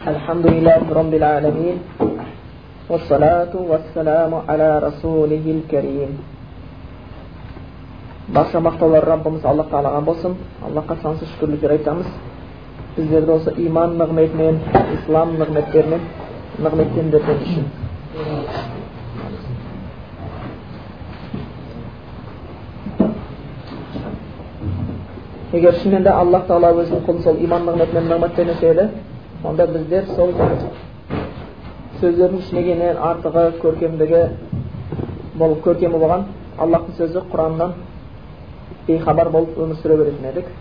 الحمد 0.00 0.45
لله 0.47 0.81
رب 0.99 1.13
العالمين 1.13 1.77
والصلاة 2.89 3.53
والسلام 3.53 4.31
على 4.49 4.69
رسوله 4.87 5.45
الكريم 5.57 6.11
барша 8.33 8.59
мақтаулар 8.59 9.05
раббымыз 9.05 9.45
алла 9.45 9.65
тағалаға 9.69 10.01
болсын 10.05 10.33
аллахқа 10.65 10.95
сансыз 11.03 11.29
шүкірліктер 11.33 11.71
айтамыз 11.75 12.07
біздерді 12.97 13.31
осы 13.35 13.53
иман 13.67 13.93
нығметімен 14.01 14.57
ислам 14.95 15.35
нығметтерімен 15.37 16.01
нығметтендірген 16.65 17.37
үшін 17.45 17.65
егер 25.53 25.73
шынымен 25.83 26.03
де 26.03 26.09
аллах 26.09 26.49
тағала 26.49 26.73
өзінің 26.81 27.05
құлын 27.05 27.23
сол 27.23 27.41
иман 27.45 27.69
нығметімен 27.69 28.13
нығметтенуші 28.15 28.73
еді 28.73 28.89
онда 29.43 29.65
біздер 29.67 30.05
сол 30.15 30.33
сөздердің 32.01 32.41
ішінегеннен 32.41 32.97
артығы 32.97 33.43
көркемдігі 33.61 34.21
бол 35.37 35.55
көркемі 35.65 35.97
болған 36.01 36.25
аллахтың 36.61 36.97
сөзі 36.97 37.23
құраннан 37.31 37.73
бейхабар 38.87 39.29
болып 39.33 39.57
өмір 39.57 39.79
сүре 39.81 39.97
беретін 39.97 40.27
едік 40.31 40.51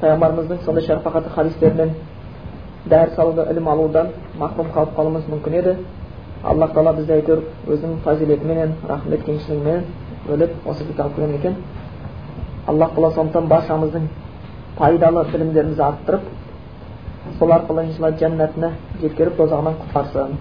пайғамбарымыздың 0.00 0.62
сондай 0.64 0.86
шарпақаты 0.86 1.34
хадистерінен 1.34 1.94
дәріс 2.90 3.18
алуды 3.18 3.46
ілім 3.52 3.68
алудан 3.68 4.12
махрұм 4.38 4.70
қалып 4.74 4.94
қалуымыз 4.96 5.28
мүмкін 5.30 5.58
еді 5.60 5.76
аллах 6.42 6.72
тағала 6.74 6.96
бізді 6.98 7.12
әйтеуір 7.18 7.42
өзінің 7.70 7.98
фазилетіменен 8.04 8.76
рахмет 8.88 9.24
кеңшілігіменен 9.26 9.84
бөліп 10.28 10.66
осы 10.66 10.86
кітап 10.86 11.06
алып 11.06 11.16
келген 11.16 11.36
екен 11.38 11.56
аллах 12.66 12.94
тағала 12.96 13.14
сондықтан 13.14 13.48
баршамыздың 13.48 14.08
пайдалы 14.78 15.24
білімдерімізді 15.32 15.82
арттырып 15.82 16.30
сол 17.38 17.52
арқылы 17.52 17.84
иншалла 17.86 18.10
жәннатына 18.20 18.70
жеткеріп 19.02 19.36
тозағынан 19.36 19.74
құтқарсын 19.82 20.36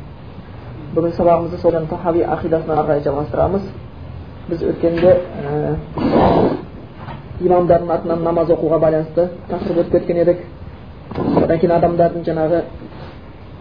бүгін 0.96 1.14
сабағымызды 1.18 1.58
сол 1.62 1.78
тахави 1.90 2.24
ақидасынан 2.24 2.78
ары 2.78 2.88
қарай 2.88 3.04
жалғастырамыз 3.06 3.62
біз 4.50 4.64
өткенде 4.72 5.12
ә, 5.12 5.76
имамдардың 7.40 7.92
артынан 7.96 8.24
намаз 8.24 8.50
оқуға 8.50 8.80
байланысты 8.80 9.30
тақырып 9.50 9.78
өтіп 9.86 9.92
кеткен 9.92 10.18
едік 10.24 10.38
одан 11.44 11.60
кейін 11.60 11.76
адамдардың 11.78 12.26
жаңағы 12.28 12.62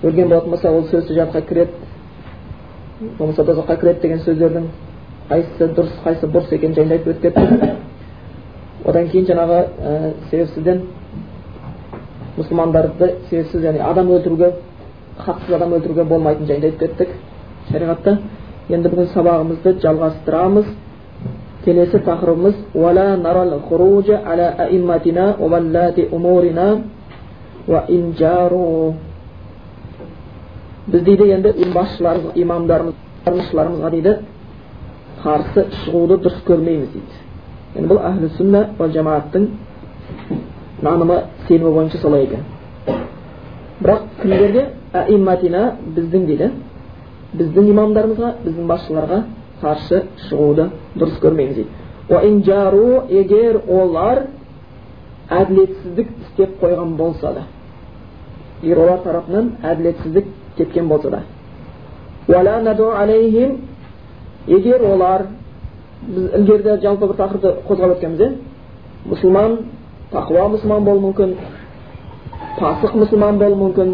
өлген 0.02 0.28
болатын 0.28 0.50
болса 0.50 0.70
ол 0.70 0.84
сөзсіз 0.91 1.16
жатқа 1.16 1.42
кіреді 1.48 1.72
болмаса 3.19 3.44
тозаққа 3.44 3.76
кіреді 3.80 4.00
деген 4.02 4.24
сөздердің 4.24 4.66
қайсысы 5.30 5.69
дұрыс 5.76 6.00
қайсысы 6.04 6.32
бұрыс 6.34 6.54
екенін 6.54 6.74
жайында 6.74 6.94
айтып 6.94 7.12
өтіп 7.14 7.22
кеттік 7.22 8.88
одан 8.88 9.08
кейін 9.08 9.26
жаңағы 9.30 9.60
ә, 9.60 10.12
себепсізден 10.30 10.82
мұсылмандарды 12.41 13.14
себепсіз 13.30 13.64
яғни 13.64 13.83
адам 13.84 14.10
өлтіруге 14.16 14.52
хақсыз 15.20 15.55
адам 15.56 15.74
өлтіруге 15.77 16.05
болмайтын 16.08 16.47
жайында 16.48 16.66
айтып 16.70 16.80
кеттік. 16.80 17.10
Шариғатта 17.70 18.19
енді 18.69 18.88
бүгін 18.88 19.10
сабағымызды 19.14 19.77
жалғастырамыз. 19.84 20.66
Келесі 21.64 22.00
тақырыбымыз 22.06 22.55
біз 30.91 31.02
дейді 31.02 31.30
енді 31.30 31.52
басшыларымыз 31.75 32.32
имамдарымыз 32.34 32.94
дейді 33.92 34.14
қарсы 35.22 35.66
шығуды 35.84 36.16
дұрыс 36.25 36.41
көрмейміз 36.47 36.88
дейді. 36.94 37.19
Енді 37.77 37.88
бұл 37.92 38.00
әхлі 38.08 38.30
сүнна 38.38 38.64
жамааттың 38.94 39.48
нанымы 40.82 41.22
сенімі 41.50 41.70
бойынша 41.74 41.98
солай 41.98 42.24
екен 42.24 42.42
бірақ 43.82 44.00
кімдерге 44.22 44.66
аимматина 44.92 45.62
біздің 45.96 46.26
дейді 46.28 46.50
біздің 47.34 47.70
имамдарымызға 47.72 48.30
біздің 48.44 48.66
басшыларға 48.70 49.18
қарсы 49.62 50.02
шығуды 50.28 50.68
дұрыс 50.94 51.16
көрмейміз 51.24 51.56
дейді 51.58 51.70
егер 53.20 53.60
олар 53.69 54.22
әділетсіздік 55.30 56.08
істеп 56.28 56.62
қойған 56.62 56.97
болса 56.97 57.32
да 57.34 57.42
егер 58.62 58.78
олар 58.84 59.02
тарапынан 59.04 59.52
әділетсіздік 59.62 60.26
кеткен 60.56 60.88
болса 60.88 61.10
да 61.10 61.22
егер 64.46 64.80
олар 64.82 65.26
біз 66.02 66.30
ілгеріде 66.34 66.80
жалпы 66.82 67.06
бір 67.06 67.16
тақырыпты 67.16 67.50
қозғап 67.69 67.91
өткенбіз 67.96 68.20
иә 68.20 68.30
мұсылман 69.10 69.58
тақуа 70.12 70.47
мұсылман 70.54 70.84
болуы 70.84 71.03
мүмкін 71.04 71.34
пасық 72.59 72.97
мұсылман 72.98 73.38
болуы 73.38 73.59
мүмкін 73.60 73.93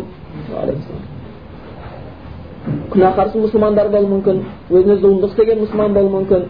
күнәһарсыз 2.92 3.42
мұсылмандар 3.42 3.90
болуы 3.92 4.10
мүмкін 4.14 4.40
өзіне 4.70 4.96
зұлымдық 5.02 5.34
істеген 5.34 5.60
мұсылман 5.64 5.92
болуы 5.96 6.12
мүмкін 6.14 6.46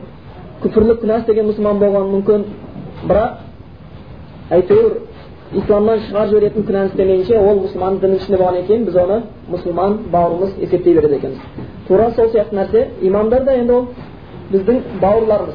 күпірлік 0.63 1.03
күнә 1.03 1.19
істеген 1.23 1.51
мұсылман 1.51 1.83
болуы 1.83 2.07
мүмкін 2.13 2.47
бірақ 3.09 3.31
әйтеуір 4.57 4.93
исламнан 5.61 6.01
шығарып 6.07 6.31
жіберетін 6.31 6.67
күнәні 6.69 6.93
істемейінше 6.93 7.39
ол 7.39 7.61
мұсылман 7.65 7.99
діннің 8.03 8.23
ішінде 8.23 8.39
болғаннан 8.41 8.67
кейін 8.67 8.87
біз 8.87 8.97
оны 9.03 9.19
мұсылман 9.51 9.99
бауырымыз 10.13 10.57
есептей 10.63 10.95
береді 10.95 11.19
екенбіз 11.21 11.41
тура 11.89 12.11
сол 12.17 12.31
сияқты 12.33 12.55
нәрсе 12.59 12.87
имамдар 13.03 13.45
да 13.45 13.53
енді 13.55 13.73
ол 13.73 13.87
біздің 14.53 14.81
бауырларымыз 15.01 15.55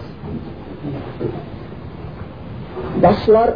басшылар 3.01 3.55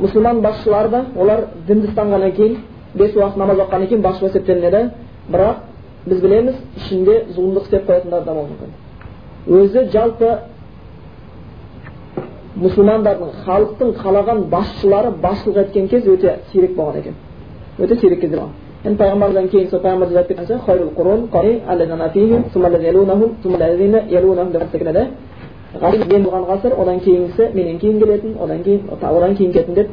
мұсылман 0.00 0.40
басшылары 0.44 0.88
да 0.90 1.04
олар 1.16 1.40
дінді 1.68 1.88
ұстанғаннан 1.90 2.32
кейін 2.36 2.56
бес 2.94 3.14
уақыт 3.16 3.36
намаз 3.36 3.58
оқығаннан 3.64 3.88
кейін 3.88 4.02
басшы 4.02 4.20
болып 4.20 4.34
есептелінеді 4.36 4.90
бірақ 5.32 5.56
біз 6.06 6.20
білеміз 6.20 6.54
ішінде 6.76 7.14
зұлымдық 7.36 7.62
істеп 7.62 7.82
қоятындар 7.88 8.24
да 8.24 8.32
болуы 8.34 8.48
мүмкін 8.50 8.70
өзі 9.60 9.80
жалпы 9.92 10.30
мұсылмандардың 12.56 13.28
халықтың 13.46 13.88
қалаған 14.02 14.38
басшылары 14.52 15.10
басшылық 15.22 15.58
еткен 15.64 15.88
кез 15.88 16.02
өте 16.08 16.30
сирек 16.52 16.72
болған 16.76 16.96
екен 17.00 17.14
өте 17.78 17.94
сирек 18.00 18.20
кезде 18.20 18.36
болған 18.36 18.52
енді 18.84 18.98
пайғамбардан 19.02 19.48
кейін 19.48 19.70
сол 19.70 19.80
пайғамбар 19.80 20.08
айтып 20.16 20.36
кеткен 24.72 25.16
мен 25.82 26.24
болған 26.24 26.44
ғасыр 26.50 26.76
одан 26.80 27.00
кейінгісі 27.00 27.48
менен 27.54 27.78
кейін 27.78 27.98
келетін 28.00 28.36
одан 28.40 28.62
кейін 28.62 28.80
одан 29.00 29.36
кейін 29.36 29.52
келетін 29.52 29.74
деп 29.74 29.88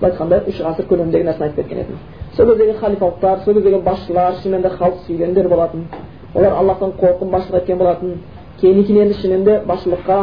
былай 0.00 0.12
айтқанда 0.12 0.42
үш 0.48 0.60
ғасыр 0.62 0.86
көлеміндегі 0.90 1.24
нәрсені 1.26 1.44
айтып 1.44 1.56
кеткен 1.56 1.78
едім 1.78 1.98
сол 2.36 2.46
кездегі 2.46 2.78
халифалықтар 2.78 3.38
сол 3.44 3.54
кездегі 3.54 3.80
басшылар 3.82 4.34
шынымен 4.42 4.62
де 4.62 4.68
халық 4.68 5.00
сүйгендер 5.06 5.48
болатын 5.48 5.86
олар 6.34 6.52
аллахтан 6.52 6.92
қорқып 7.00 7.30
басшылық 7.30 7.62
еткен 7.62 7.78
болатын 7.78 8.14
кейін 8.60 8.84
кейін 8.84 9.02
енді 9.02 9.14
шынымен 9.20 9.44
де 9.44 9.60
басшылыққа 9.66 10.18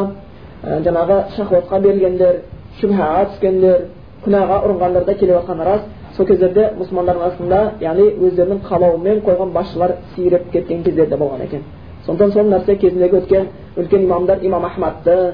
ә, 0.63 0.81
жаңағы 0.87 1.21
шахуатқа 1.35 1.79
берілгендер 1.79 2.41
шүбхаға 2.79 3.25
түскендер 3.31 3.87
күнәға 4.25 4.61
ұрынғандар 4.65 5.05
да 5.05 5.13
келіп 5.13 5.35
жатқаны 5.39 5.65
рас 5.65 5.81
сол 6.17 6.25
кездерде 6.25 6.69
мұсылмандардың 6.79 7.23
арасында 7.27 7.61
яғни 7.81 8.05
өздерінің 8.25 8.61
қалауымен 8.69 9.23
қойған 9.27 9.51
басшылар 9.53 9.97
сиреп 10.15 10.51
кеткен 10.51 10.83
кездер 10.83 11.09
де 11.09 11.17
болған 11.17 11.43
екен 11.47 11.63
сондықтан 12.05 12.31
сол 12.31 12.49
нәрсе 12.49 12.75
кезіндегі 12.77 13.17
өткен 13.17 13.47
үлкен 13.77 14.03
имамдар 14.05 14.39
имам 14.41 14.66
ахмадты 14.66 15.33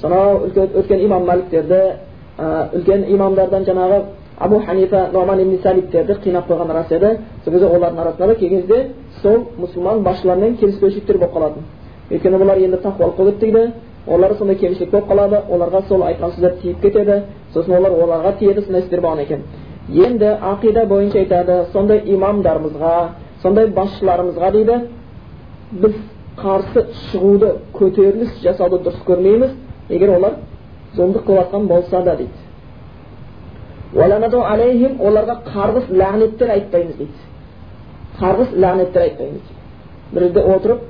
сонау 0.00 0.46
өткен 0.46 1.00
имам 1.06 1.24
маликтерді 1.26 1.80
үлкен 2.74 3.04
имамдардан 3.14 3.64
жаңағы 3.64 4.02
абу 4.38 4.58
ханифа 4.66 5.08
номан 5.12 5.40
ибн 5.40 5.58
сабиттерді 5.62 6.12
қинап 6.24 6.48
қойған 6.48 6.72
рас 6.72 6.90
еді 6.90 7.18
сол 7.44 7.52
кезде 7.52 7.66
олардың 7.66 8.00
арасында 8.00 8.26
да 8.26 8.34
кей 8.34 8.90
сол 9.22 9.38
мұсылман 9.58 10.02
басшылармен 10.02 10.56
келіспеушіліктер 10.56 11.18
болып 11.18 11.34
қалатын 11.34 11.62
өйткені 12.10 12.38
бұлар 12.38 12.58
енді 12.58 12.76
тақуалық 12.76 13.16
болып 13.16 13.40
кетті 13.40 13.72
оларда 14.06 14.36
сондай 14.38 14.56
кемшілік 14.56 14.90
болып 14.90 15.08
қалады 15.08 15.38
оларға 15.50 15.82
сол 15.88 16.02
айтқан 16.02 16.32
сөздер 16.32 16.56
тиіп 16.62 16.80
кетеді 16.82 17.22
сосын 17.54 17.76
олар 17.78 17.92
оларға 17.92 18.38
тиеді 18.38 18.62
сондай 18.62 18.82
істер 18.82 19.00
болған 19.00 19.22
екен 19.22 19.42
енді 19.88 20.26
ақида 20.52 20.86
бойынша 20.86 21.18
айтады 21.18 21.64
сондай 21.72 22.02
имамдарымызға 22.04 23.08
сондай 23.42 23.66
басшыларымызға 23.66 24.50
дейді 24.52 24.80
біз 25.82 25.94
қарсы 26.38 26.80
шығуды 27.10 27.48
көтеріліс 27.74 28.32
жасауды 28.42 28.78
дұрыс 28.84 29.00
көрмейміз 29.06 29.52
егер 29.90 30.10
олар 30.16 30.32
зұлымдық 30.94 31.22
қылып 31.26 31.38
жатқан 31.40 31.66
болса 31.66 32.02
да 32.06 32.16
дейді 32.16 32.38
оларға 33.94 35.34
қарғыс 35.50 35.86
ләғнеттер 35.90 36.48
айтпаймыз 36.56 36.96
дейді 36.98 37.18
қарғыс 38.20 38.50
ләғнеттер 38.64 39.02
айтпаймыз 39.02 39.44
бір 40.12 40.20
жерде 40.22 40.40
отырып 40.54 40.80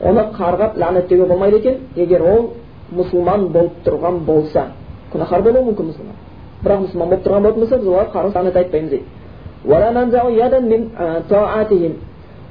оны 0.00 0.22
қарғап 0.38 0.72
ләғнеттеуге 0.82 1.26
болмайды 1.28 1.56
екен 1.56 1.76
егер 1.96 2.22
ол 2.22 2.42
мұсылман 2.92 3.40
болып 3.52 3.74
тұрған 3.86 4.14
болса 4.26 4.62
күнәһар 5.12 5.40
болуы 5.42 5.62
мүмкін 5.70 5.86
мұсылман 5.90 6.16
бірақ 6.64 6.78
мұсылман 6.84 7.08
болып 7.08 7.24
тұрған 7.26 7.42
болатын 7.42 7.60
болса 7.60 7.76
біз 7.76 7.86
оларға 7.86 8.10
қарғыс 8.16 8.34
ләғнет 8.36 8.56
айтпаймыз 8.56 8.90
дейді 8.90 9.06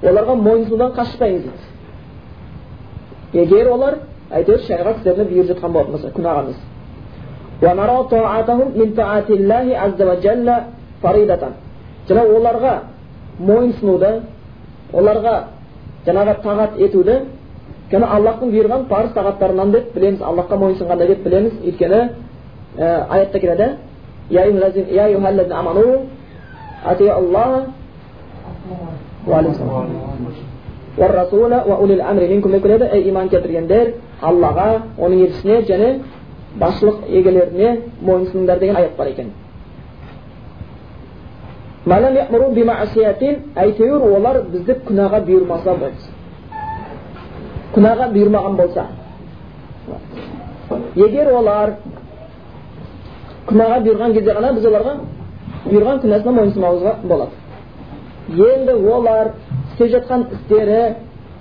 оларға 0.04 0.36
мойынсұнудан 0.42 0.92
қашпаймыз 0.96 1.44
дейді 3.34 3.44
егер 3.44 3.68
олар 3.72 3.94
әйтеуір 4.32 4.62
шариғат 4.68 4.98
істеріне 4.98 5.26
бұйырып 5.30 5.50
жатқан 5.54 5.72
болатын 5.72 5.92
болса 5.96 6.10
күнәға 6.16 6.40
емес 6.44 6.60
оларға 12.36 12.74
мойынсынуды 13.40 14.12
оларға 14.94 15.36
жаңағы 16.06 16.34
тағат 16.44 16.80
етуді 16.80 17.16
өйткені 17.86 18.06
аллахтың 18.06 18.52
бұйырған 18.52 18.82
парыз 18.90 19.12
тағаттарынан 19.14 19.72
деп 19.72 19.94
білеміз 19.96 20.22
аллахқа 20.22 20.58
мойынсынғанда 20.58 21.08
деп 21.08 21.24
білеміз 21.24 21.54
өйткені 21.64 22.00
аятта 23.10 23.40
келеді 23.40 23.68
ей 32.94 33.10
иман 33.10 33.30
келтіргендер 33.30 33.94
аллаға 34.22 34.68
оның 34.98 35.24
елшісіне 35.26 35.58
және 35.70 35.90
басшылық 36.60 36.98
егелеріне 37.10 37.72
мойынсыныңдар 38.02 38.60
деген 38.60 38.76
аят 38.76 38.96
бар 38.98 39.08
екен 39.08 39.32
әйтеуір 43.66 44.02
олар 44.18 44.42
бізді 44.54 44.74
күнәға 44.88 45.20
бұйырмаса 45.28 45.76
болсын 45.82 46.12
күнәға 47.76 48.06
бұйырмаған 48.16 48.56
болса 48.62 48.88
егер 50.96 51.28
олар 51.40 51.76
күнәға 53.50 53.78
бұйырған 53.86 54.14
кезде 54.14 54.32
ғана 54.38 54.54
біз 54.56 54.66
оларға 54.72 54.94
бұйырған 55.66 56.02
күнәсіне 56.06 56.32
мойынсымауымызға 56.40 56.94
болады 57.04 57.45
енді 58.30 58.74
олар 58.74 59.32
істеп 59.72 59.92
жатқан 59.96 60.26
істері 60.34 60.96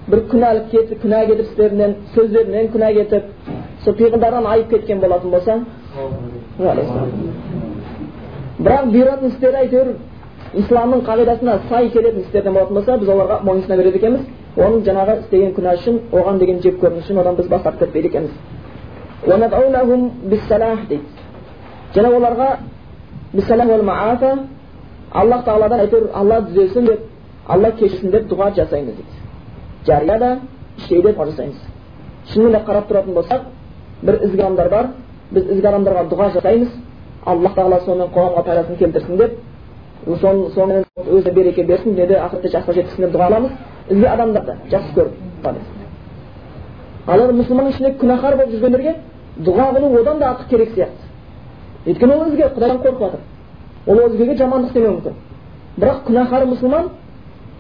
бір 0.08 0.25
күнәлік 0.32 0.70
кетіп 0.70 1.02
күнә 1.04 1.26
кетіп 1.26 1.46
істерінен 1.48 1.94
сөздерінен 2.14 2.72
күнә 2.72 2.92
кетіп 2.98 3.22
сол 3.84 3.94
пиғылдардан 3.94 4.46
айып 4.46 4.70
кеткен 4.70 5.00
болатын 5.00 5.31
болса 5.31 5.60
бірақ 8.64 8.84
бұйыратын 8.92 9.28
істері 9.32 9.56
әйтеуір 9.64 9.88
исламның 10.60 11.00
қағидасына 11.08 11.54
сай 11.69 11.88
келетін 11.90 12.20
істерден 12.22 12.54
болатын 12.54 12.75
болса 12.78 12.98
біз 13.00 13.08
оларға 13.14 13.36
мойынсұна 13.48 13.76
береді 13.81 13.98
екенбіз. 13.98 14.22
Оның 14.54 14.84
жаңағы 14.86 15.12
істеген 15.25 15.54
күнә 15.56 15.72
үшін 15.81 15.94
оған 16.14 16.38
деген 16.38 16.58
жек 16.62 16.76
көрініш 16.82 17.04
үшін 17.08 17.19
одан 17.22 17.34
біз 17.40 17.46
бас 17.50 17.62
тартып 17.62 17.81
кетпейді 17.81 18.08
екенбіз. 18.08 18.34
Және 21.94 22.08
оларға 22.10 22.48
аллах 25.14 25.44
тағаладан 25.46 25.84
әйтеуір 25.84 26.08
алла 26.14 26.40
түзелсін 26.49 26.88
деп 26.88 27.00
алла 27.46 27.70
кешірсін 27.78 28.11
деп 28.11 28.26
дұға 28.31 28.50
жасаймыз 28.56 28.94
дейді 28.99 29.14
жария 29.87 30.19
да 30.19 30.31
іштей 30.78 31.02
де 31.02 31.12
дұға 31.12 31.26
жасаймыз 31.31 31.61
шынымен 32.32 32.52
де 32.52 32.64
қарап 32.66 32.88
тұратын 32.90 33.14
болсақ 33.14 33.43
бір 34.02 34.20
ізгі 34.26 34.43
адамдар 34.43 34.69
бар 34.70 34.88
біз 35.31 35.50
ізгі 35.55 35.69
адамдарға 35.70 36.06
дұға 36.11 36.31
жасаймыз 36.38 36.69
аллах 37.25 37.55
тағала 37.55 37.81
сонымен 37.84 38.11
қоғамға 38.14 38.44
пайдасын 38.49 38.76
келтірсін 38.76 39.16
деп 39.16 39.32
сонымен 40.06 40.84
өзіне 41.06 41.32
береке 41.34 41.64
берсін 41.64 41.94
дүниеде 41.94 42.19
ақыретте 42.19 42.52
жақсыға 42.56 42.75
жеткізсін 42.81 43.06
деп 43.06 43.14
дұға 43.14 43.28
қыламыз 43.28 43.50
ізгі 43.90 44.06
адамдарды 44.06 44.56
жақсы 44.72 44.94
көріп 44.99 45.12
ал 47.06 47.20
енді 47.20 47.38
мұсылманның 47.43 47.72
ішінде 47.75 47.90
күнәһар 48.00 48.37
болып 48.37 48.52
жүргендерге 48.55 48.94
дұға 49.46 49.70
қылу 49.76 50.00
одан 50.00 50.19
да 50.19 50.31
артық 50.32 50.49
керек 50.49 50.70
сияқты 50.75 51.05
өйткені 51.87 52.14
ол 52.14 52.22
өзге 52.28 52.49
құдайдан 52.56 52.78
қорқып 52.81 53.00
жатыр 53.00 53.20
ол 53.86 54.00
өзгеге 54.06 54.36
жамандық 54.36 54.69
істемеуі 54.69 54.94
мүмкін. 54.94 55.14
Бірақ 55.76 55.98
күнәһар 56.06 56.46
мұсылман 56.50 56.90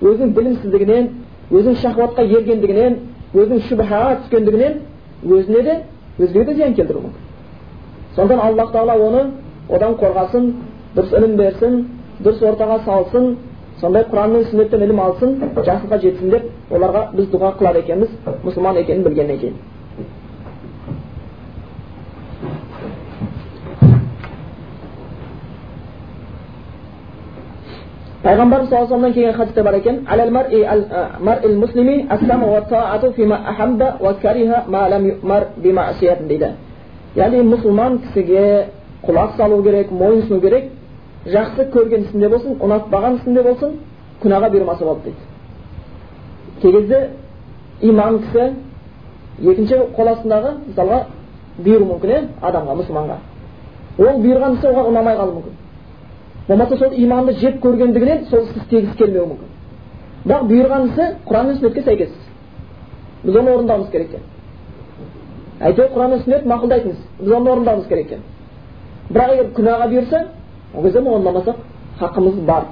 өзінің 0.02 0.34
білімсіздігінен 0.36 1.08
өзінің 1.50 1.76
шахуатқа 1.82 2.22
ергендігінен 2.24 2.98
өзінің 3.34 3.64
шүбһаға 3.68 4.16
түскендігінен 4.22 4.78
өзіне 5.24 5.62
де 5.62 5.74
өзгеге 6.18 6.44
де 6.44 6.54
зиян 6.54 6.74
келтіруі 6.74 7.02
мүмкін. 7.02 7.22
Сондықтан 8.16 8.46
аллах 8.46 8.72
тағала 8.72 8.98
оны 9.08 9.22
одан 9.68 9.96
қорғасын 10.00 10.52
дұрыс 10.96 11.16
ілім 11.18 11.36
берсін 11.36 11.84
дұрыс 12.22 12.42
ортаға 12.48 12.78
салсын 12.84 13.36
сондай 13.80 14.04
құран 14.10 14.32
мен 14.32 14.44
сүннеттен 14.50 14.84
ілім 14.86 15.00
алсын 15.00 15.38
жақсылыққа 15.56 15.98
жетсін 16.02 16.30
деп 16.30 16.44
оларға 16.70 17.08
біз 17.16 17.30
дұға 17.32 17.54
қылады 17.58 17.82
екенбіз 17.82 18.12
мұсылман 18.44 18.78
екенін 18.80 19.02
білгеннен 19.04 19.38
кейін. 19.40 19.56
Пайғамбарымыз 28.24 28.68
саллаллаху 28.70 29.32
хадисте 29.36 29.62
бар 29.62 29.74
екен 29.74 30.06
дейді 36.28 36.48
яғни 37.16 37.42
мұсылман 37.42 37.98
кісіге 37.98 38.66
құлақ 39.06 39.36
салу 39.36 39.62
керек 39.62 39.90
мойынсыну 39.90 40.40
керек 40.40 40.64
жақсы 41.26 41.68
көрген 41.70 42.08
ісінде 42.08 42.28
болсын 42.28 42.56
ұнатпаған 42.60 43.20
ісінде 43.20 43.42
болсын 43.42 43.76
күнәға 44.22 44.50
бұйырмаса 44.50 44.84
болады 44.84 45.00
дейді 45.04 45.18
кей 46.62 46.72
кезде 46.72 47.10
кісі 47.80 48.52
екінші 49.50 49.74
қол 49.96 50.08
астындағы 50.14 50.54
мысалға 50.68 50.98
бұйыруы 51.64 51.88
мүмкін 51.92 52.10
иә 52.10 52.20
адамға 52.42 52.78
мұсылманға 52.80 53.16
ол 53.98 54.20
бұйырған 54.24 54.58
ісі 54.58 54.66
оған 54.70 54.90
ұнамай 54.90 55.16
қалуы 55.18 55.34
мүмкін 55.38 55.63
болмаса 56.48 56.76
сол 56.76 56.92
иманды 56.92 57.32
жек 57.40 57.60
көргендігінен 57.62 58.28
сол 58.30 58.44
істі 58.44 58.58
істегісі 58.60 58.96
келмеуі 58.98 59.26
мүмкін 59.30 59.48
бірақ 60.24 60.42
бұйырған 60.50 60.86
ісі 60.90 61.04
құран 61.26 61.46
мен 61.46 61.56
сүннетке 61.56 61.82
сәйкес 61.82 62.12
біз 63.24 63.36
оны 63.36 63.50
орындауымыз 63.54 63.90
керек 63.90 64.08
екен 64.08 64.22
әйтеуір 65.60 65.90
құран 65.94 66.10
мен 66.10 66.22
сүннет 66.24 66.46
мақұлдайтын 66.52 66.90
іс 66.90 66.98
біз 67.20 67.32
оны 67.32 67.50
орындауымыз 67.50 67.86
керек 67.88 68.06
екен 68.06 68.20
бірақ 69.10 69.32
егер 69.34 69.50
күнәға 69.56 69.88
бұйырса 69.88 70.24
ол 70.74 70.82
кезде 70.82 71.00
орындамасақ 71.00 71.56
хақымыз 72.00 72.40
бар 72.44 72.64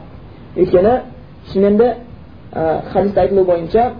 өйткені 0.56 0.94
шынымен 1.52 1.76
де 1.78 1.94
хадисте 2.92 3.20
айтылуы 3.20 3.44
бойынша 3.44 3.92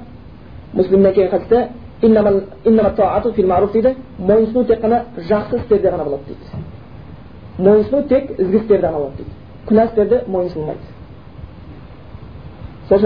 муслимде 0.73 1.13
келген 1.13 1.31
хадисте 1.31 1.69
дейді 2.01 3.97
мойынсыну 4.19 4.65
тек 4.65 4.81
қана 4.81 5.05
жақсы 5.17 5.57
істерде 5.57 5.91
ғана 5.91 6.05
болады 6.05 6.23
дейді 6.27 6.45
мойынсыну 7.59 8.03
тек 8.09 8.31
ізгі 8.39 8.57
істерде 8.57 8.87
ғана 8.87 8.99
болады 8.99 9.17
дейді 9.17 9.31
күнә 9.69 9.87
істерде 9.89 10.23
мойынсынылмайды 10.27 10.81
сол 12.89 12.99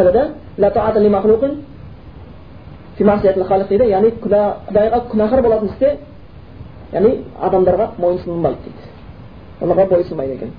дейді 3.69 3.91
яғни 3.91 4.13
құдайға 4.25 5.03
күнәһар 5.13 5.43
болатын 5.43 5.69
істе 5.73 5.97
яғни 6.93 7.13
адамдарға 7.49 7.89
мойынсынылмайды 7.99 8.59
дейді 8.67 8.83
оларға 9.61 9.89
бойсынбайды 9.91 10.33
екен 10.35 10.53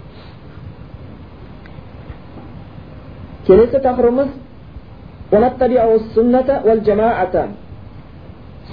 келесі 3.47 3.81
тақырыбымыз 3.87 4.29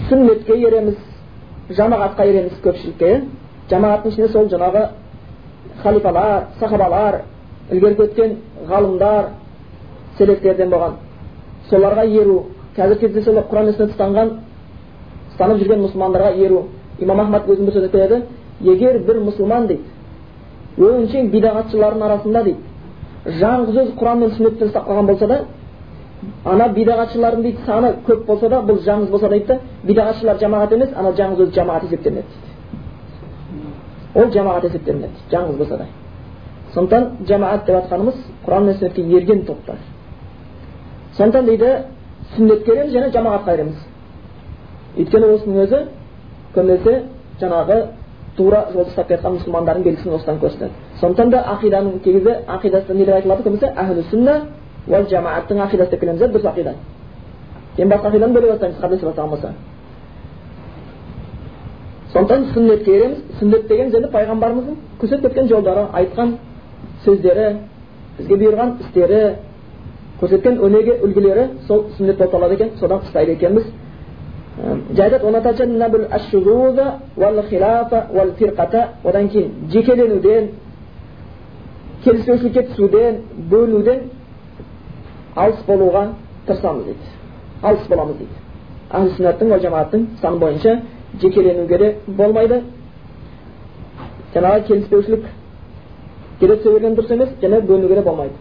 сүннетке 0.09 0.59
ереміз 0.67 0.97
жамағатқа 1.71 2.27
ереміз 2.29 2.61
көпшілікке 2.65 3.11
жамағаттың 3.71 4.13
ішінде 4.13 4.29
сол 4.33 4.49
жаңағы 4.53 4.89
халифалар 5.83 6.43
сахабалар 6.61 7.21
ілгергі 7.71 8.03
өткен 8.03 8.37
ғалымдар 8.69 9.25
селектерден 10.19 10.71
болған. 10.71 10.93
Соларға 11.71 12.05
еру 12.07 12.45
қазіргі 12.77 13.01
кезде 13.01 13.23
сол 13.23 13.41
құран 13.51 13.73
сүннет 13.73 13.95
ұстанған 13.95 14.31
ұстанып 15.33 15.59
жүрген 15.63 15.85
мұсылмандарға 15.87 16.35
еру. 16.47 16.67
Имам 16.99 17.21
ахмад 17.21 17.49
өзінің 17.49 17.67
бір 17.67 17.75
сөз 17.75 17.91
келеді 17.91 18.23
егер 18.61 18.99
бір 19.07 19.19
мұсылман 19.25 19.67
дейді 19.67 19.83
өңшең 20.79 21.31
бидағатшылардың 21.33 22.03
арасында 22.07 22.43
дейді 22.47 23.39
жалғыз 23.41 23.77
өзі 23.83 23.95
құран 23.99 24.21
мен 24.23 24.33
сүннеттен 24.37 24.69
ұстап 24.69 24.89
қалған 24.89 25.07
болса 25.11 25.27
да 25.27 25.39
ана 26.45 26.69
бидағатшылардың 26.79 27.43
дейді 27.43 27.67
саны 27.67 27.93
көп 28.07 28.25
болса 28.27 28.49
да 28.49 28.61
бұл 28.69 28.81
жаңыз 28.87 29.11
болса 29.11 29.29
дейді 29.29 29.47
да 29.47 29.59
бидағатшылар 29.85 30.41
жамағат 30.43 30.75
емес 30.75 30.91
ана 30.97 31.13
жаңыз 31.19 31.45
өзі 31.47 31.55
жамағат 31.59 31.87
есептелінеді 31.89 32.27
дейді 32.27 32.54
ол 34.15 34.31
жамағат 34.31 34.65
есептелінеді 34.69 35.27
жаңыз 35.31 35.57
болса 35.59 35.79
да 35.79 35.87
сондықтан 36.75 37.27
жамағат 37.29 37.67
деп 37.67 37.77
жатқанымыз 37.77 38.15
құран 38.47 38.65
мен 38.65 38.75
сүннетке 38.75 39.03
ерген 39.03 39.45
топтар 39.45 39.77
сондықтан 41.17 41.47
дейді 41.47 41.71
сүннетке 42.37 42.73
ереміз 42.73 42.95
және 42.95 43.11
жамағатқа 43.13 43.55
ереміз 43.55 43.77
өйткені 44.99 45.27
осының 45.35 45.61
өзі 45.65 45.83
көбінесе 46.55 47.03
жаңағы 47.41 47.79
тура 48.37 48.65
жолды 48.73 48.91
ұстап 48.91 49.09
келе 49.09 49.19
жатқан 49.21 49.37
мұсылмандардың 49.39 49.85
белгісін 49.85 50.15
осыдан 50.15 50.39
көрсетеді 50.43 50.71
сондықтан 51.01 51.31
да 51.31 51.45
ақиданың 51.55 52.01
кезде 52.05 52.39
ақидасы 52.47 52.95
не 52.95 53.05
деп 53.05 53.15
айтылады 53.15 53.43
көбінесе 53.43 53.73
әхлі 53.75 54.05
сүнна 54.11 54.41
уал 54.89 55.07
жамааттың 55.11 55.63
ақидасы 55.67 55.91
деп 55.91 56.01
келеміз 56.01 56.23
иә 56.23 56.33
дұрыс 56.33 56.51
ақида 56.51 56.75
кейін 57.77 57.89
басқа 57.89 58.11
ақиданы 58.11 58.35
бөле 58.35 58.51
бастаймыз 58.53 58.79
қателесе 58.83 59.07
бастаған 59.07 59.31
болса 59.31 59.53
сондықтан 62.15 62.45
сүннетке 62.55 63.17
сүннет 63.39 63.67
деген 63.69 63.89
енді 63.95 64.09
пайғамбарымыздың 64.13 64.75
көрсетіп 65.01 65.23
кеткен 65.27 65.49
жолдары 65.49 65.89
айтқан 65.99 66.37
сөздері 67.05 67.47
бізге 68.19 68.35
бұйырған 68.41 68.71
істері 68.85 69.23
көрсеткен 70.21 70.61
өнеге 70.63 70.93
үлгілері 71.03 71.49
сол 71.67 71.89
сүннет 71.97 72.17
болып 72.19 72.31
табылады 72.31 72.55
екен 72.55 72.71
содан 72.79 73.01
ұстайды 73.03 73.33
екенбіз. 73.33 73.65
Одан 79.05 79.29
кейін 79.29 79.51
жекеленуден 79.73 80.49
келіспеушілікке 82.05 82.63
түсуден 82.69 83.17
бөлінуден 83.51 84.01
алыс 85.37 85.61
болуға 85.67 86.09
тырысамыз 86.47 86.85
дейді. 86.85 87.05
Алыс 87.63 87.89
боламыз 87.89 88.17
дейді. 88.17 88.35
Әhl 88.93 89.09
сүннаттың 89.17 89.61
жамааттың 89.65 90.07
саны 90.21 90.39
бойынша 90.39 90.81
жекеленуге 91.21 91.79
де 91.79 91.95
болмайды 92.07 92.63
жаңағы 94.35 94.67
келіспеушілік 94.69 95.27
келе 96.41 96.57
түсе 96.57 96.73
берген 96.73 96.97
дұрыс 96.97 97.13
емес 97.13 97.29
және 97.43 97.61
бөлінуге 97.61 97.95
де 98.01 98.03
болмайды 98.03 98.35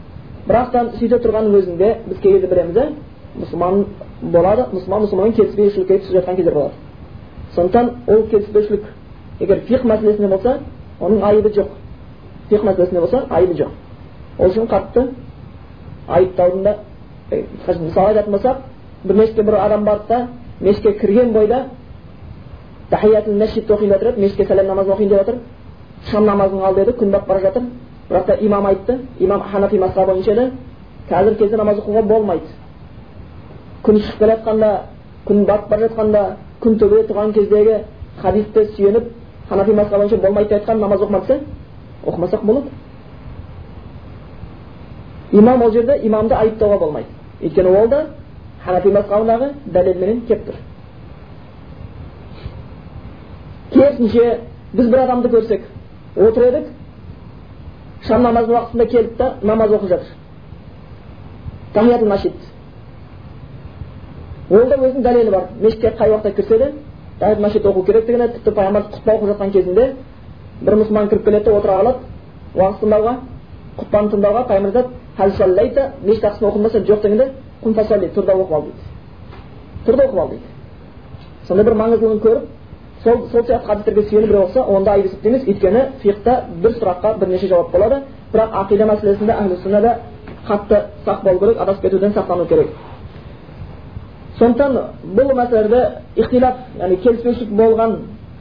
бірақтан 0.48 0.92
сөйте 1.00 1.20
тұрғанның 1.24 1.60
өзінде 1.60 1.96
біз 2.08 2.18
кей 2.24 2.34
кезде 2.34 2.48
білеміз 2.48 2.74
да 2.74 2.88
мұсылман 3.38 3.86
болады 4.22 4.66
мұсылман 4.74 5.06
мұсылманмен 5.06 5.36
келіспеушілікке 5.38 6.00
түсіп 6.00 6.18
жатқан 6.18 6.36
кездер 6.36 6.54
болады 6.54 6.74
сондықтан 7.56 7.92
ол 8.08 8.28
келіспеушілік 8.32 8.84
егер 9.40 9.60
фих 9.68 9.84
мәселесінде 9.84 10.28
болса 10.28 10.60
оның 11.00 11.24
айыбы 11.30 11.50
жоқ 11.50 11.68
фих 12.50 12.64
мәселесінде 12.64 13.00
болса 13.00 13.26
айыбы 13.30 13.54
жоқ 13.54 13.70
ол 14.40 14.50
үшін 14.50 14.68
қатты 14.68 15.08
айыптаудың 16.08 16.64
да 16.64 16.78
мысал 17.80 18.08
айтатын 18.08 18.32
болсақ 18.34 18.58
бір 19.04 19.16
мешітке 19.16 19.44
бір 19.44 19.56
адам 19.56 19.84
барды 19.84 20.08
да 20.08 20.28
мешітке 20.60 20.94
кірген 21.00 21.32
бойда 21.34 21.66
тахиятул 22.90 23.34
мәшитті 23.34 23.74
оқиын 23.74 23.90
деп 23.90 24.00
жатыр 24.00 24.14
еді 24.14 24.22
мешітке 24.22 24.46
сәлем 24.46 24.68
намазын 24.68 24.94
оқиын 24.94 25.10
деп 25.10 25.20
жатыр 25.20 25.36
шам 26.12 26.26
намазын 26.26 26.60
қыл 26.60 26.76
деді 26.76 26.92
күн 26.92 27.12
батып 27.12 27.28
бара 27.28 27.40
жатыр 27.40 27.64
бірақ 28.10 28.26
та 28.26 28.34
имам 28.36 28.66
айтты 28.66 29.00
имам 29.20 29.42
ханафи 29.42 29.78
мазхабы 29.78 30.12
бойынша 30.12 30.32
еді 30.32 30.52
қазіргі 31.10 31.38
кезде 31.38 31.58
намаз 31.58 31.78
оқуға 31.78 32.02
болмайды 32.02 32.46
күн 33.84 34.00
шығып 34.00 34.20
келе 34.20 34.36
жатқанда 34.36 34.80
күн 35.28 35.46
батып 35.46 35.70
бара 35.70 35.88
жатқанда 35.88 36.24
күн 36.62 36.78
төбеде 36.80 37.08
тұрған 37.08 37.34
кездегі 37.34 37.78
хадисті 38.22 38.66
сүйеніп 38.76 39.04
ханафи 39.50 39.72
мазхабы 39.72 39.98
бойынша 39.98 40.18
болмайды 40.18 40.50
деп 40.50 40.60
айтқан 40.60 40.80
намаз 40.80 41.02
оқыма 41.02 41.20
десе 41.22 41.40
оқымасақ 42.06 42.42
болады 42.42 42.68
имам 45.32 45.62
ол 45.62 45.72
жерде 45.72 46.00
имамды 46.04 46.36
айыптауға 46.36 46.80
болмайды 46.80 47.08
өйткені 47.42 47.82
ол 47.82 47.88
да 47.88 48.06
ханафи 48.66 48.90
мазхабындағы 48.90 49.52
дәлелменен 49.66 50.22
келіп 50.28 50.48
тұр 50.48 50.56
керісінше 53.84 54.40
біз 54.74 54.88
бір 54.88 55.00
адамды 55.00 55.30
көрсек 55.30 55.62
отыр 56.16 56.44
едік 56.50 56.66
шам 58.08 58.24
намазының 58.24 58.58
уақытында 58.58 58.86
келді 58.92 59.16
да 59.18 59.34
намаз 59.44 59.72
оқып 59.72 59.90
жатыр 59.90 60.08
тахиятул 61.74 62.12
ол 64.50 64.66
да 64.70 64.76
өзінің 64.76 65.02
дәлелі 65.04 65.32
бар 65.32 65.44
мешітке 65.62 65.94
қай 65.98 66.10
уақытта 66.12 66.36
кірсе 66.36 66.58
де 66.58 66.72
тахият 67.20 67.40
машид 67.40 67.66
оқу 67.66 67.84
керектігіне 67.86 68.28
тіпті 68.28 68.52
пайғамбар 68.52 68.84
құтпа 68.92 69.16
оқып 69.16 69.30
жатқан 69.32 69.52
кезінде 69.52 69.94
бір 70.62 70.76
мұсылман 70.76 71.10
кіріп 71.10 71.26
келеді 71.26 71.46
да 71.46 71.54
отыра 71.58 71.78
қалады 71.80 71.98
уағыз 72.56 72.80
тыңдауға 72.82 73.14
құтпаны 73.78 74.12
тыңдауға 74.12 74.48
пайғамбар 74.48 74.86
айтады 75.64 75.92
мешіт 76.04 76.24
ақысын 76.24 76.50
оқымаса 76.50 76.84
жоқ 76.84 77.02
дегенде 77.02 77.32
тұр 77.64 78.26
да 78.26 78.34
оқып 78.34 78.54
ал 78.54 78.62
дейді 78.62 78.78
тұр 79.86 79.96
да 79.96 80.04
оқып 80.04 80.20
ал 80.20 80.30
дейді 80.30 80.44
сондай 81.48 81.66
бір 81.66 81.74
маңыздылығын 81.74 82.22
көріп 82.24 82.44
сол 83.04 83.30
сол 83.32 83.44
сияқты 83.44 83.66
хадистерге 83.68 84.02
сүйеніп 84.10 84.28
біреу 84.30 84.44
оқыса 84.46 84.64
онда 84.64 84.92
айып 84.92 85.06
есептейміз. 85.06 85.44
Өйткені 85.48 85.82
фиқта 86.04 86.44
бір 86.64 86.72
сұраққа 86.72 87.18
бірнеше 87.20 87.48
жауап 87.48 87.72
болады. 87.72 88.02
Бірақ 88.34 88.50
ақида 88.62 88.86
мәселесінде 88.88 89.34
әхлі 89.34 89.58
сүннада 89.64 89.98
қатты 90.48 90.78
сақ 91.06 91.24
болу 91.24 91.40
керек 91.40 91.62
адасып 91.62 91.82
кетуден 91.82 92.14
сақтану 92.14 92.48
керек. 92.48 92.68
Сондықтан 94.40 94.78
бұл 95.04 95.34
мәселелерде 95.36 95.82
ихтилаф 96.16 96.56
яғни 96.80 96.98
келіспеушілік 97.04 97.50
болған 97.50 97.98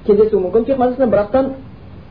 кездесуі 0.07 0.41
мүмкін 0.41 0.65
фиқ 0.65 0.79
мәселесінде 0.79 1.11
бірақтан 1.11 1.51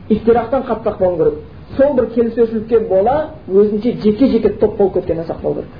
ифтирақтан 0.08 0.62
қатты 0.68 0.84
сақ 0.84 0.98
болу 0.98 1.16
керек. 1.16 1.34
Сол 1.76 1.94
бір 1.94 2.06
келіспеушілікке 2.14 2.80
бола 2.80 3.30
өзінше 3.48 3.96
жеке 4.02 4.28
жеке 4.28 4.48
топ 4.60 4.76
болып 4.76 4.94
кеткеннен 4.94 5.24
сақ 5.24 5.40
болу 5.42 5.54
керек. 5.54 5.70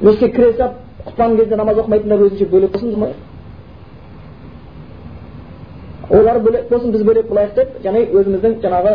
Мешітке 0.00 0.28
кіре 0.28 0.52
салып 0.56 0.72
құтпаның 1.06 1.36
кезінде 1.36 1.56
намаз 1.56 1.76
оқымайтындар 1.78 2.26
өзінше 2.26 2.46
бөлек 2.50 2.72
болсын 2.72 3.12
олар 6.12 6.38
бөлек 6.40 6.68
болсын 6.70 6.92
біз 6.92 7.02
бөлек 7.08 7.28
болайық 7.30 7.54
деп 7.56 7.68
және 7.84 8.00
өзіміздің 8.12 8.58
жаңағы 8.64 8.92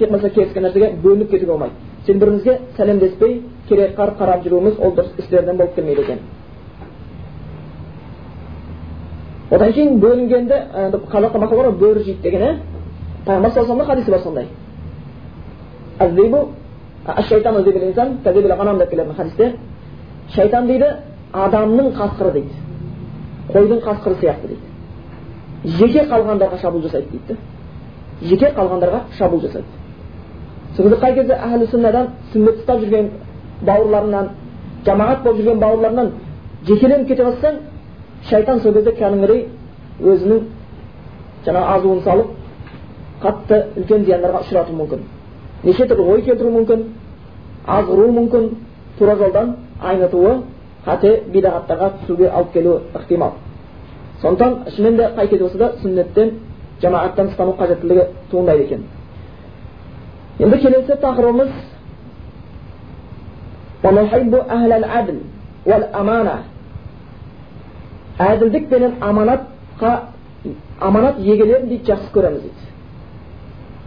мәселе 0.00 0.30
келіскен 0.34 0.62
нәрсеге 0.66 0.90
бөлініп 1.04 1.30
кетуге 1.30 1.52
болмайды 1.52 1.74
сен 2.06 2.18
бірімізге 2.18 2.58
сәлемдеспей 2.76 3.42
кере 3.68 3.88
қарап 3.96 4.18
қарап 4.20 4.44
жүруіміз 4.44 4.78
ол 4.78 4.92
дұрыс 4.98 5.18
істерден 5.18 5.56
болып 5.56 5.74
келмейді 5.74 6.02
екен 6.02 6.18
одан 9.50 9.72
кейін 9.72 10.00
бөлінгенде 10.00 10.56
қазақта 11.12 11.38
мақал 11.38 11.56
бар 11.56 11.66
ғой 11.70 11.78
бөрі 11.80 12.04
жейді 12.04 12.22
деген 12.22 12.42
иә 12.42 12.56
пайғамбар 13.26 13.50
саллаллаху 13.50 13.90
хадисі 13.90 14.10
бар 14.10 14.20
сондай 14.20 14.46
хадисте 19.16 19.54
шайтан 20.34 20.66
дейді 20.66 20.86
адамның 21.32 21.92
қасқыры 21.96 22.32
дейді 22.32 22.50
қойдың 23.52 23.80
қасқыры 23.84 24.20
сияқты 24.20 24.48
дейді 24.48 24.69
жеке 25.64 26.06
қалғандарға 26.08 26.60
шабуыл 26.60 26.82
жасайды 26.82 27.08
дейді. 27.12 27.36
Жеке 28.22 28.52
қалғандарға 28.56 29.00
шабуыл 29.18 29.40
жасайды. 29.40 29.66
Сол 30.76 30.88
кезде 30.88 31.00
қай 31.00 31.14
кезде 31.14 31.34
әхлі 31.34 31.66
сүннадан 31.70 32.06
сүннет 32.32 32.60
ұстап 32.62 32.80
жүрген 32.80 33.10
бауырларынан 33.66 34.28
жамағат 34.86 35.22
болып 35.24 35.40
жүрген 35.40 35.58
бауырларынан 35.60 36.12
жекеленіп 36.66 37.08
кете 37.08 37.24
бастасаң 37.24 37.58
шайтан 38.30 38.60
сол 38.60 38.72
кезде 38.72 38.92
кәдімгідей 38.92 39.46
өзінің 40.00 40.40
жаңағы 41.46 41.74
азуын 41.74 42.02
салып 42.04 42.30
қатты 43.22 43.60
үлкен 43.76 44.04
зияндарға 44.04 44.44
ұшыратуы 44.46 44.76
мүмкін. 44.78 45.04
Неше 45.64 45.86
түрлі 45.90 46.14
ой 46.14 46.22
келтіруі 46.24 46.54
мүмкін 46.56 46.86
азғыруы 47.66 48.12
мүмкін 48.16 48.48
тура 48.98 49.16
жолдан 49.16 49.56
айнытуы 49.82 50.36
қате 50.86 51.12
бидағаттарға 51.32 51.90
түсуге 52.00 52.30
алып 52.30 52.52
келуі 52.52 52.80
ықтимал. 52.94 53.32
Сондықтан 54.22 54.70
шынымен 54.74 54.96
де 54.96 55.02
қай 55.16 55.28
кезде 55.28 55.44
болса 55.44 55.58
да 55.58 55.72
сүннеттен 55.82 56.30
жамағаттан 56.82 57.28
ұстану 57.32 57.56
қажеттілігі 57.56 58.04
туындайды 58.30 58.62
екен. 58.64 58.82
Енді 60.38 60.58
келесі 60.58 60.92
тақырыбымыз 61.02 61.50
әділдік 68.18 68.68
пенен 68.68 68.92
аманатқа 69.00 69.92
аманат 70.80 71.18
егелерін 71.18 71.68
дейді 71.68 71.92
жақсы 71.92 72.12
көреміз 72.14 72.40
дейді. 72.40 72.54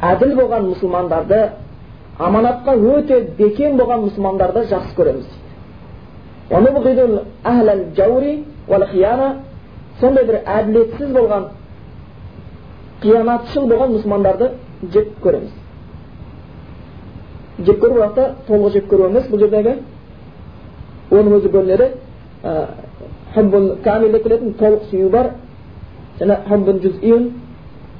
Әділ 0.01 0.35
болған 0.39 0.63
мұсылмандарды 0.71 1.41
аманатқа 2.19 2.75
өте 2.75 3.21
бекем 3.37 3.77
болған 3.77 4.07
мұсылмандарды 4.07 4.65
жақсы 4.69 4.95
көреміз 4.97 5.25
дейді. 5.25 5.39
Сондай 9.99 10.25
бір 10.25 10.39
әділетсіз 10.45 11.11
болған 11.17 11.43
қиянатшыл 13.03 13.67
болған 13.69 13.93
мұсылмандарды 13.97 14.49
жек 14.93 15.07
көреміз. 15.23 15.51
Жек 17.59 17.79
көру 17.81 17.93
бірақ 17.99 18.13
та 18.15 18.29
толық 18.47 18.73
жек 18.73 18.87
көру 18.91 19.09
емес 19.09 19.27
бұл 19.31 19.39
жердегі 19.43 19.75
оның 21.11 21.37
өзі 21.37 21.51
бөлінеді 21.53 21.87
деп 24.13 24.23
келетін 24.23 24.53
толық 24.59 24.81
сүю 24.89 25.09
бар 25.09 25.31
және 26.19 27.31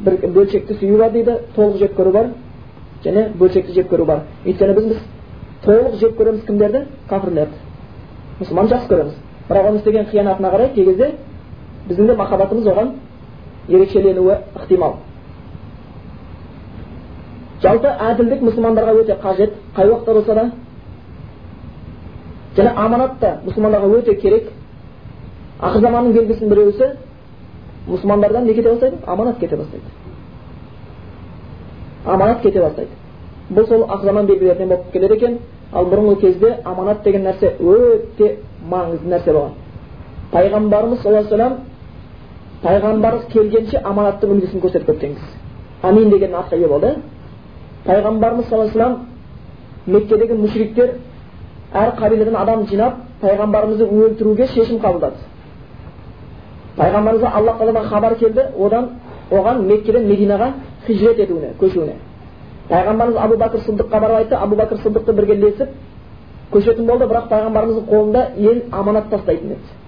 бір 0.04 0.14
бөлшекті 0.34 0.74
сүю 0.80 0.98
бар 0.98 1.12
дейді 1.12 1.38
толық 1.56 1.78
жек 1.78 1.94
көру 1.98 2.12
бар 2.12 2.28
және 3.04 3.28
бөлшекті 3.38 3.74
жек 3.74 3.92
көру 3.92 4.06
бар. 4.06 4.20
Өйткені 4.46 4.74
біз 4.74 4.98
толық 5.66 5.96
жек 6.00 6.18
көреміз 6.18 6.46
кімдерді? 6.48 6.86
Кәпірлерді 7.10 7.54
мұсылман 8.40 8.70
жақсы 8.72 8.90
көреміз. 8.90 9.14
Бірақ 9.50 9.68
оның 9.70 9.78
істеген 9.80 10.06
қиянатына 10.12 10.52
қарай 10.52 10.74
кей 10.76 10.86
кезде 10.86 11.12
біздің 11.88 12.08
де 12.08 12.16
махаббатымыз 12.16 12.68
оған 12.68 12.92
ерекшеленуі 13.68 14.38
ықтимал 14.56 14.94
жалпы 17.64 17.88
әділдік 17.88 18.44
мұсылмандарға 18.44 18.94
өте 19.02 19.18
қажет 19.24 19.54
қай 19.76 19.90
уақытта 19.90 20.14
болса 20.14 20.36
да 20.36 20.52
және 22.58 22.74
аманат 22.76 23.20
та 23.20 23.38
мұсылмандарға 23.46 23.98
өте 24.00 24.16
керек 24.22 24.52
ақыр 25.60 25.82
заманның 25.82 26.14
белгісінің 26.14 26.50
біреусі 26.50 26.90
мұсылмандардан 27.88 28.46
не 28.46 28.54
кете 28.54 28.70
бастайды 28.70 28.98
аманат 29.06 29.40
кете 29.40 29.58
бастайды 29.58 29.86
аманат 32.06 32.42
кете 32.42 32.62
бастайды 32.62 32.92
бұл 33.50 33.68
сол 33.68 33.84
ақыр 33.88 34.06
заман 34.06 34.26
белгілерінен 34.26 34.70
болып 34.70 34.92
келеді 34.92 35.14
екен 35.16 35.38
ал 35.74 35.86
бұрынғы 35.86 36.20
кезде 36.22 36.58
аманат 36.66 37.04
деген 37.04 37.24
нәрсе 37.28 37.56
өте 37.60 38.38
маңызды 38.70 39.10
нәрсе 39.10 39.34
болған 39.34 39.52
пайғамбарымыз 40.32 41.02
саллаллаху 41.02 41.34
алейhi 41.34 41.73
пайғамбарымыз 42.64 43.26
келгенше 43.34 43.82
аманаттың 43.84 44.30
үлгісін 44.36 44.62
көрсетіп 44.64 44.86
кеткенбіз 44.86 45.24
амин 45.84 46.10
деген 46.10 46.36
атқа 46.36 46.58
ие 46.58 46.68
болды 46.68 46.96
пайғамбарымыз 47.86 48.50
саллаллаху 48.50 48.80
алейhi 48.80 48.98
меккедегі 49.86 50.38
мүшриктер 50.40 50.94
әр 51.74 51.92
қабиладан 52.00 52.36
адам 52.42 52.66
жинап 52.68 53.02
пайғамбарымызды 53.22 53.88
өлтіруге 53.88 54.48
шешім 54.54 54.80
қабылдады 54.80 55.16
пайғамбарымызға 56.78 57.34
алла 57.36 57.58
тағаладан 57.60 57.90
хабар 57.90 58.16
келді 58.16 58.48
одан 58.60 58.90
оған 59.32 59.62
меккеден 59.68 60.08
мединаға 60.08 60.54
хижрет 60.88 61.20
етуіне 61.20 61.54
көшуіне 61.60 61.96
пайғамбарымыз 62.70 63.18
абу 63.26 63.38
бәкір 63.44 63.60
сыдыққа 63.68 64.00
барып 64.00 64.18
айтты 64.18 64.36
абу 64.36 64.56
бәкір 64.56 64.78
сыдықты 64.84 65.14
бірге 65.14 65.36
ілесіп 65.36 65.70
көшетін 66.54 66.86
болды 66.88 67.06
бірақ 67.12 67.28
пайғамбарымыздың 67.30 67.88
қолында 67.90 68.28
ел 68.38 68.62
аманат 68.72 69.10
тастайтын 69.10 69.58
еді 69.58 69.83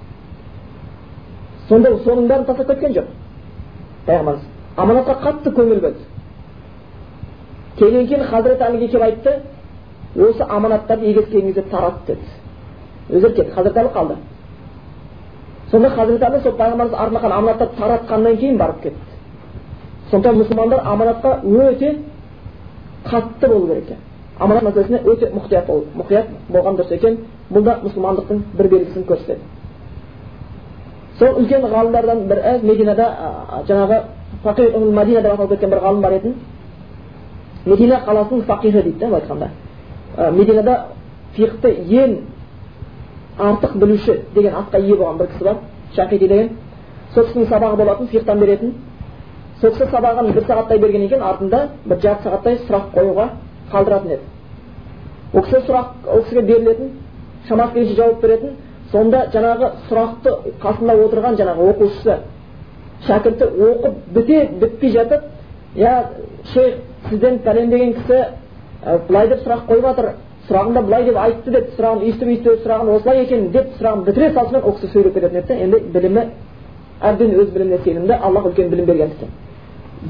сонда 1.69 1.89
соның 2.05 2.27
бәрін 2.29 2.45
тастап 2.45 2.67
кеткен 2.67 2.93
жоқ. 2.93 3.07
Пайғамбарымыз 4.05 4.43
аманатқа 4.77 5.15
қатты 5.23 5.51
көңіл 5.55 5.81
бөлді. 5.81 6.05
Келген 7.79 8.07
кейін 8.07 8.23
хазіреті 8.29 8.63
әліге 8.63 8.87
келіп 8.91 9.03
айтты 9.03 9.33
осы 10.15 10.43
аманаттарды 10.49 11.05
егес 11.05 11.25
келген 11.29 11.53
кезде 11.53 11.69
тарат 11.71 12.05
деді. 12.07 12.21
Өздері 13.09 13.35
кетті 13.35 13.51
хазіреті 13.51 13.79
әлі 13.79 13.93
қалды. 13.95 14.15
Сонда 15.71 15.89
хазіреті 15.89 16.25
әлі 16.25 16.41
сол 16.43 16.57
пайғамбарымыз 16.59 16.95
артына 16.95 17.19
қалған 17.19 17.37
аманаттарды 17.39 17.77
таратқаннан 17.81 18.37
кейін 18.37 18.57
барып 18.57 18.81
кетті. 18.83 19.15
Сондықтан 20.11 20.39
мұсылмандар 20.41 20.85
аманатқа 20.85 21.39
өте 21.43 21.97
қатты 23.05 23.47
болу 23.47 23.67
керек 23.67 23.83
екен. 23.83 23.97
Аманат 24.39 24.63
мәселесіне 24.63 25.01
өте 25.03 25.31
мұқият 25.33 25.65
бол 25.65 25.85
мұқият 25.95 26.25
болған 26.49 26.77
дұрыс 26.77 26.93
екен. 26.93 27.17
Бұл 27.49 27.63
да 27.63 27.79
мұсылмандықтың 27.83 28.41
бір 28.57 28.69
белгісін 28.69 29.05
көрсетеді. 29.07 29.54
Сол 31.19 31.39
үлкен 31.39 31.61
ғалымдардан 31.61 32.27
бір 32.27 32.41
мединада 32.63 33.05
жаңағы 33.67 34.01
фақир 34.43 34.77
мәдина 34.99 35.21
деп 35.21 35.33
аталып 35.33 35.49
кеткен 35.49 35.69
бір 35.69 35.79
ғалым 35.79 36.01
бар 36.01 36.13
еді 36.17 36.33
медина 37.65 38.01
қаласының 38.05 38.45
фақихы 38.45 38.83
дейді 38.83 38.99
да 38.99 39.07
былай 39.07 39.21
айтқанда 39.21 40.31
мединада 40.31 40.75
фиқты 41.35 41.71
ең 42.03 42.17
артық 43.37 43.77
білуші 43.77 44.19
деген 44.35 44.53
атқа 44.53 44.79
ие 44.79 44.95
болған 44.95 45.17
бір 45.17 45.27
кісі 45.27 45.43
бар 45.43 45.55
шақиди 45.95 46.27
деген 46.27 46.49
сол 47.13 47.23
кісінің 47.23 47.49
сабағы 47.49 47.77
болатын 47.77 48.07
фиқтан 48.07 48.39
беретін 48.39 48.73
сол 49.61 49.71
кісі 49.71 49.89
сабағын 49.91 50.33
бір 50.33 50.43
сағаттай 50.43 50.79
берген 50.79 51.01
екен 51.01 51.21
артында 51.21 51.69
бір 51.85 51.99
жарты 52.01 52.23
сағаттай 52.29 52.59
сұрақ 52.67 52.93
қоюға 52.95 53.29
қалдыратын 53.71 54.11
еді 54.11 54.21
ол 55.33 55.41
кісі 55.41 55.61
сұрақ 55.67 55.87
ол 56.13 56.23
кісіге 56.23 56.41
берілетін 56.41 56.91
шамасы 57.47 57.73
келгенше 57.73 57.95
жауап 57.95 58.21
беретін 58.21 58.55
сонда 58.91 59.25
жаңағы 59.33 59.71
сұрақты 59.89 60.33
қасында 60.63 60.95
отырған 61.05 61.37
жаңағы 61.39 61.69
оқушысы 61.71 62.17
шәкірті 63.07 63.49
оқып 63.69 63.95
біте 64.17 64.49
бітпей 64.61 64.91
жатып 64.91 65.23
иә 65.75 65.95
шейх 66.53 66.75
сізден 67.09 67.39
пәлен 67.45 67.69
деген 67.69 67.93
кісі 67.93 68.23
былай 69.07 69.27
деп 69.29 69.45
сұрақ 69.45 69.65
қойып 69.69 69.87
жатыр 69.89 70.11
сұрағында 70.49 70.85
былай 70.85 71.05
деп 71.05 71.17
айтты 71.17 71.51
деп 71.51 71.71
сұрағын 71.77 72.05
өйстіп 72.05 72.27
өйстіп 72.27 72.65
сұрағын 72.65 72.93
осылай 72.95 73.23
екен 73.23 73.49
деп 73.51 73.73
сұрағын 73.79 74.05
бітіре 74.05 74.33
салысымен 74.33 74.63
ол 74.63 74.77
кісі 74.77 74.91
сөйлеп 74.93 75.13
кететін 75.13 75.41
еді 75.41 75.63
енді 75.63 75.79
білімі 75.93 76.27
әбден 77.01 77.35
өз 77.41 77.49
біліміне 77.53 77.83
сенімді 77.83 78.19
аллах 78.21 78.45
үлкен 78.51 78.69
білім 78.69 78.85
бергендіктен 78.85 79.33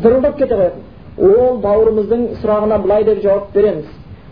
дырылдап 0.03 0.38
кете 0.38 0.55
қоятын. 0.55 0.84
Ол 1.17 1.60
бауырымыздың 1.63 2.25
сұрағына 2.41 2.82
былай 2.84 3.03
деп 3.08 3.22
жауап 3.24 3.53
береміз. 3.53 3.86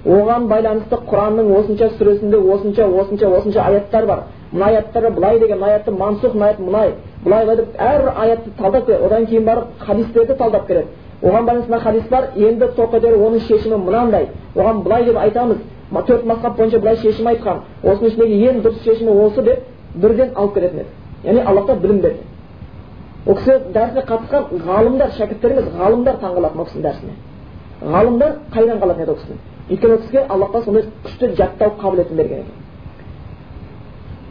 Оған 0.04 0.50
байланысты 0.52 0.98
құранның 1.08 1.52
осынша 1.58 1.88
сүресінде 1.98 2.38
осынша 2.38 2.88
осынша 2.88 3.28
осынша 3.38 3.62
аяттар 3.64 4.06
бар. 4.06 4.24
Мына 4.52 4.66
аяттары 4.66 5.12
былай 5.12 5.40
деген 5.40 5.60
мына 5.60 5.72
аятты 5.74 5.92
мансух 5.92 6.34
мына 6.34 6.48
аят 6.48 6.60
мынай 6.60 6.94
былай 7.24 7.46
былай 7.46 7.56
деп 7.56 7.78
әрбір 7.78 8.12
аятты 8.16 8.52
талдап 8.58 8.86
береді. 8.86 9.06
Одан 9.06 9.26
кейін 9.26 9.46
барып 9.46 9.64
хадистерді 9.80 10.36
талдап 10.36 10.68
береді. 10.68 10.88
Оған 11.24 11.46
байланысты 11.46 11.72
мына 11.72 11.80
хадис 11.80 12.04
бар 12.10 12.24
енді 12.36 12.66
тоқетер 12.76 13.16
оның 13.16 13.40
шешімі 13.48 13.78
мынандай. 13.78 14.28
Оған 14.56 14.84
былай 14.84 15.06
деп 15.06 15.18
айтамыз. 15.18 15.58
Төрт 16.08 16.26
мазхаб 16.26 16.58
бойынша 16.58 16.80
былай 16.80 16.98
шешім 16.98 17.28
айтқан. 17.28 17.62
Осының 17.84 18.10
ішіндегі 18.10 18.50
ең 18.50 18.62
дұрыс 18.64 18.84
шешімі 18.84 19.12
осы 19.24 19.42
деп 19.42 19.60
бірден 19.96 20.32
алып 20.36 20.54
кететін 20.54 20.80
еді. 20.80 20.90
Яғни 21.24 21.46
аллах 21.46 21.68
тағала 21.68 21.82
білім 21.82 22.02
берді. 22.02 22.20
Ол 23.26 23.36
кісі 23.36 23.60
дәрісіне 23.74 24.04
қатысқан 24.10 24.66
ғалымдар 24.68 25.16
шәкірттер 25.18 25.52
емес 25.52 25.72
ғалымдар 25.78 26.20
таңғалатын 26.20 26.60
ол 26.60 26.66
кісінің 26.66 26.84
дәрісіне. 26.88 27.14
Ғалымдар 27.94 28.36
қайран 28.52 28.82
қалатын 28.82 29.04
еді 29.04 29.12
ол 29.12 29.22
кісіні 29.22 29.53
өйткені 29.70 29.94
ол 29.94 30.00
кісіге 30.00 30.26
аллах 30.30 30.50
тағала 30.52 30.66
сондай 30.66 30.84
күшті 31.06 31.36
жаттау 31.38 31.70
қабілетін 31.82 32.16
берген 32.18 32.40
екен 32.40 32.46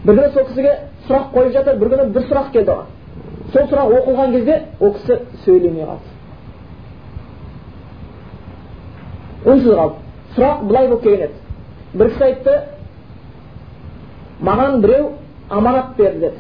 бір 0.05 0.15
күні 0.15 0.33
сол 0.35 0.45
кісіге 0.49 0.73
сұрақ 1.07 1.33
қойып 1.35 1.53
жатыр 1.53 1.77
бір 1.79 1.89
күні 1.93 2.05
бір 2.13 2.23
сұрақ 2.29 2.51
келді 2.53 2.71
оған 2.73 2.87
сол 3.53 3.63
сұрақ 3.71 3.87
оқылған 3.99 4.33
кезде 4.33 4.63
ол 4.81 4.93
кісі 4.93 5.19
сөйлемей 5.45 5.87
қалды 5.87 6.09
үнсіз 9.45 9.73
қалды 9.79 9.95
сұрақ 10.37 10.57
былай 10.69 10.89
болып 10.89 11.03
келген 11.03 11.23
еді 11.29 11.35
бір 11.95 12.07
кісі 12.11 12.25
айтты 12.25 12.53
маған 14.43 14.81
біреу 14.83 15.11
аманат 15.51 15.97
берді 15.97 16.21
деді 16.27 16.39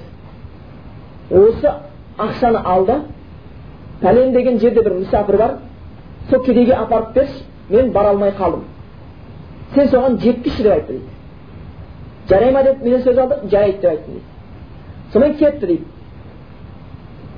осы 1.47 1.73
ақшаны 2.19 2.61
ал 2.65 2.87
да 2.87 3.01
пәлен 4.03 4.33
деген 4.33 4.59
жерде 4.59 4.83
бір 4.83 4.93
мүсәпір 5.01 5.39
бар 5.39 5.57
сол 6.31 6.45
кедейге 6.45 6.75
апарып 6.75 7.15
берші 7.15 7.45
мен 7.71 7.93
бара 7.93 8.09
алмай 8.11 8.31
қалдым 8.39 8.65
сен 9.75 9.89
соған 9.89 10.19
жеткізші 10.21 10.63
деп 10.63 10.73
айтты 10.73 10.93
дейді 10.93 11.07
жарай 12.29 12.53
ма 12.53 12.63
деп 12.63 12.83
менен 12.83 13.03
сөз 13.03 13.19
алды 13.19 13.37
жарайды 13.51 13.81
деп 13.81 13.91
айттым 13.91 14.15
дейді 14.15 14.25
сонымен 15.13 15.37
кетті 15.39 15.67
дейді 15.67 15.85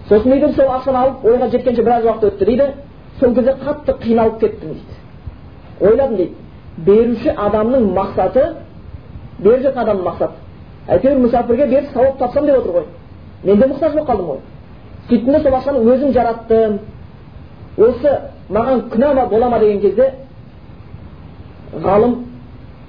сосын 0.08 0.30
дейді 0.30 0.52
сол 0.54 0.72
ақшаны 0.76 0.98
алып 0.98 1.24
ойға 1.24 1.50
жеткенше 1.50 1.82
біраз 1.82 2.04
уақыт 2.04 2.24
өтті 2.30 2.44
дейді 2.44 2.66
сол 3.20 3.34
кезде 3.34 3.54
қатты 3.64 3.98
қиналып 4.02 4.40
кеттім 4.40 4.68
дейді 4.74 4.94
ойладым 5.80 6.16
дейді 6.16 6.34
беруші 6.86 7.30
адамның 7.30 7.86
мақсаты 7.94 8.48
беріп 9.38 9.62
жатқан 9.68 9.82
адамның 9.84 10.04
мақсаты 10.08 10.34
әйтеуір 10.88 11.22
мұсафирге 11.24 11.66
беріп 11.66 11.92
сауап 11.92 12.18
тапсам 12.18 12.46
деп 12.46 12.58
отыр 12.58 12.72
ғой 12.72 12.84
мен 13.44 13.60
де 13.60 13.66
мұқтаж 13.66 13.92
болып 13.94 14.08
қалдым 14.08 14.26
ғой 14.26 14.38
сөйттім 15.08 15.32
де 15.32 15.42
сол 15.42 15.54
ақшаны 15.54 15.84
өзім 15.94 16.12
жараттым 16.12 16.78
осы 17.76 18.18
маған 18.50 18.88
күнә 18.90 19.28
бола 19.30 19.48
ма 19.48 19.58
деген 19.58 19.80
кезде 19.80 20.12
ғалым 21.82 22.14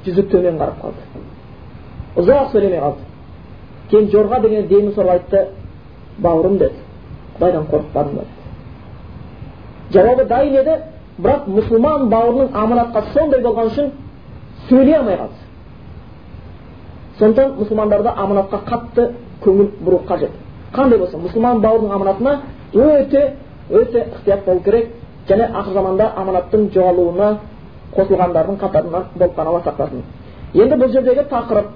жүзі 0.06 0.24
төмен 0.32 0.58
қарап 0.60 0.82
қалды 0.82 2.22
ұзақ 2.22 2.52
сөйлемей 2.52 2.80
қалды 2.80 3.02
кейін 3.90 4.10
жорға 4.14 4.42
деген 4.42 4.68
демін 4.68 4.94
сорып 4.96 5.12
айтты 5.12 5.48
бауырым 6.18 6.58
деді 6.58 6.76
құдайдан 7.38 7.68
қорықпадың 7.72 8.16
ба 8.16 8.24
деді 8.26 9.98
жауабы 9.98 10.26
дайын 10.30 10.56
еді 10.62 10.78
бірақ 11.18 11.48
мұсылман 11.48 12.10
бауырының 12.10 12.54
аманатқа 12.54 13.04
сондай 13.14 13.42
болған 13.42 13.72
үшін 13.72 13.92
сөйлей 14.70 14.98
алмай 15.00 15.18
қалды 15.18 15.46
сондықтан 17.20 17.56
мұсылмандарда 17.60 18.14
аманатқа 18.18 18.62
қатты 18.70 19.10
көңіл 19.44 19.70
бұру 19.82 20.02
қажет 20.08 20.32
қандай 20.74 21.00
болса 21.00 21.18
мұсылман 21.18 21.62
бауырының 21.62 21.92
аманатына 21.96 22.42
өте 22.74 23.34
өте 23.70 24.06
ықтият 24.16 24.46
болу 24.46 24.60
керек 24.64 24.90
және 25.28 25.50
ақыр 25.54 25.74
заманда 25.74 26.12
аманаттың 26.16 26.70
жоғалуына 26.74 27.38
қосылғандардың 27.96 28.60
қатарынан 28.64 29.04
болып 29.16 29.40
алла 29.40 29.62
сақтасын 29.66 30.02
енді 30.54 30.76
бұл 30.82 30.92
жердегі 30.92 31.24
тақырып 31.30 31.68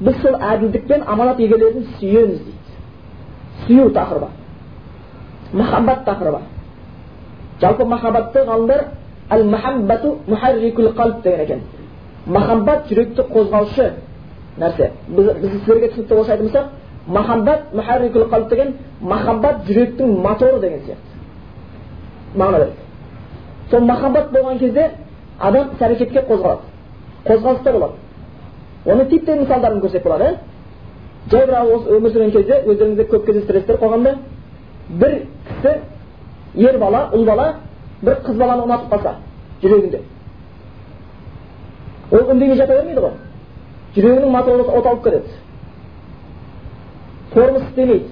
біз 0.00 0.16
сол 0.22 0.34
әділдік 0.34 0.86
пен 0.88 1.02
аманат 1.06 1.40
егелерін 1.40 1.84
сүйеміз 1.98 2.38
дейді 2.44 2.58
сүю 3.66 3.90
тақырыбы 3.92 4.28
махаббат 5.52 6.04
тақырыбы 6.06 6.40
жалпы 7.60 7.84
махаббатты 7.84 8.44
ғалымдар 8.44 8.84
әл 9.30 9.44
махаббату 9.44 10.16
қалып 10.96 11.22
деген 11.22 11.40
екен 11.40 11.60
махаббат 12.26 12.88
жүректі 12.88 13.22
қозғаушы 13.32 13.90
нәрсе 14.58 14.90
біз, 15.08 15.32
біз 15.42 15.50
сіздерге 15.50 15.88
түсінікті 15.88 16.14
орысша 16.14 16.32
айтатын 16.32 16.46
болсақ 16.46 16.66
махаббат 17.06 17.74
мухаррикул 17.74 18.24
қалып 18.30 18.48
деген 18.48 18.74
махаббат 19.00 19.64
жүректің 19.68 20.20
моторы 20.22 20.60
деген 20.60 20.80
сияқты 20.86 22.38
мағына 22.38 22.58
береді 22.58 22.89
сол 23.70 23.80
махаббат 23.80 24.30
болған 24.32 24.58
кезде 24.58 24.90
адам 25.38 25.70
іс 25.74 25.82
әрекетке 25.82 26.24
қозғалады. 26.28 26.60
Қозғалыста 27.24 27.72
болады. 27.72 27.92
Оның 28.86 29.08
типтей 29.10 29.40
мысалдарын 29.40 29.80
көрсек 29.80 30.02
болады 30.04 30.24
иә 30.24 30.36
жай 31.30 31.46
бір 31.46 31.54
өмір 31.96 32.12
сүрген 32.12 32.32
кезде 32.32 32.62
өздеріңізде 32.66 33.08
көп 33.10 33.26
кездестіресіздер 33.26 33.78
қоғамда. 33.80 34.16
Бір 34.88 35.18
кісі 35.48 35.74
ер 36.54 36.78
бала 36.78 37.10
ұл 37.14 37.24
бала 37.24 37.54
бір 38.02 38.22
қыз 38.24 38.36
баланы 38.38 38.64
ұнатып 38.64 38.90
қалса 38.94 39.14
жүрегінде. 39.62 40.00
Ол 42.10 42.32
үндемей 42.32 42.56
жата 42.56 42.74
бермейді 42.74 43.00
ғой. 43.00 43.12
Жүрегінің 43.94 44.30
моторы 44.30 44.64
от 44.64 44.86
алып 44.86 45.04
кетеді 45.04 45.38
тормоз 47.34 47.62
істемейді. 47.62 48.08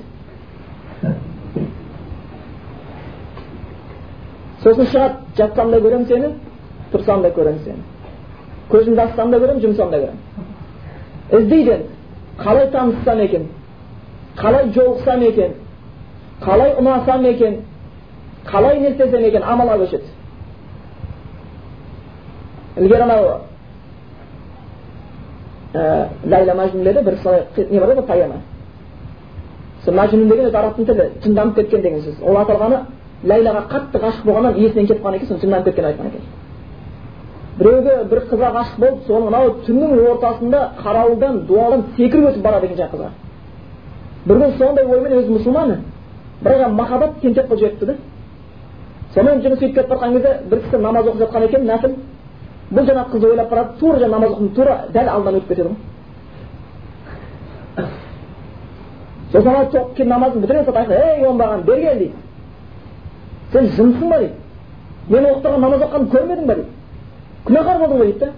Сосын 4.69 4.87
шығады 4.93 5.15
жатсам 5.37 5.71
да 5.71 5.81
көремін 5.81 6.07
сені 6.09 6.33
тұрсам 6.93 7.23
да 7.23 7.31
көремін 7.33 7.65
сені 7.65 7.83
көзімді 8.71 9.01
ашсам 9.07 9.31
да 9.31 9.41
көремін 9.41 9.63
жұмсам 9.65 9.91
да 9.91 10.03
көремін 10.03 11.41
іздейді 11.41 11.79
қалай 12.39 12.71
таныссам 12.71 13.21
екен 13.21 13.49
қалай 14.37 14.73
жолықсам 14.75 15.23
екен 15.23 15.53
қалай 16.41 16.75
ұнасам 16.79 17.25
екен 17.27 17.61
қалай 18.47 18.81
не 18.81 18.91
істесем 18.91 19.25
екен 19.25 19.43
амалға 19.43 19.79
көшеді 19.83 20.05
ілгері 22.77 23.03
анау 23.03 23.41
ләйла 26.25 26.55
мәжнүн 26.55 27.05
бір 27.05 27.19
солай 27.23 27.45
не 27.71 27.81
бар 27.81 27.95
ғой 27.95 28.07
поэма 28.07 28.41
сол 29.85 29.95
мәжнүн 29.95 30.29
деген 30.29 30.47
өзі 30.47 30.57
арабтың 30.57 30.87
тілі 30.87 31.11
жынданып 31.25 31.55
кеткен 31.57 31.83
деген 31.83 32.01
сөз 32.01 32.23
ол 32.23 32.37
аталғаны 32.37 32.81
ләйлаға 33.25 33.63
қатты 33.73 33.99
ғашық 33.99 34.25
болғаннан 34.25 34.59
есінен 34.59 34.87
кетіп 34.87 35.03
қалған 35.03 35.17
екен 35.17 35.29
соны 35.29 35.41
жынданып 35.41 35.65
кеткен 35.65 35.85
айтқан 35.85 36.07
екен 36.07 36.23
біреуге 37.59 37.95
бір 38.11 38.19
қызға 38.31 38.51
ғашық 38.59 38.79
болып 38.79 39.07
соны 39.07 39.25
мынау 39.27 39.55
түннің 39.67 39.91
ортасында 40.11 40.61
қарауылдан 40.83 41.41
дуалдан 41.47 41.83
секіріп 41.97 42.29
өтіп 42.31 42.43
барады 42.43 42.67
екен 42.67 42.79
жаңағы 42.79 42.95
қызға 42.95 43.11
бір 44.27 44.37
күн 44.43 44.59
сондай 44.59 44.85
оймен 44.85 45.13
өзі 45.19 45.31
мұсылман 45.39 45.75
бірақ 46.45 46.71
махаббат 46.79 47.21
тентек 47.23 47.47
қылып 47.49 47.59
жіберіпті 47.59 47.87
да 47.87 47.95
сонымен 49.15 49.43
жұмыс 49.43 49.59
істеп 49.59 49.75
кетіп 49.75 49.91
жатқан 49.91 50.13
кезде 50.13 50.31
бір 50.51 50.59
кісі 50.63 50.77
намаз 50.83 51.07
оқып 51.07 51.21
жатқан 51.25 51.43
екен 51.49 51.67
нәпіл 51.67 51.93
бұл 52.71 52.85
жаңағы 52.87 53.11
қызды 53.13 53.27
ойлап 53.31 53.51
барады 53.51 53.79
тура 53.81 53.99
жаңағы 53.99 54.11
намаз 54.13 54.31
оқып 54.31 54.55
тура 54.55 54.79
дәл 54.93 55.09
алдынан 55.09 55.35
өтіп 55.35 55.49
кетеді 55.49 55.69
ғой 55.69 55.77
сосын 59.33 59.49
ана 59.49 59.65
келіп 59.71 60.09
намазын 60.09 60.41
бітіре 60.43 60.65
салады 60.65 60.95
ей 60.95 61.27
оңбаған 61.27 61.65
бері 61.65 61.83
кел 61.83 61.99
дейді 61.99 62.28
сен 63.53 63.65
жынсың 63.77 64.09
ба 64.11 64.19
дейді 64.19 64.35
мен 65.09 65.25
оқып 65.25 65.43
тұрған 65.45 65.61
намаз 65.65 65.81
оқығанды 65.87 66.11
көрмедің 66.15 66.47
ба 66.47 66.55
дейді 66.55 66.71
күнәһар 67.47 67.77
болдың 67.83 67.99
ғой 67.99 68.07
дейді 68.13 68.25
да 68.25 68.29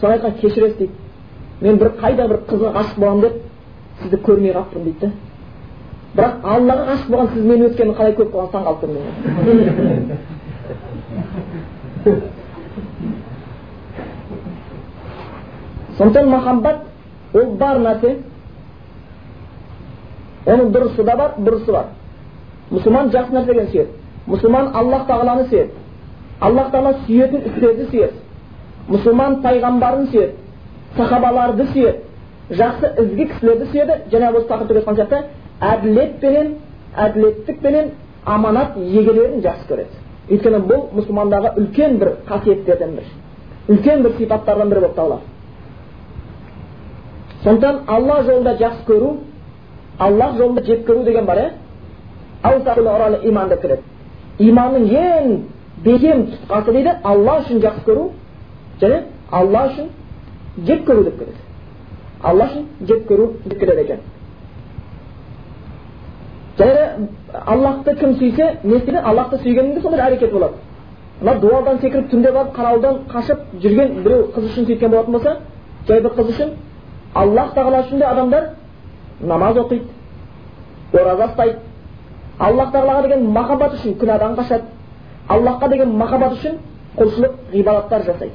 соны 0.00 0.12
айтқан 0.16 0.32
кешіресіз 0.40 0.76
дейді 0.78 0.92
мен 1.60 1.74
бір 1.78 1.88
қайда 2.00 2.28
бір 2.28 2.38
қызға 2.50 2.68
ғашық 2.76 2.98
боламын 2.98 3.22
деп 3.22 3.34
сізді 4.02 4.16
көрмей 4.26 4.52
қалыппын 4.56 4.82
дейді 4.84 5.00
да 5.06 5.10
бірақ 6.16 6.34
аллаға 6.54 6.84
ғашық 6.90 7.08
болған 7.14 7.28
сіз 7.34 7.42
мен 7.44 7.60
өткенін 7.68 7.94
қалай 7.96 8.12
көріп 8.18 8.32
қалған 8.34 8.50
таң 8.52 8.62
қалып 8.66 8.80
тұрмын 8.82 9.04
сондықтан 15.98 16.28
махаббат 16.28 16.78
ол 17.34 17.46
бар 17.56 17.76
нәрсе 17.86 18.10
оның 20.46 20.72
дұрысы 20.74 21.04
да 21.04 21.16
бар 21.16 21.30
бұрысы 21.38 21.72
бар 21.72 21.86
мұсылман 22.70 23.10
жақсы 23.14 23.32
нәрсені 23.36 23.66
сүйеді 23.70 24.01
мұсылман 24.26 24.70
аллах 24.74 25.06
тағаланы 25.08 25.48
сүйеді 25.48 25.70
аллах 26.40 26.70
тағала 26.72 26.94
сүйетін 27.06 27.46
істерді 27.48 27.88
сүйеді 27.90 28.14
мұсылман 28.88 29.40
пайғамбарын 29.42 30.06
сүйеді 30.12 30.32
сахабаларды 30.96 31.66
сүйеді 31.72 32.56
жақсы 32.62 32.92
ізгі 33.02 33.26
кісілерді 33.32 33.68
сүйеді 33.72 33.98
жаңағы 34.12 34.40
осы 34.40 34.48
тақырыпта 34.48 34.78
айтқан 34.78 34.96
сияқты 34.98 35.18
әділетпенен 35.72 36.54
әділеттікпенен 36.96 37.90
аманат 38.26 38.76
егелерін 38.76 39.42
жақсы 39.42 39.68
көреді. 39.68 40.00
Өйткені 40.30 40.60
бұл 40.68 40.88
мұсылмандағы 40.96 41.54
үлкен 41.58 41.98
бір 41.98 42.12
қасиеттерден 42.28 42.96
бірі 42.96 43.06
үлкен 43.68 44.02
бір 44.02 44.16
сипаттардан 44.18 44.68
бірі 44.70 44.80
болып 44.80 44.96
табылады. 44.96 45.22
Сондықтан 47.42 47.80
алла 47.86 48.22
жолында 48.22 48.56
жақсы 48.60 48.86
көру 48.86 49.16
аллах 49.98 50.36
жолында 50.36 50.62
жек 50.66 50.86
көру 50.88 51.04
деген 51.04 51.24
бар 51.26 51.38
иә 51.38 53.28
иман 53.28 53.48
деп 53.48 53.62
келеді. 53.62 53.82
Иманның 54.48 54.88
ең 55.02 55.36
бекем 55.84 56.26
тұтқасы 56.32 56.72
дейді 56.76 56.96
алла 57.04 57.38
үшін 57.42 57.62
жақсы 57.64 57.84
көру 57.86 58.08
және 58.80 59.02
алла 59.30 59.66
үшін 59.70 59.88
жек 60.66 60.84
көру 60.88 61.04
деп 61.04 61.18
келеді 61.18 61.38
алла 62.22 62.48
үшін 62.50 62.66
жек 62.88 63.06
көру 63.10 63.30
деп 63.44 63.58
келеді 63.60 63.80
екен 63.86 64.00
және 66.58 67.08
аллахты 67.46 67.94
кім 67.96 68.14
сүйсе 68.18 68.50
не 68.64 68.76
істейді 68.76 68.98
аллахты 68.98 69.38
сүйгенінде 69.42 69.80
сондай 69.82 70.00
әрекет 70.06 70.32
болады 70.32 70.54
мына 71.20 71.38
дуалдан 71.40 71.78
секіріп 71.80 72.10
түнде 72.10 72.32
барып 72.32 72.54
қарауылдан 72.56 72.98
қашып 73.12 73.38
жүрген 73.62 74.02
біреу 74.04 74.28
қыз 74.34 74.48
үшін 74.50 74.66
сөйткен 74.66 74.90
болатын 74.90 75.12
болса 75.12 75.36
жай 75.88 76.00
бір 76.00 76.14
қыз 76.18 76.30
үшін 76.34 76.54
аллах 77.14 77.54
тағала 77.54 77.82
үшін 77.86 77.98
де 77.98 78.04
адамдар 78.04 78.48
намаз 79.20 79.56
оқиды 79.56 79.86
ораза 80.92 81.30
ұстайды 81.30 81.58
аллах 82.42 82.72
тағалаға 82.74 83.02
деген 83.06 83.26
махаббат 83.32 83.74
үшін 83.76 83.94
күнәдан 84.00 84.34
қашады. 84.36 84.64
Аллахқа 85.28 85.68
деген 85.70 85.92
махаббат 85.98 86.32
үшін 86.38 86.58
құлшылық 86.96 87.36
ғибадаттар 87.52 88.02
жасайды. 88.06 88.34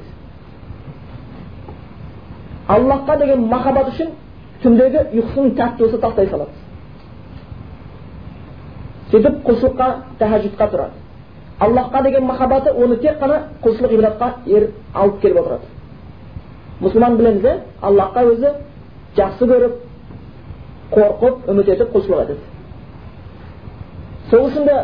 Аллахқа 2.68 3.18
деген 3.18 3.44
махаббат 3.48 3.92
үшін 3.92 4.14
түндегі 4.62 5.04
ұйқысын 5.12 5.52
тәтті 5.56 5.84
болса 5.84 6.00
тастай 6.00 6.26
салады. 6.26 6.50
Сөйтіп 9.10 9.42
құлшылыққа 9.44 9.88
тәхажүдқа 10.18 10.70
тұрады. 10.72 10.92
Аллахқа 11.60 12.02
деген 12.02 12.24
махаббаты 12.24 12.72
оны 12.72 12.96
тек 12.96 13.20
қана 13.20 13.42
құлшылық 13.62 13.92
ғибадатқа 13.92 14.32
алып 14.94 15.20
келіп 15.20 15.40
отырады. 15.42 15.64
Мұсылман 16.80 17.16
білеміз 17.16 17.44
иә 17.44 17.58
аллахқа 17.82 18.24
өзі 18.32 18.52
жақсы 19.16 19.48
көріп 19.52 19.80
қорқып 20.92 21.50
үміт 21.50 21.68
етіп 21.74 21.92
құлшылық 21.96 22.22
етеді 22.22 22.57
сол 24.30 24.48
үшін 24.48 24.64
де 24.68 24.76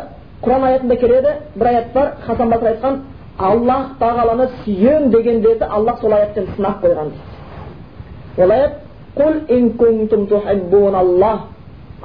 құран 0.43 0.63
аятында 0.69 0.95
келеді 0.95 1.31
бір 1.55 1.67
аят 1.67 1.93
бар 1.93 2.07
хасан 2.25 2.49
басыр 2.49 2.67
айтқан 2.73 2.99
аллах 3.37 3.85
тағаланы 3.99 4.47
сүйем 4.63 5.09
дегендерді 5.09 5.65
аллах 5.69 5.99
сол 6.01 6.13
аяттен 6.13 6.47
сынап 6.55 6.83
қойған 6.83 7.07
дейді. 7.09 8.43
Ол 8.43 8.51
аят 8.51 8.71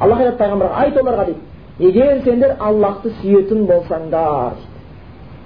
аллах 0.00 0.18
айтады 0.18 0.38
пайғамбарға 0.38 0.74
айт 0.74 0.96
оларға 0.96 1.24
дейді. 1.24 1.40
Егер 1.78 2.22
сендер 2.24 2.56
аллахты 2.60 3.12
сүйетін 3.22 3.66
болсаңдар 3.66 4.52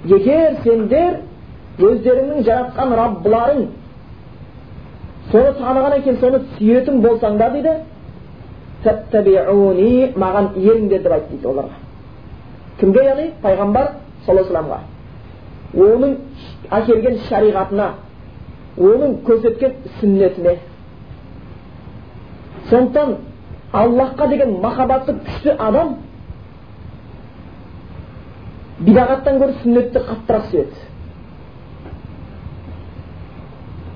егер 0.05 0.57
сендер 0.63 1.17
өздеріңнің 1.79 2.43
жаратқан 2.47 2.93
раббыларың 2.99 3.65
соны 5.31 5.53
танығаннан 5.59 6.03
кейін 6.03 6.19
соны 6.21 6.41
сүйетін 6.57 7.01
болсаңдар 7.03 7.51
дейді. 7.57 7.75
Маған 8.85 10.51
еріңдер 10.61 11.01
деп 11.01 11.11
айт 11.11 11.29
дейді 11.31 11.47
оларға. 11.47 11.84
Кімге 12.79 13.03
яғни 13.05 13.27
пайғамбар 13.43 13.91
саллаллаху 14.25 14.77
алейhi 14.77 14.95
оның 15.89 16.15
әкелген 16.79 17.19
шариғатына 17.29 17.89
оның 18.77 19.19
көрсеткен 19.27 19.75
сүннетіне 19.99 20.57
сондықтан 22.69 23.15
аллахқа 23.73 24.27
деген 24.29 24.59
махаббаты 24.61 25.15
күшті 25.25 25.55
адам 25.67 25.95
бидағаттан 28.79 29.39
гөрі 29.39 29.57
сүннетті 29.61 29.99
қаттырақ 30.09 30.49
сүйеді 30.51 30.83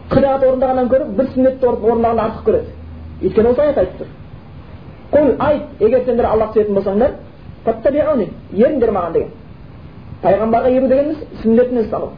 қираат 0.09 0.45
орындағаннан 0.49 0.91
гөрі 0.93 1.09
бір 1.17 1.31
сүннетті 1.33 1.67
орындағанды 1.71 2.23
артық 2.27 2.45
көреді 2.45 2.69
өйткені 3.23 3.49
осы 3.51 3.61
аят 3.65 3.77
айтып 3.83 3.99
тұр 3.99 4.07
құл 5.11 5.35
айт 5.47 5.81
егер 5.81 6.05
сендер 6.05 6.25
аллахты 6.29 6.59
сүйетін 6.59 6.79
болсаңдар 6.79 7.17
еріңдер 7.65 8.91
маған 8.95 9.13
деген 9.13 9.31
пайғамбарға 10.23 10.69
еру 10.77 10.87
дегеніміз 10.87 11.17
сүннетіне 11.43 11.81
ұстану 11.85 12.09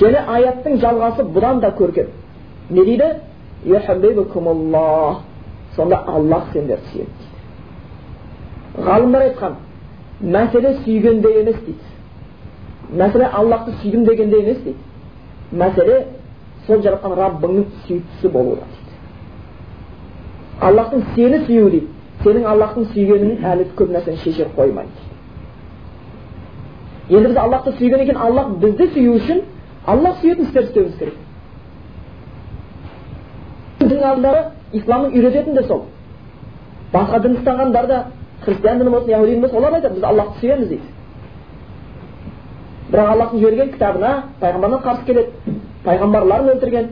және 0.00 0.24
аяттың 0.36 0.80
жалғасы 0.82 1.22
бұдан 1.36 1.60
да 1.60 1.70
көркем 1.78 2.08
не 2.70 2.84
дейді 2.84 3.08
сонда 5.76 5.96
аллах 6.06 6.44
сендерді 6.52 6.86
сүйеді 6.92 7.10
дейді 8.74 8.86
ғалымдар 8.88 9.22
айтқан 9.28 9.56
мәселе 10.22 10.74
сүйгенде 10.84 11.32
емес 11.40 11.56
дейді 11.66 12.98
мәселе 13.00 13.24
аллахты 13.40 13.72
сүйдім 13.82 14.04
дегенде 14.06 14.40
емес 14.42 14.58
дейді 14.64 14.78
мәселе 15.62 15.96
сол 16.66 16.82
жаратқан 16.82 17.16
раббыңның 17.18 17.64
сүйіктісі 17.86 18.28
болуда 18.32 18.68
дейді 18.74 18.92
аллахтың 20.68 21.04
сені 21.14 21.42
сүюі 21.46 21.70
дейді 21.70 21.93
сенің 22.24 22.46
аллахтың 22.48 22.84
сүйгенің 22.94 23.44
әлі 23.52 23.64
көп 23.78 23.88
нәрсені 23.94 24.18
шешіп 24.24 24.56
қоймайды 24.56 24.94
енді 27.10 27.28
біз 27.28 27.36
аллахты 27.36 27.70
сүйгеннен 27.78 28.06
кейін 28.08 28.20
аллах 28.26 28.48
бізді 28.62 28.86
сүю 28.94 29.12
үшін 29.18 29.38
аллах 29.86 30.14
сүйетін 30.22 30.44
істер 30.48 30.62
істеуіміз 30.64 30.96
керек 30.98 31.16
дін 33.84 34.00
исламның 34.72 35.10
үйрететіні 35.12 35.58
де 35.60 35.66
сол 35.68 35.82
басқа 36.92 37.20
дін 37.22 37.36
ұстанғандар 37.38 37.86
да 37.86 38.04
христиан 38.44 38.78
діні 38.78 38.90
болсын 38.90 39.10
яхуди 39.10 39.40
болсын 39.40 39.58
олар 39.58 39.72
айтады 39.78 39.94
біз 39.94 40.04
аллахты 40.04 40.40
сүйеміз 40.40 40.68
дейді 40.68 40.82
бірақ 42.90 43.08
аллахтың 43.12 43.38
жіберген 43.38 43.72
кітабына 43.74 44.12
пайғамбарына 44.40 44.82
қарсы 44.84 45.04
келеді 45.06 45.30
пайғамбарларын 45.84 46.52
өлтірген 46.54 46.88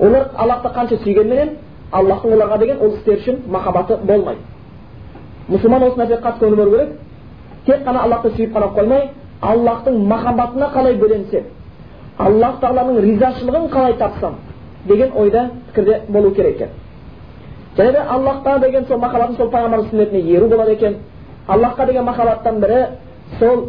олар 0.00 0.30
аллахты 0.36 0.68
қанша 0.74 1.02
сүйгенменен 1.04 1.50
аллахтың 1.92 2.32
оларға 2.32 2.58
деген 2.58 2.80
ол 2.80 2.94
істер 2.96 3.18
үшін 3.18 3.38
махаббаты 3.48 3.96
болмайды 4.04 4.40
мұсылман 5.48 5.82
осы 5.88 5.98
нәрсеге 5.98 6.20
қатты 6.22 6.44
көңіл 6.44 6.56
бөлу 6.56 6.70
керек 6.76 6.92
тек 7.66 7.84
қана 7.86 8.04
аллахты 8.04 8.30
сүйіп 8.36 8.52
қана 8.54 8.68
қоймай 8.76 9.08
аллахтың 9.42 9.98
махаббатына 10.06 10.70
қалай 10.74 10.94
бөленсем 10.94 11.44
аллах 12.18 12.60
тағаланың 12.60 13.00
ризашылығын 13.00 13.68
қалай 13.72 13.96
тапсам 13.98 14.34
деген 14.86 15.10
ойда 15.16 15.50
пікірде 15.68 16.00
болу 16.08 16.30
керек 16.34 16.54
екен 16.56 16.68
және 17.76 17.92
де 17.92 17.98
аллахқа 17.98 18.58
деген 18.60 18.84
сол 18.84 18.98
махаббатын 18.98 19.36
сол 19.36 19.50
пайғамбардың 19.50 19.90
сүннетіне 19.90 20.36
еру 20.36 20.48
болады 20.48 20.72
екен 20.72 20.96
аллахқа 21.48 21.86
деген 21.86 22.04
махаббаттан 22.04 22.60
бірі 22.60 22.86
сол 23.38 23.68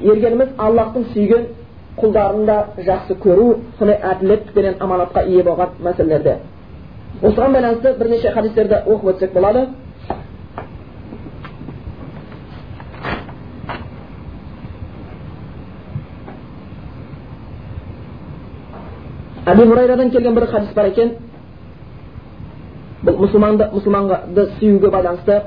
ергеніміз 0.00 0.48
аллахтың 0.58 1.04
сүйген 1.14 1.46
құлдарын 2.00 2.44
да 2.46 2.64
жақсы 2.78 3.16
көру 3.22 3.56
сондай 3.78 3.98
әділет 4.02 4.52
пенен 4.54 4.74
аманатқа 4.80 5.22
ие 5.26 5.42
болған 5.42 5.68
мәселелерде 5.82 6.36
осыған 7.21 7.53
байланысты 7.55 7.93
бірнеше 7.99 8.31
хадистерді 8.35 8.81
оқып 8.85 9.09
өтсек 9.13 9.33
болады 9.33 9.67
әби 19.45 19.65
хурайрадан 19.67 20.11
келген 20.11 20.35
бір 20.35 20.47
хадис 20.51 20.73
бар 20.75 20.91
екен 20.91 21.15
бұл 23.03 23.19
мұсылманды 23.25 23.69
мұсылманды 23.73 24.49
сүюге 24.59 24.89
байланысты 24.91 25.41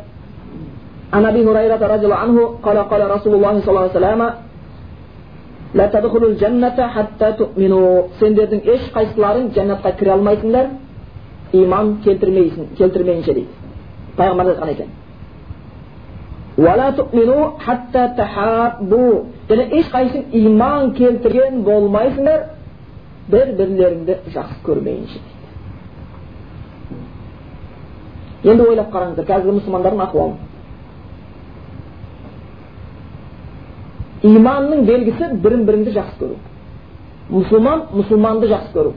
عن 1.13 1.25
ابي 1.25 1.41
هريره 1.49 1.83
رضي 1.95 2.05
الله 2.07 2.23
عنه 2.25 2.39
قال 2.63 2.79
قال 2.91 3.03
رسول 3.15 3.35
الله 3.35 3.55
صلى 3.61 3.71
الله 3.73 3.87
عليه 3.87 3.99
وسلم 3.99 4.23
لا 5.79 5.87
تدخلوا 5.95 6.29
الجنة 6.33 6.79
حتى 6.95 7.29
تؤمنوا 7.41 7.91
сендердің 8.21 8.61
ешқайсыларың 8.75 9.45
жәннатқа 9.57 9.91
кіре 9.99 10.11
алмайсыңдар 10.17 10.67
иман 11.54 11.98
келтірмейсің 12.06 12.74
келтірмейінше 12.78 13.34
дейді 13.34 13.48
пайғамбар 14.18 14.46
айтқан 14.54 14.70
екен 14.76 14.90
және 19.50 19.66
ешқайсың 19.80 20.22
иман 20.46 20.94
келтірген 20.96 21.64
болмайсыңдар 21.64 22.40
бір 23.32 23.54
бірлеріңді 23.58 24.18
жақсы 24.36 24.58
көрмейінше 24.66 25.20
енді 28.44 28.64
ойлап 28.70 28.90
қараңыздар 28.94 29.28
қазіргі 29.30 29.58
мұсылмандардың 29.60 30.02
ахуалын 30.08 30.38
иманның 34.32 34.86
белгісі 34.88 35.32
бірін 35.44 35.66
біріңді 35.68 35.96
жақсы 35.98 36.16
көру 36.22 36.36
мұсылман 37.32 37.88
мұсылманды 37.96 38.50
жақсы 38.52 38.76
көру 38.76 38.92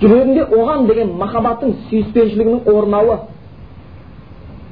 жүрегіңде 0.00 0.46
оған 0.58 0.86
деген 0.88 1.12
махаббаттың 1.18 1.74
сүйіспеншілігінің 1.88 2.68
орнауы. 2.70 3.18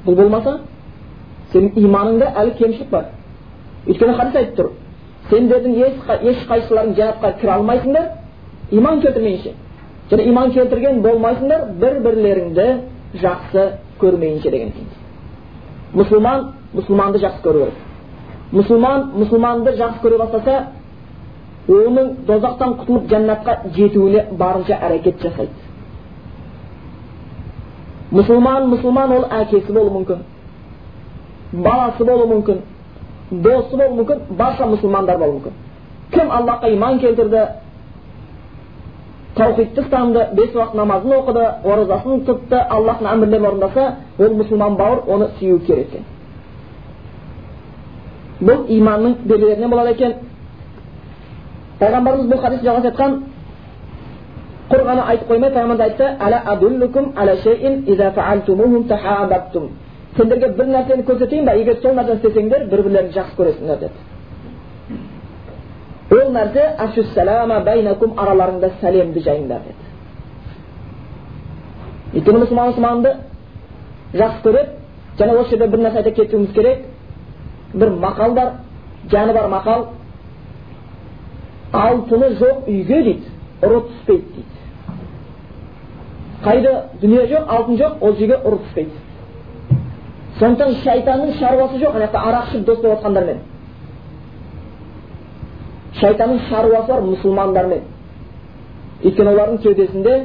Бұл 0.06 0.16
болмаса 0.18 0.58
сенің 1.52 1.76
иманыңда 1.84 2.32
әлі 2.42 2.56
кемшілік 2.58 2.90
бар. 2.90 3.10
Өйткені 3.86 4.16
хадис 4.18 4.40
айтып 4.40 4.56
тұр 4.58 4.70
сендердің 5.30 5.76
ешқайсыларың 6.32 6.96
жәннатқа 6.98 7.32
кіре 7.40 7.52
алмайсыңдар 7.56 8.08
иман 8.70 9.00
келтірмейінше. 9.00 9.54
Және 10.10 10.26
иман 10.28 10.50
келтірген 10.52 11.02
болмайсыңдар 11.04 11.68
бір 11.80 12.00
бірлеріңді 12.06 12.66
жақсы 13.22 13.68
көрмейінше 14.00 14.50
деген 14.50 14.72
мұсылман 15.92 16.52
мұсылманды 16.72 17.20
жақсы 17.20 17.42
көру 17.44 17.66
керек. 17.66 17.80
Мұсылман 18.52 19.10
мұсылманды 19.16 19.74
жақсы 19.76 20.00
көре 20.02 20.18
бастаса 20.18 20.66
оның 21.70 22.08
дозақтан 22.26 22.74
құтылып 22.80 23.08
жәннатқа 23.10 23.56
жетуіне 23.76 24.24
барынша 24.38 24.78
әрекет 24.82 25.22
жасайды 25.22 25.52
мұсылман 28.12 28.68
мұсылман 28.72 29.14
ол 29.16 29.26
әкесі 29.30 29.72
болуы 29.72 29.92
мүмкін 29.98 30.24
баласы 31.64 32.04
болуы 32.04 32.26
мүмкін 32.34 32.62
досы 33.30 33.76
болуы 33.76 33.98
мүмкін 34.00 34.24
барша 34.38 34.66
мұсылмандар 34.72 35.18
болуы 35.18 35.38
мүмкін 35.38 35.52
кім 36.12 36.30
аллахқа 36.30 36.72
иман 36.74 36.98
келтірді 36.98 37.44
таухидты 39.36 39.80
ұстанды 39.80 40.26
бес 40.34 40.54
уақыт 40.54 40.74
намазын 40.76 41.12
оқыды 41.20 41.44
оразасын 41.64 42.24
тұтты 42.26 42.58
аллахтың 42.68 43.08
әмірлерін 43.14 43.46
орындаса 43.46 43.86
ол 44.18 44.34
мұсылман 44.40 44.76
бауыр 44.76 45.06
оны 45.06 45.30
сүю 45.38 45.60
керек 45.66 45.94
екен 45.94 46.04
бұл 48.42 48.66
иманның 48.76 49.16
белгілерінен 49.24 49.70
болады 49.70 49.94
екен 49.94 50.14
пайғамбарымыз 51.82 52.26
бұл 52.32 52.40
хадисті 52.44 52.66
жалғас 52.68 52.86
айтқан 52.90 53.10
құр 54.72 54.80
ғана 54.88 55.02
айтып 55.12 55.26
қоймай 55.30 55.50
пайғамбарымыз 55.52 55.82
айтты 55.86 56.06
сендерге 60.16 60.48
бір 60.58 60.66
нәрсені 60.68 61.02
көрсетейін 61.08 61.46
ба 61.46 61.52
егер 61.56 61.76
сол 61.82 61.94
нәрсені 61.96 62.18
істесеңдер 62.20 62.60
бір 62.70 62.80
бірлеріңді 62.84 63.14
жақсы 63.16 63.34
көресіңдер 63.38 63.78
деді 63.82 63.98
ол 66.12 66.26
нәрсе 66.34 66.62
араларыңда 68.24 68.68
сәлемді 68.82 69.20
жайыңдар 69.28 69.60
деді 69.68 69.82
өйткені 72.18 72.38
мұсылман 72.42 72.66
мұсылманды 72.72 73.10
жақсы 74.20 74.38
көреді 74.44 74.70
және 75.18 75.32
осы 75.40 75.50
жерде 75.50 75.66
бір 75.72 75.80
нәрсе 75.86 75.98
айта 76.02 76.12
кетуіміз 76.20 76.50
керек 76.52 76.78
бір 77.72 77.88
мақал 78.04 78.30
бар 78.36 78.48
жаны 79.10 79.32
бар 79.32 79.46
мақал 79.56 79.80
алтыны 81.72 82.28
жоқ 82.40 82.66
үйге 82.68 83.02
дейді 83.02 83.30
ұры 83.62 83.80
түспейді 83.88 84.26
дейді 84.34 84.48
қайда 86.44 86.72
дүние 87.00 87.26
жоқ 87.30 87.48
алтын 87.56 87.78
жоқ 87.80 88.02
ол 88.02 88.16
жерге 88.18 88.36
ұры 88.44 88.58
түспейді 88.66 88.90
сондықтан 90.38 90.74
шайтанның 90.84 91.38
шаруасы 91.38 91.78
жоқ 91.80 91.96
ана 91.96 92.04
жақта 92.06 92.18
арақ 92.28 92.48
ішіп 92.50 92.66
дос 92.66 92.78
болып 92.82 92.98
жатқандармен 92.98 93.38
шайтанның 96.00 96.38
шаруасы 96.48 96.92
бар 96.92 97.02
мұсылмандармен 97.08 97.82
өйткені 99.04 99.30
олардың 99.32 99.62
кеудесінде 99.62 100.18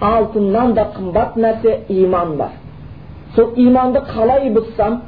алтыннан 0.00 0.74
да 0.74 0.88
қымбат 0.96 1.36
нәрсе 1.36 1.78
иман 1.88 2.36
бар 2.36 2.52
сол 3.34 3.52
иманды 3.56 4.00
қалай 4.12 4.52
бұзсам 4.52 5.00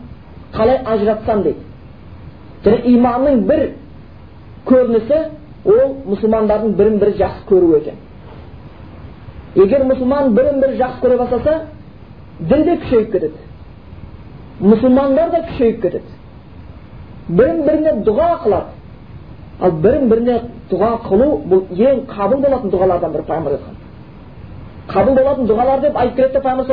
қалай 0.55 0.81
ажыратсам 0.85 1.43
дейді 1.43 1.61
және 2.65 2.83
иманның 2.97 3.47
бір 3.49 3.71
көрінісі 4.67 5.23
ол 5.64 5.94
мұсылмандардың 6.11 6.72
бірін 6.79 6.98
бірі 6.98 7.12
жақсы 7.20 7.42
көру 7.48 7.77
екен. 7.79 7.94
Егер 9.55 9.83
мұсылман 9.87 10.35
бірін 10.37 10.61
бірі 10.62 10.75
жақсы 10.81 11.01
көре 11.05 11.16
бастаса 11.20 11.53
дін 12.40 12.64
де 12.66 12.72
күшейіп 12.83 13.09
кетеді. 13.12 13.38
Мұсылмандар 14.61 15.29
да 15.31 15.38
күшейіп 15.51 15.79
кетеді. 15.83 16.11
Бірін 17.29 17.59
біріне 17.66 17.92
дұға 18.07 18.31
қылады. 18.44 18.70
Ал 19.61 19.70
бірін 19.85 20.05
біріне 20.11 20.37
дұға 20.70 20.90
қылу 21.07 21.29
бұл 21.46 21.61
ең 21.79 21.96
қабыл 22.11 22.38
болатын 22.42 22.70
дұғалардан 22.75 23.11
бірі 23.14 23.25
пайғамбар 23.29 23.53
айтқан. 23.59 23.77
Қабыл 24.90 25.12
болатын 25.20 25.44
дұғалар 25.51 25.79
деп 25.81 25.94
айтып 25.96 26.16
келеді 26.16 26.33
де 26.33 26.40
пайғамбар 26.40 26.66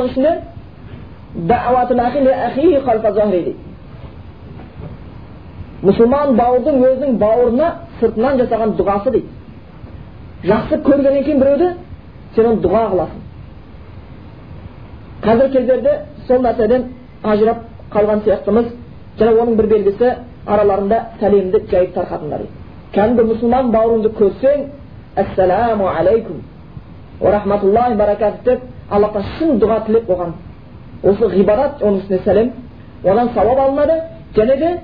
мұсылман 5.80 6.34
бауырдың 6.36 6.82
өзінің 6.84 7.14
бауырына 7.20 7.68
сыртынан 8.00 8.38
жасаған 8.40 8.76
дұғасы 8.78 9.12
дейді. 9.14 9.28
Жақсы 10.44 10.80
көргеннен 10.86 11.24
кейін 11.24 11.40
біреуді 11.40 11.68
сен 12.34 12.46
оны 12.46 12.62
дұға 12.64 12.82
қыласың. 12.92 13.20
Қазіргі 15.24 15.52
кездерде 15.52 15.92
сол 16.28 16.42
нәрседен 16.44 16.86
ажырап 17.22 17.64
қалған 17.92 18.24
сияқтымыз 18.24 18.70
және 19.18 19.34
оның 19.42 19.56
бір 19.56 19.66
белгісі 19.74 20.14
араларында 20.46 21.00
сәлемді 21.20 21.64
жайып 21.70 21.94
тарқатыңдар 21.96 22.44
дейді. 22.44 22.54
Кәдімгі 22.94 23.26
мұсылман 23.32 23.72
бауырыңды 23.74 24.14
көрсең 24.18 24.64
ассаламу 25.16 25.88
алейкум 25.88 26.40
рахматуллахи 27.20 27.96
баракату 27.96 28.44
деп 28.44 28.60
аллахтан 28.90 29.24
шын 29.38 29.58
дұға 29.60 29.84
тілеп 29.86 30.08
оған. 30.10 30.32
Осы 31.02 31.28
ғибадат 31.34 31.82
оның 31.82 32.00
үстіне 32.00 32.20
сәлем. 32.24 32.52
Одан 33.04 33.30
сауап 33.34 33.58
алынады 33.58 34.00
және 34.36 34.56
де 34.56 34.78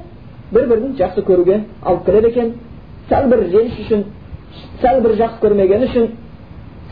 бір 0.52 0.68
бірін 0.68 0.96
жақсы 0.98 1.24
көруге 1.24 1.61
алып 1.85 2.05
келеді 2.05 2.29
екен. 2.29 2.55
Сәл 3.10 3.28
бір 3.30 3.42
реніш 3.52 3.78
үшін 3.84 4.04
сәл 4.82 5.00
бір 5.04 5.16
жақсы 5.20 5.42
көрмегені 5.42 5.88
үшін 5.90 6.08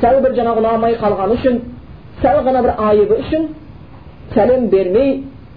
сәл 0.01 0.21
бір 0.25 0.37
жаңағы 0.39 0.63
ұнамай 0.63 0.99
қалғаны 1.01 1.39
үшін 1.39 1.61
сәл 2.23 2.43
ғана 2.47 2.63
бір 2.67 2.73
айыбы 2.89 3.19
үшін 3.25 3.49
сәлем 4.35 4.69
бермей 4.69 5.11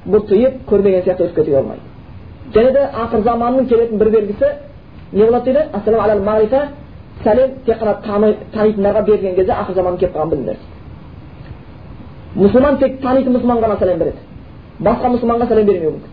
бұртиып 0.06 0.64
көрмеген 0.70 1.06
сияқты 1.06 1.28
өтіп 1.28 1.36
кетуге 1.36 1.58
болмайды 1.62 1.82
және 2.56 2.72
де 2.74 2.90
ақыр 3.04 3.24
заманның 3.24 3.70
келетін 3.70 3.98
бір 4.00 4.10
белгісі 4.10 4.48
не 5.14 5.26
болады 5.26 5.54
дейді? 5.54 6.68
Сәлем 7.24 7.50
тек 7.66 7.80
қана 7.82 7.94
танитындарға 8.54 9.02
берген 9.06 9.36
кезде 9.36 9.52
ақыр 9.52 9.74
заман 9.74 9.96
келіп 9.98 10.14
қалғанын 10.14 10.32
біліңдер 10.32 10.58
мұсылман 12.38 12.78
тек 12.78 13.00
танитын 13.02 13.34
мұсылманға 13.34 13.64
ғана 13.66 13.78
сәлем 13.82 13.98
береді. 14.04 14.18
Басқа 14.86 15.10
мұсылманға 15.16 15.48
сәлем 15.50 15.66
бермеуі 15.66 15.94
мүмкін. 15.96 16.12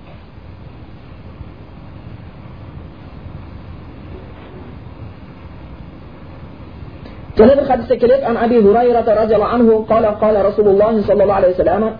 Және 7.38 7.54
бір 7.56 7.66
хадисте 7.66 7.96
келеді 7.96 8.24
ан 8.24 8.36
Аби 8.36 8.62
Хурайрата 8.62 9.14
радиаллаху 9.14 9.54
анху 9.54 9.86
қала 9.88 10.18
қала 10.20 10.42
Расулуллахи 10.42 11.02
саллаллаху 11.06 11.38
алейхи 11.38 11.62
вассалам 11.62 11.92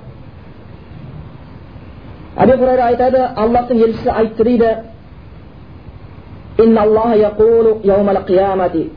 Аби 2.37 2.53
Хурайра 2.53 2.83
айтады 2.83 3.19
Аллахтың 3.37 3.79
елшісі 3.79 4.09
айтты 4.09 4.45
дейді 4.45 4.77
Инна 6.59 6.83
Аллаха 6.83 7.17
яқулу 7.17 7.81
яумал 7.85 8.17
қиямати 8.29 8.91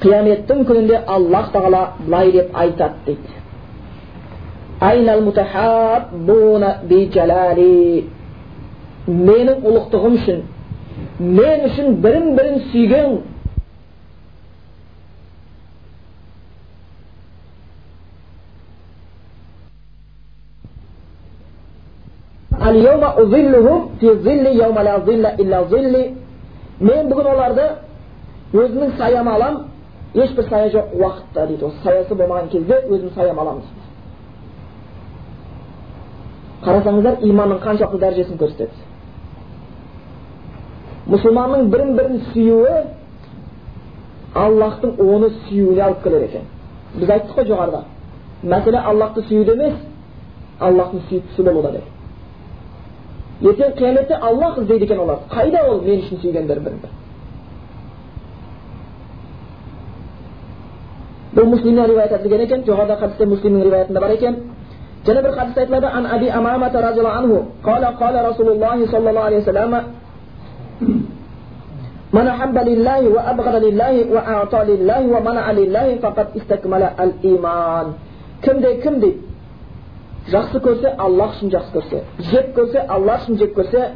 Қияметтің 0.00 0.64
күнінде 0.64 1.02
Аллах 1.06 1.52
тағала 1.52 1.88
былай 1.98 2.32
деп 2.32 2.56
айтады 2.56 2.94
дейді 3.06 3.28
Айнал 4.80 5.20
мутахаббуна 5.20 6.76
би 6.84 7.10
үшін 25.72 26.16
мен 26.80 27.08
бүгін 27.08 27.26
оларды 27.32 27.64
өзімнің 28.52 28.96
саям 28.98 29.28
алам 29.28 29.54
ешбір 30.14 30.44
сая 30.48 30.68
жоқ 30.70 30.92
уақытта 30.92 31.46
дейді 31.46 31.64
осы 31.64 31.76
саясы 31.84 32.14
болмаған 32.14 32.48
кезде 32.52 32.74
өзім 32.90 33.14
саям 33.14 33.38
аламын 33.40 33.62
дейді 33.62 33.86
қарасаңыздар 36.66 37.14
иманның 37.30 37.58
қаншалықты 37.64 37.98
дәрежесін 38.04 38.36
көрсетеді 38.42 38.76
мұсылманның 41.14 41.60
бірін 41.72 41.96
бірін 41.96 42.16
сүюі 42.32 42.76
аллахтың 44.34 44.90
оны 45.00 45.28
сүюіне 45.48 45.82
алып 45.88 46.00
келер 46.04 46.22
екен 46.28 46.44
біз 46.94 47.08
айттық 47.10 47.34
қой 47.38 47.46
жоғарыда 47.50 47.82
мәселе 48.42 48.78
аллахты 48.92 49.20
сүюде 49.28 49.52
емес 49.52 49.74
аллахтың 50.60 51.00
сүйіктісі 51.08 51.42
болуда 51.42 51.70
деп 51.78 51.95
ертең 53.41 53.71
қияметте 53.77 54.17
аллах 54.21 54.57
іздейді 54.61 54.85
екен 54.85 54.99
оларды 54.99 55.29
қайда 55.35 55.63
ол 55.69 55.81
мен 55.81 55.99
үшін 56.03 56.21
сүйгендер 56.21 56.59
бірін 56.59 56.81
бірін 56.83 56.99
бұл 61.35 61.45
муслимнен 61.53 61.87
риwayat 61.89 62.11
етілген 62.19 62.41
екен 62.41 62.63
жоғарыда 62.67 62.99
хадисте 62.99 63.25
муслимнің 63.25 63.63
риwayатында 63.63 63.99
бар 63.99 64.11
екен 64.17 64.35
және 65.05 65.21
бір 65.23 65.31
хадисте 65.37 65.61
айтылады 65.61 65.87
ан 65.87 66.05
аби 66.05 66.27
амамата 66.29 66.81
разиаллаху 66.81 67.17
анху 67.23 67.45
қала 67.63 67.95
қала 67.99 68.29
расулуллахи 68.29 68.91
саллаллаху 68.91 69.27
алейхи 69.27 69.45
вассалам 69.45 69.83
من 72.13 72.27
أحب 72.27 72.57
لله 72.57 73.01
وأبغض 73.15 73.55
لله 73.65 73.95
وأعطى 74.13 74.61
لله 74.71 75.01
ومنع 75.13 75.51
لله 75.51 75.87
فقد 76.03 76.27
استكمل 76.37 76.83
الإيمان 77.03 77.85
кімде 78.43 78.73
кім 78.83 78.95
дейді 78.99 79.24
жақсы 80.30 80.60
көрсе 80.60 80.94
аллах 80.98 81.36
үшін 81.36 81.50
жақсы 81.54 81.72
көрсе 81.76 82.02
жек 82.30 82.54
көрсе 82.56 82.86
аллах 82.88 83.24
үшін 83.24 83.38
жек 83.38 83.54
көрсе 83.56 83.90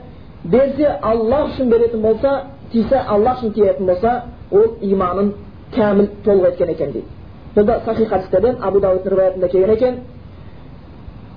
берсе 0.45 0.87
аллах 1.03 1.55
үшін 1.55 1.71
беретін 1.71 2.03
болса 2.03 2.35
тисе 2.73 2.97
аллах 2.97 3.41
үшін 3.43 3.55
тиетін 3.55 3.87
болса 3.87 4.23
ол 4.51 4.77
иманын 4.81 5.33
кәміл 5.75 6.09
толық 6.25 6.53
еткен 6.53 6.71
екен 6.71 6.93
дейді. 6.93 7.07
Бұл 7.55 7.65
да 7.65 7.81
сахи 7.85 8.07
хадистерден 8.07 8.63
абу 8.63 8.81
дауудтың 8.81 9.11
риwayатында 9.11 9.49
келген 9.49 9.71
екен. 9.71 9.99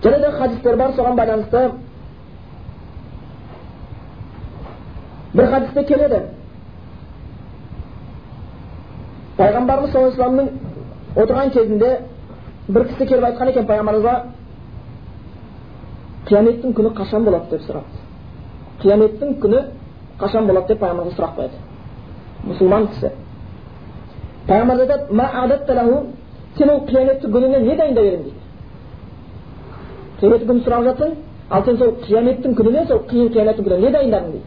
Және 0.03 0.19
де 0.19 0.31
хадистер 0.31 0.75
бар 0.77 0.91
соған 0.91 1.15
байланысты 1.15 1.71
бір 5.33 5.47
хадисте 5.51 5.83
келеді. 5.83 6.21
Пайғамбарымыз 9.37 9.91
саллаллаху 9.91 10.23
алейhi 10.23 10.51
отырған 11.15 11.49
кезінде 11.53 11.97
бір 12.67 12.87
кісі 12.87 13.07
келіп 13.07 13.25
айтқан 13.29 13.49
екен 13.49 13.65
пайғамбарымызға 13.65 14.15
қияметтің 16.27 16.73
күні 16.77 16.89
қашан 16.97 17.23
болады 17.25 17.49
деп 17.51 17.61
сұрады 17.67 17.85
қияметтің 18.81 19.29
күні 19.43 19.59
қашан 20.19 20.47
болады 20.47 20.67
деп 20.67 20.79
пайғамбарымыз 20.83 21.15
сұрақ 21.17 21.33
қояды 21.37 21.57
мұсылман 22.49 22.83
кісі 22.93 23.09
пайғамбарымыз 24.47 24.81
айтады 24.83 25.03
сен 26.57 26.69
ол 26.69 26.79
қияметтің 26.87 27.29
күніне 27.33 27.59
не 27.59 27.75
дайындап 27.75 28.03
едің 28.05 28.23
дейді 28.23 28.41
қияметтің 30.19 30.47
күнін 30.49 30.63
сұрап 30.65 30.83
жатсың 30.89 31.09
ал 31.49 31.61
сен 31.65 31.77
сол 31.77 31.91
қияметтің 32.05 32.51
күніне 32.59 32.81
сол 32.87 32.99
қиын 33.09 33.27
қияметтің 33.33 33.63
күніне 33.65 33.81
не 33.85 33.91
дайындадың 33.97 34.31
дейді 34.31 34.45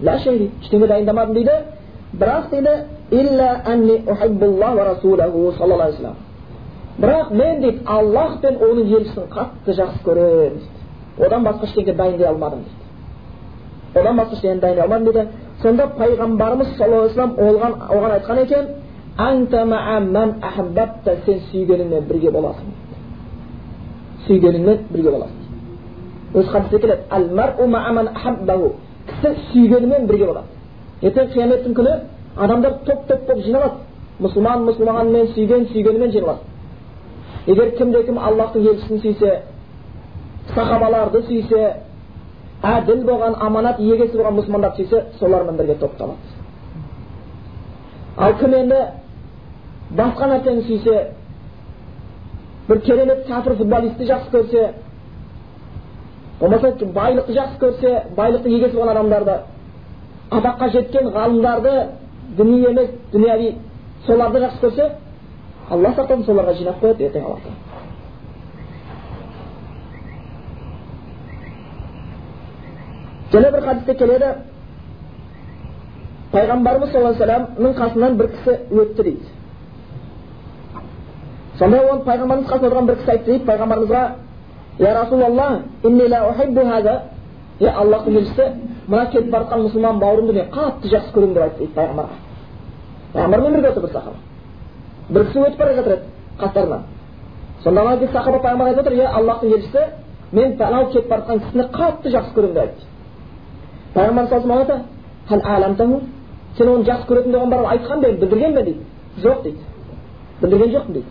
дейді 0.00 0.50
ештеңе 0.62 0.86
дайындамадым 0.86 1.34
дейді 1.34 1.54
бірақ 2.20 2.44
дейді 2.50 2.72
бірақ 6.98 7.30
мен 7.30 7.60
дейді 7.60 7.80
аллах 7.86 8.40
пен 8.40 8.54
оның 8.56 8.86
елшісін 8.96 9.24
қатты 9.30 9.70
жақсы 9.80 10.00
көремін 10.04 10.52
дейді. 10.54 10.68
Одан 11.26 11.42
басқа 11.44 11.64
ештеңе 11.66 11.94
дайындай 11.94 12.28
алмадым 12.28 12.60
дейді. 12.64 14.00
Одан 14.00 14.16
басқа 14.16 14.34
ештеңе 14.34 14.60
дайындай 14.60 14.84
алмадым 14.84 15.04
дейді. 15.12 15.28
Сонда 15.62 15.84
пайғамбарымыз 15.98 16.68
саллаллаху 16.78 17.20
алейhi 17.20 17.30
оған, 17.48 17.72
оған 17.88 18.10
айтқан 18.18 18.38
екен 18.42 18.64
сен 21.26 21.38
сүйгеніңмен 21.50 22.02
бірге 22.08 22.30
боласың 22.30 22.68
сүйгеніңмен 24.26 24.78
бірге 24.92 25.10
боласың 25.10 25.38
өзі 26.34 26.48
хадисте 26.52 26.78
келеді 26.78 27.02
кісі 29.08 29.34
сүйгенімен 29.52 30.06
бірге 30.06 30.26
болады. 30.26 30.46
Ертең 31.02 31.30
қияметтің 31.32 31.74
күні 31.78 31.94
адамдар 32.36 32.72
топ 32.86 33.06
топ 33.08 33.26
болып 33.28 33.44
жиналады. 33.44 33.74
Мұсылман 34.20 34.64
мұсылманмен 34.66 35.32
сүйген 35.34 35.68
сүйгенімен 35.72 36.12
жиналады. 36.12 36.40
Егер 37.48 37.70
кімде 37.78 38.02
кім 38.04 38.18
аллахтың 38.18 38.66
елшісін 38.70 39.00
сүйсе 39.04 39.34
сахабаларды 40.54 41.22
сүйсе 41.28 41.62
әділ 42.62 43.04
болған 43.08 43.38
аманат 43.46 43.80
егесі 43.80 44.16
болған 44.18 44.36
мұсылмандарды 44.40 44.82
сүйсе 44.82 45.04
солармен 45.20 45.56
бірге 45.56 45.78
топталады 45.80 46.18
ал 48.16 48.34
кім 48.40 48.54
енді 48.60 48.82
басқа 49.96 50.28
нәрсені 50.32 50.66
сүйсе 50.68 50.96
бір 52.68 52.80
керемет 52.84 53.26
кәпір 53.28 53.56
футболистті 53.62 54.10
жақсы 54.12 54.32
көрсе 54.34 54.68
болмаса 56.40 56.72
байлықты 57.00 57.32
жақсы 57.38 57.60
көрсе 57.62 57.94
байлықтың 58.16 58.56
егесі 58.58 58.76
болған 58.76 58.96
адамдарды 58.96 59.36
атаққа 60.30 60.70
жеткен 60.72 61.12
ғалымдарды 61.14 61.74
діни 62.36 62.64
емес 62.68 63.54
соларды 64.06 64.38
жақсы 64.44 64.66
көрсе 64.66 64.90
алла 65.70 65.90
сақтасын 65.96 66.24
соларға 66.26 66.54
жинап 66.58 66.80
қояды 66.82 67.04
ертең 67.08 67.24
алла 67.24 67.38
және 73.32 73.50
бір 73.52 73.62
хадисте 73.64 73.94
келеді 73.94 74.28
пайғамбарымыз 76.32 76.92
саллаллаху 76.92 77.22
алейhi 77.22 77.42
вассаламның 77.42 77.72
қасынан 77.80 78.12
бір 78.20 78.26
кісі 78.36 78.52
өтті 78.82 79.02
дейді 79.02 79.26
сонда 81.58 81.76
оны 81.92 82.02
пайғамбарымыз 82.08 82.48
қасында 82.48 82.68
отырған 82.68 82.86
бір 82.86 82.96
кісі 83.02 83.10
айтты 83.10 83.30
дейді 83.30 83.44
пайғамбарымызға 83.50 84.02
я 84.78 84.94
расулалла 85.02 85.48
е 87.60 87.66
аллахтың 87.66 88.14
елшісі 88.18 88.44
мына 88.86 89.06
кетіп 89.10 89.30
бара 89.30 89.44
жатқан 89.44 89.64
мұсылман 89.64 89.98
бауырымды 89.98 90.32
мен 90.32 90.50
қатты 90.52 90.92
жақсы 90.92 91.10
көремін 91.14 91.34
деп 91.34 91.42
айтты 91.42 91.58
дейді 91.58 91.74
пайғамбарға 91.74 92.16
пайғамбармен 93.14 93.52
бірге 93.56 93.68
отыр 93.72 93.82
бір 93.82 93.92
сахаба 93.92 94.27
бір 95.08 95.26
кісі 95.26 95.38
өтіп 95.38 95.58
бара 95.58 95.74
жатыр 95.74 95.92
еді 95.92 96.02
қастарынан 96.40 96.82
сонда 97.62 97.80
ана 97.80 98.08
сахаба 98.12 98.38
пайғамбар 98.38 98.66
айтып 98.68 98.86
отыр 98.86 98.92
е 98.92 99.06
аллахтың 99.06 99.48
елшісі 99.56 99.82
мен 100.32 100.62
анау 100.62 100.86
кетіп 100.92 101.08
бара 101.08 101.22
жатқан 101.22 101.38
кісіні 101.40 101.64
қатты 101.72 102.08
жақсы 102.12 102.34
көремін 102.34 102.54
деп 102.54 102.62
айтты 102.62 102.84
пайғамбар 103.94 104.28
саллаллаху 104.28 106.00
сен 106.58 106.68
оны 106.68 106.84
жақсы 106.84 107.06
көретінді 107.08 107.38
оған 107.38 107.50
барып 107.50 107.66
айтқан 107.72 108.00
ба 108.00 108.08
білдірген 108.12 108.54
бе 108.54 108.62
дейді 108.62 108.80
жоқ 109.22 109.42
дейді 109.42 109.58
білдірген 110.40 110.70
жоқпын 110.74 110.92
дейді 110.92 111.06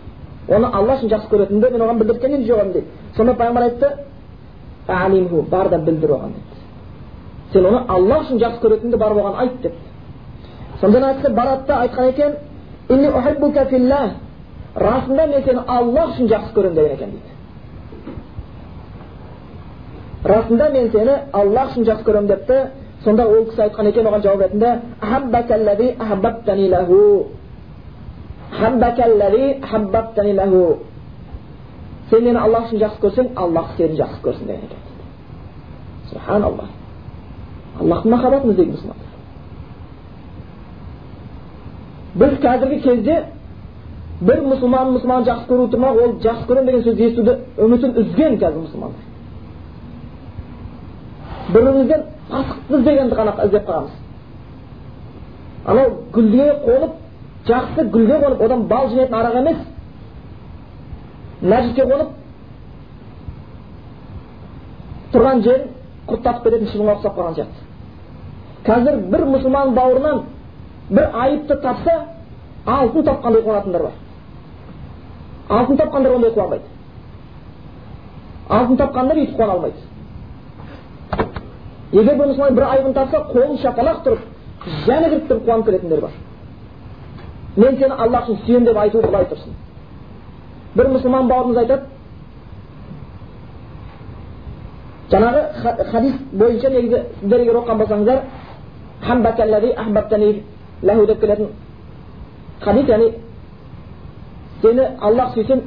оны 0.48 0.66
алла 0.72 0.96
үшін 0.96 1.08
жақсы 1.12 1.28
көретінімді 1.30 1.70
мен 1.72 1.82
оған 1.82 1.98
білдірткен 1.98 2.34
едім 2.34 2.46
жоқ 2.48 2.72
дейді 2.72 2.86
сонда 3.16 3.34
пайғамбар 3.34 3.62
айтты 3.62 3.88
бар 5.50 5.68
да 5.68 5.78
білдір 5.78 6.10
оған 6.10 6.32
деді 6.36 7.52
сен 7.52 7.66
оны 7.66 7.84
алла 7.88 8.20
үшін 8.24 8.38
жақсы 8.42 8.60
көретініңді 8.62 8.96
барып 8.96 9.18
оған 9.22 9.34
айт 9.36 9.60
депті 9.62 9.78
сонда 10.80 10.98
ана 10.98 11.14
кісі 11.14 11.34
барады 11.34 11.66
да 11.66 11.80
айтқан 11.82 12.08
екен 12.08 12.32
расында 14.78 15.26
мен 15.26 15.42
сені 15.44 15.60
аллах 15.66 16.14
үшін 16.14 16.28
жақсы 16.30 16.52
көремін 16.54 16.74
деген 16.74 16.92
екен 16.92 17.10
дейді 17.10 17.30
расында 20.32 20.70
мен 20.72 20.90
сені 20.92 21.14
аллах 21.32 21.72
үшін 21.72 21.84
жақсы 21.88 22.04
көремін 22.06 22.28
депті 22.32 22.58
сонда 23.04 23.26
ол 23.26 23.44
кісі 23.50 23.60
айтқан 23.66 23.86
екен 23.90 24.06
оған 24.06 24.22
жауап 24.22 24.40
ретінде 24.42 24.70
сен 32.10 32.24
мені 32.24 32.38
аллах 32.38 32.64
үшін 32.68 32.78
жақсы 32.84 33.00
көрсең 33.02 33.26
аллах 33.36 33.74
сені 33.76 33.98
жақсы 33.98 34.22
көрсін 34.24 34.46
деген 34.46 34.64
екен 34.64 34.82
субханалла 36.10 36.66
аллахтың 37.80 38.10
махаббатын 38.10 38.50
іздейді 38.50 38.72
мұсылмандар 38.72 39.07
біз 42.14 42.38
қазіргі 42.42 42.80
кезде 42.82 43.24
бір 44.20 44.40
мұсылман 44.48 44.92
мұсылман 44.96 45.24
жақсы 45.28 45.46
көру 45.50 45.68
тұрмақ 45.72 46.02
ол 46.02 46.12
жақсы 46.24 46.46
көремін 46.48 46.66
деген 46.66 46.82
сөзді 46.86 47.02
естуді 47.08 47.32
үмітін 47.58 47.90
үзген 48.02 48.38
қазір 48.40 48.60
мұсылмандар 48.64 49.02
бірімізден 51.52 52.02
пасықты 52.30 52.78
іздегенді 52.78 53.14
ғана 53.18 53.32
іздеп 53.44 53.64
қаламыз 53.68 53.94
анау 55.66 55.86
гүлге 56.12 56.46
қонып 56.64 56.92
жақсы 57.48 57.84
гүлге 57.92 58.16
қонып 58.24 58.40
одан 58.44 58.66
бал 58.68 58.88
жинайтын 58.88 59.18
арақ 59.20 59.34
емес 59.42 59.58
мәжітке 61.42 61.86
қонып 61.92 62.08
тұрған 65.12 65.42
жерін 65.46 65.68
құрттатып 66.08 66.42
кететін 66.44 66.68
шыбынға 66.72 66.98
ұқсап 66.98 67.14
қалған 67.16 67.34
сияқты 67.38 67.60
қазір 68.66 68.94
бір 69.12 69.26
мұсылман 69.34 69.74
бауырынан 69.76 70.22
бір 70.90 71.10
айыпты 71.12 71.56
тапса 71.56 72.04
алтын 72.66 73.04
тапқандай 73.04 73.42
қуанатындар 73.42 73.82
бар 73.82 73.92
алтын 75.48 75.76
тапқандар 75.76 76.12
ондай 76.12 76.30
қуанбайды 76.30 76.64
алтын 78.48 78.76
тапқандар 78.76 79.16
өйтіп 79.16 79.36
қуана 79.36 79.52
алмайды 79.52 79.78
егер 81.92 82.16
бір 82.16 82.26
мұсылман 82.26 82.54
бір 82.54 82.64
айыбын 82.70 82.94
тапса 82.94 83.18
қолын 83.32 83.60
шапалақ 83.62 84.02
тұрып 84.06 84.20
және 84.86 85.08
кіріп 85.10 85.28
тұрып 85.28 85.44
қуанып 85.44 85.66
кететіндер 85.66 86.00
бар 86.00 86.10
мен 87.56 87.78
сені 87.78 87.94
аллах 87.94 88.28
үшін 88.28 88.42
сүйемін 88.46 88.64
деп 88.64 88.76
айту 88.76 89.02
былай 89.02 89.24
тұрсын 89.30 89.52
бір 90.74 90.86
мұсылман 90.96 91.28
бауырымыз 91.28 91.58
айтады 91.62 91.84
жаңағы 95.10 95.40
хадис 95.92 96.14
бойынша 96.32 96.68
негізі 96.70 96.98
сіздер 97.20 97.40
егер 97.40 97.56
оқыған 97.62 97.78
болсаңыздар 97.82 98.18
деп 100.82 101.20
келетін 101.20 101.46
хадис 102.60 102.88
яғни 102.88 103.12
сені 104.62 104.82
аллах 105.00 105.34
сүйсін 105.34 105.60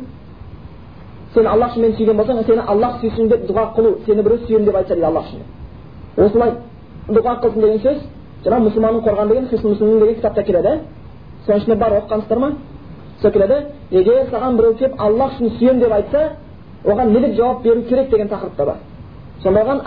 сені 1.34 1.48
аллах 1.48 1.72
үшін 1.72 1.82
мені 1.82 1.96
сүйген 1.96 2.18
болсаң 2.18 2.46
сені 2.46 2.62
аллах 2.68 3.00
сүйсін 3.02 3.28
деп 3.30 3.42
дұға 3.50 3.76
қылу 3.76 4.06
сені 4.06 4.22
біреу 4.22 4.38
сүйемін 4.48 4.66
деп 4.66 4.76
айтса 4.76 4.94
дейді 4.96 5.06
аллах 5.06 5.26
үшін 5.26 5.40
осылай 6.18 6.52
дұға 7.10 7.42
қылсын 7.44 7.62
деген 7.62 7.80
сөз 7.80 7.98
жаңағы 8.46 8.62
мұсылманның 8.68 9.02
қорған 9.06 9.28
деген 9.30 9.46
мұслим 9.52 10.00
деген 10.00 10.16
кітапта 10.16 10.44
келеді 10.44 10.80
соның 11.46 11.58
ішінде 11.62 11.76
бар 11.76 11.92
оқығансыздар 12.02 12.40
ма 12.40 12.52
сол 13.22 13.32
келеді 13.32 13.56
егер 13.92 14.26
саған 14.32 14.58
біреу 14.58 14.74
келіп 14.76 14.94
аллах 15.02 15.32
үшін 15.34 15.50
сүйемін 15.58 15.80
деп 15.80 15.92
айтса 15.92 16.22
оған 16.86 17.06
не 17.14 17.20
деп 17.20 17.36
жауап 17.36 17.64
беру 17.64 17.82
керек 17.84 18.10
деген 18.10 18.28
тақырыпта 18.28 18.66
бар 18.66 18.76
сонда 19.44 19.60
оған 19.62 19.80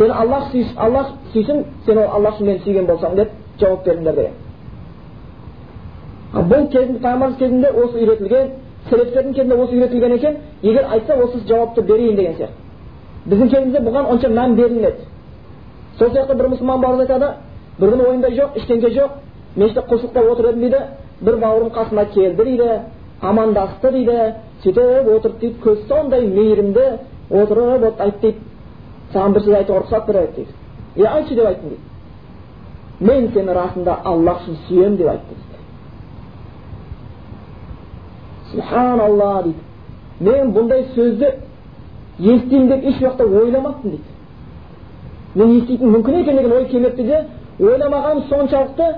сені 0.00 0.12
аллах 0.12 0.44
аллах 0.76 1.06
сүйсін 1.34 1.64
сен 1.86 1.98
ол 1.98 2.08
аллах 2.16 2.40
мені 2.40 2.58
сүйген 2.64 2.86
болсаң 2.86 3.14
деп 3.16 3.28
жауап 3.60 3.84
беріңдер 3.84 4.14
деген 4.14 4.32
бұл 6.32 6.68
кезінде 6.72 6.98
пайғамбарымыз 7.02 7.38
кезінде 7.38 7.68
осы 7.68 7.98
үйретілген 7.98 8.50
селефтердің 8.88 9.34
кезінде 9.34 9.54
осы 9.56 9.72
үйретілген 9.74 10.12
екен 10.14 10.36
егер 10.62 10.86
айтса 10.90 11.16
осы 11.24 11.38
жауапты 11.48 11.82
берейін 11.82 12.16
деген 12.16 12.34
сияқты 12.38 12.54
біздің 13.26 13.50
кезімізде 13.50 13.80
бұған 13.90 14.04
онша 14.14 14.28
мән 14.28 14.54
берілмеді 14.56 15.04
сол 15.98 16.08
сияқты 16.14 16.34
бір 16.34 16.48
мұсылман 16.54 16.80
бауырымыз 16.80 17.10
айтады 17.10 17.28
бір 17.80 17.92
күні 17.92 18.08
ойымда 18.08 18.30
жоқ 18.38 18.56
ештеңке 18.56 18.90
жоқ 18.96 19.10
мешітте 19.56 19.80
құлшылықта 19.90 20.20
отыр 20.32 20.48
едім 20.48 20.60
дейді 20.60 20.80
бір 21.20 21.36
бауырым 21.44 21.70
қасыма 21.74 22.04
келді 22.14 22.44
дейді 22.44 22.70
амандасты 23.20 23.90
дейді 23.92 24.18
сөйтіп 24.62 25.10
отырып 25.16 25.40
дейді 25.40 25.56
көзі 25.64 25.88
сондай 25.88 26.26
мейірімді 26.26 26.86
отырып 27.30 28.00
айтты 28.00 28.20
дейді 28.20 28.49
саған 29.14 29.34
бір 29.34 29.42
сөз 29.44 29.54
айтуға 29.60 29.82
рұқсат 29.84 30.06
береді 30.06 30.32
дейді. 30.36 30.52
Е 30.96 31.06
айтшы 31.06 31.34
деп 31.34 31.46
айттым 31.46 31.68
дейді. 31.68 31.82
Мен 33.00 33.32
сені 33.32 33.54
расында 33.56 33.98
аллах 34.04 34.42
үшін 34.44 34.56
сүйемін 34.68 34.96
деп 34.96 35.08
айтты 35.08 35.34
дейді. 35.34 35.58
Субханалла 38.52 39.42
дейді. 39.42 39.58
Мен 40.20 40.52
бұндай 40.54 40.86
сөзді 40.94 41.32
естимін 42.18 42.68
деп 42.68 42.84
еш 42.84 43.02
уақытта 43.02 43.24
ойламаппын 43.42 43.90
дейді. 43.90 44.10
Мен 45.34 45.56
еститін 45.58 45.94
мүмкін 45.94 46.20
екен 46.20 46.36
деген 46.36 46.52
ой 46.52 46.64
келмепті 46.68 47.02
де 47.02 47.24
ойламағаным 47.60 48.26
соншалықты 48.28 48.92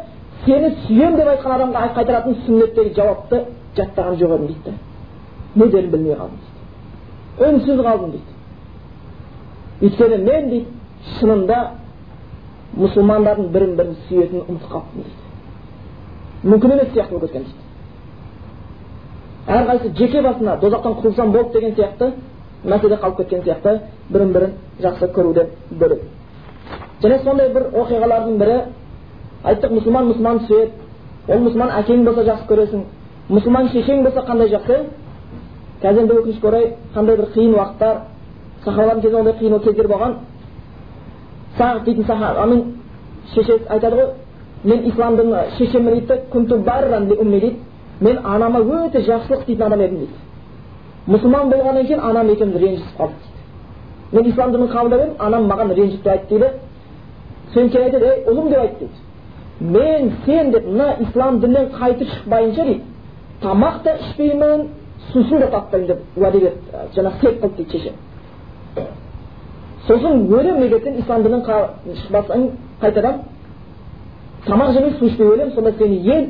сені 0.45 0.75
сүйемін 0.87 1.17
деп 1.17 1.29
айтқан 1.37 1.57
адамға 1.57 1.89
қайтаратын 1.97 2.39
сүннеттегі 2.47 2.95
жауапты 2.97 3.45
жаттаған 3.77 4.19
жоқ 4.21 4.35
едім 4.35 4.47
дейді. 4.47 4.77
Не 5.55 5.67
дерін 5.67 5.91
білмей 5.91 6.15
қалдым 6.15 6.39
дейді. 6.43 7.49
Үнсіз 7.49 7.83
қалдым 7.87 8.11
дейді. 8.11 8.32
Өйткені 9.83 10.17
мен 10.23 10.49
дейді 10.51 10.67
шынында 11.19 11.59
мұсылмандардың 12.79 13.47
бірін 13.55 13.77
бірін 13.77 13.95
сүйетінін 14.09 14.43
ұмытып 14.49 14.71
қалыппын 14.73 15.03
дейді 15.03 15.23
мүмкін 16.53 16.71
емес 16.77 16.89
сияқты 16.95 17.13
болып 17.15 17.33
кеткен 17.33 17.45
дейді 17.49 17.63
әрқайсысы 19.59 19.97
жеке 19.99 20.23
басына 20.23 20.53
дозақтан 20.63 20.93
құтылсам 21.01 21.33
болды 21.33 21.53
деген 21.59 21.75
сияқты 21.75 22.13
мәселе 22.65 22.97
қалып 23.03 23.17
кеткен 23.17 23.43
сияқты 23.43 23.81
бірін 24.11 24.33
бірін 24.33 24.51
жақсы 24.81 25.13
көруден 25.17 25.47
бөлек 25.71 26.01
және 27.03 27.23
сондай 27.25 27.49
бір 27.53 27.63
оқиғалардың 27.83 28.39
бірі 28.39 28.59
айттық 29.45 29.71
мұсылман 29.79 30.05
мұсылманды 30.13 30.47
сүйеді 30.47 30.71
ол 31.29 31.39
мұсылман 31.47 31.75
әкең 31.81 32.05
болса 32.07 32.25
жақсы 32.29 32.47
көресің 32.49 32.85
мұсылман 33.31 33.69
шешең 33.73 34.03
болса 34.05 34.25
қандай 34.27 34.49
жақсы? 34.53 34.79
Қазір 35.83 36.03
енді 36.03 36.15
өкінішке 36.21 36.47
орай 36.49 36.75
қандай 36.95 37.17
бір 37.17 37.27
қиын 37.35 37.55
уақыттар 37.57 37.97
сахабалардың 38.65 39.03
кезінде 39.03 39.19
ондай 39.21 39.35
қиын 39.41 39.59
кездер 39.65 39.89
болған 39.95 40.13
сағ 41.59 41.85
дейтін 41.85 42.05
сахабаның 42.07 42.65
шешесі 43.35 43.67
айтады 43.69 43.97
ғой 43.97 44.09
мен 44.65 44.87
исламдың 44.91 45.35
шешеммен 45.59 45.95
дейді 47.31 47.57
мен 48.01 48.19
анама 48.25 48.59
өте 48.61 49.01
жақсылық 49.07 49.41
істейтін 49.41 49.67
адам 49.67 49.81
едім 49.81 49.99
дейді 49.99 50.13
мұсылман 51.07 51.51
болғаннан 51.51 51.87
кейін 51.87 52.01
анам 52.01 52.31
екеуміз 52.31 52.57
ренжісіп 52.63 52.99
қалдық 52.99 53.15
дейді 53.23 54.17
мен 54.17 54.31
ислам 54.31 54.53
дінін 54.53 54.69
қабылдап 54.73 55.03
едім 55.03 55.15
анам 55.19 55.49
маған 55.51 55.75
ренжіп 55.77 56.07
айтты 56.07 56.39
дейді 56.39 56.49
содан 57.55 57.71
кейін 57.71 57.85
айтады 57.87 58.07
ей 58.07 58.25
ұлым 58.31 58.49
деп 58.51 58.61
айтты 58.61 58.89
дейді 59.61 59.73
мен 59.79 60.13
сен 60.27 60.51
деп 60.51 60.67
мына 60.67 60.97
ислам 61.07 61.41
дінінен 61.41 61.71
қайтып 61.79 62.09
шықпайынша 62.15 62.65
дейді 62.65 62.81
тамақ 63.43 63.83
та 63.85 63.97
ішпеймін 63.97 64.67
сусын 65.13 65.39
да 65.41 65.51
татпаймын 65.51 65.87
деп 65.87 65.99
уәде 66.17 66.41
берді 66.41 66.57
жаңағы 66.97 67.21
серт 67.21 67.43
қылды 67.43 67.57
дейді 67.57 67.79
шешем 67.79 67.95
сосын 69.87 70.29
өлемін 70.29 70.63
егер 70.67 70.81
сен 70.83 70.99
ислам 71.01 71.23
дінін 71.23 71.43
шықпасаң 72.03 72.49
қайтадан 72.81 73.15
тамақ 74.47 74.73
жемей 74.73 74.93
су 74.99 75.07
ішпей 75.07 75.27
өлемін 75.27 75.55
сонда 75.55 75.73
сені 75.79 75.97
ел 76.07 76.27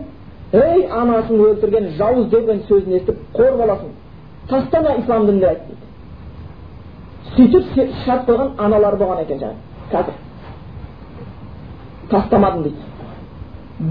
ей 0.52 0.86
анасын 0.86 1.40
өлтірген 1.40 1.88
жауыз 1.98 2.26
деген 2.30 2.62
сөзін 2.68 2.92
естіп 2.98 3.16
қор 3.36 3.56
боласың 3.56 3.88
тастама 4.48 4.96
ислам 5.02 5.26
дінін 5.26 5.44
айтты 5.48 5.72
дейді 7.36 7.62
сөйтіп 7.62 7.94
шарт 8.04 8.28
қойған 8.28 8.48
аналары 8.58 8.96
болған 8.96 9.22
екен 9.22 9.38
жаңағы 9.38 9.56
кәпір 9.92 10.14
тастамадым 12.10 12.62
дейді 12.62 12.76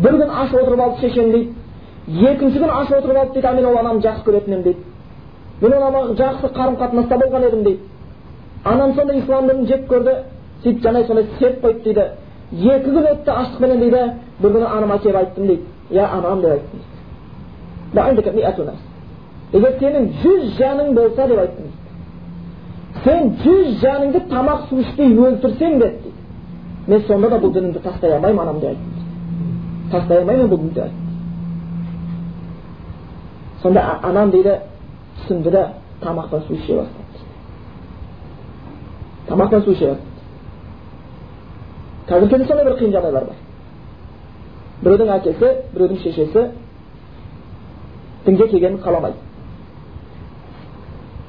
бір 0.03 0.13
күн 0.21 0.29
аш 0.43 0.53
отырып 0.53 0.79
алды 0.79 0.99
шешем 1.01 1.31
дейді 1.31 1.49
екінші 2.31 2.59
күн 2.59 2.71
аш 2.81 2.91
отырып 2.91 3.17
алды 3.17 3.33
дейді 3.33 3.55
мен 3.55 3.65
ол 3.65 3.77
анамды 3.77 4.07
жақсы 4.07 4.23
көретін 4.25 4.53
едім 4.53 4.63
дейді 4.63 4.79
мен 5.61 5.73
ол 5.73 6.13
жақсы 6.15 6.53
қарым 6.57 6.77
қатынаста 6.81 7.17
болған 7.23 7.47
едім 7.47 7.63
дейді 7.63 7.90
анам 8.63 8.93
сондай 8.95 9.19
ислам 9.19 9.47
дінін 9.47 9.67
жек 9.67 9.87
көрді 9.89 10.13
сөйтіп 10.63 10.83
жаңағы 10.85 11.07
сондай 11.07 11.25
серт 11.39 11.63
қойды 11.63 11.83
дейді. 11.83 12.05
Екі 12.51 12.89
күн 12.91 13.05
өтті 13.13 13.31
аштықпенен 13.31 13.79
дейді. 13.79 14.01
Бір 14.41 14.49
күні 14.55 14.65
анама 14.65 14.97
келіп 14.99 15.15
айттым 15.15 15.47
дейді. 15.47 15.61
Иә 15.91 16.05
анам 16.05 16.41
деп 16.41 16.51
айттым 16.51 16.79
егер 19.51 19.73
сенің 19.79 20.05
жүз 20.23 20.43
жаның 20.59 20.93
болса 20.95 21.27
деп 21.27 21.39
айттым 21.41 21.71
сен 23.03 23.31
жүз 23.43 23.79
жаныңды 23.81 24.21
тамақ 24.29 24.67
су 24.69 24.79
ішпей 24.79 25.11
өлтірсең 25.11 25.79
де 25.79 25.87
дейді. 25.89 26.11
Мен 26.87 27.03
сонда 27.07 27.29
да 27.29 27.39
бұл 27.39 27.53
дінімді 27.53 27.79
тастай 27.83 28.13
алмаймын 28.15 28.41
анам 28.41 28.59
деп 28.59 28.69
айттым 28.69 29.91
тастай 29.91 30.21
алмаймын 30.21 30.49
бұл 30.51 30.57
дінді 30.63 30.83
сонда 33.61 33.81
анам 34.03 34.31
дейді 34.31 34.57
түсінді 35.21 35.51
да 35.51 35.67
тамақтан 36.01 36.47
су 36.47 36.53
іше 36.53 36.77
бастады. 36.77 37.10
Тамақтан 39.31 39.63
су 39.63 39.71
ішеді 39.71 39.95
қазіргі 42.09 42.29
кезде 42.29 42.45
сондай 42.47 42.65
бір 42.65 42.75
қиын 42.79 42.91
жағдайлар 42.95 43.25
бар 43.29 43.37
біреудің 44.83 45.11
әкесі 45.15 45.51
біреудің 45.73 46.01
шешесі 46.03 46.47
дінге 48.25 48.47
келгенін 48.51 48.81
қаламайды 48.83 49.17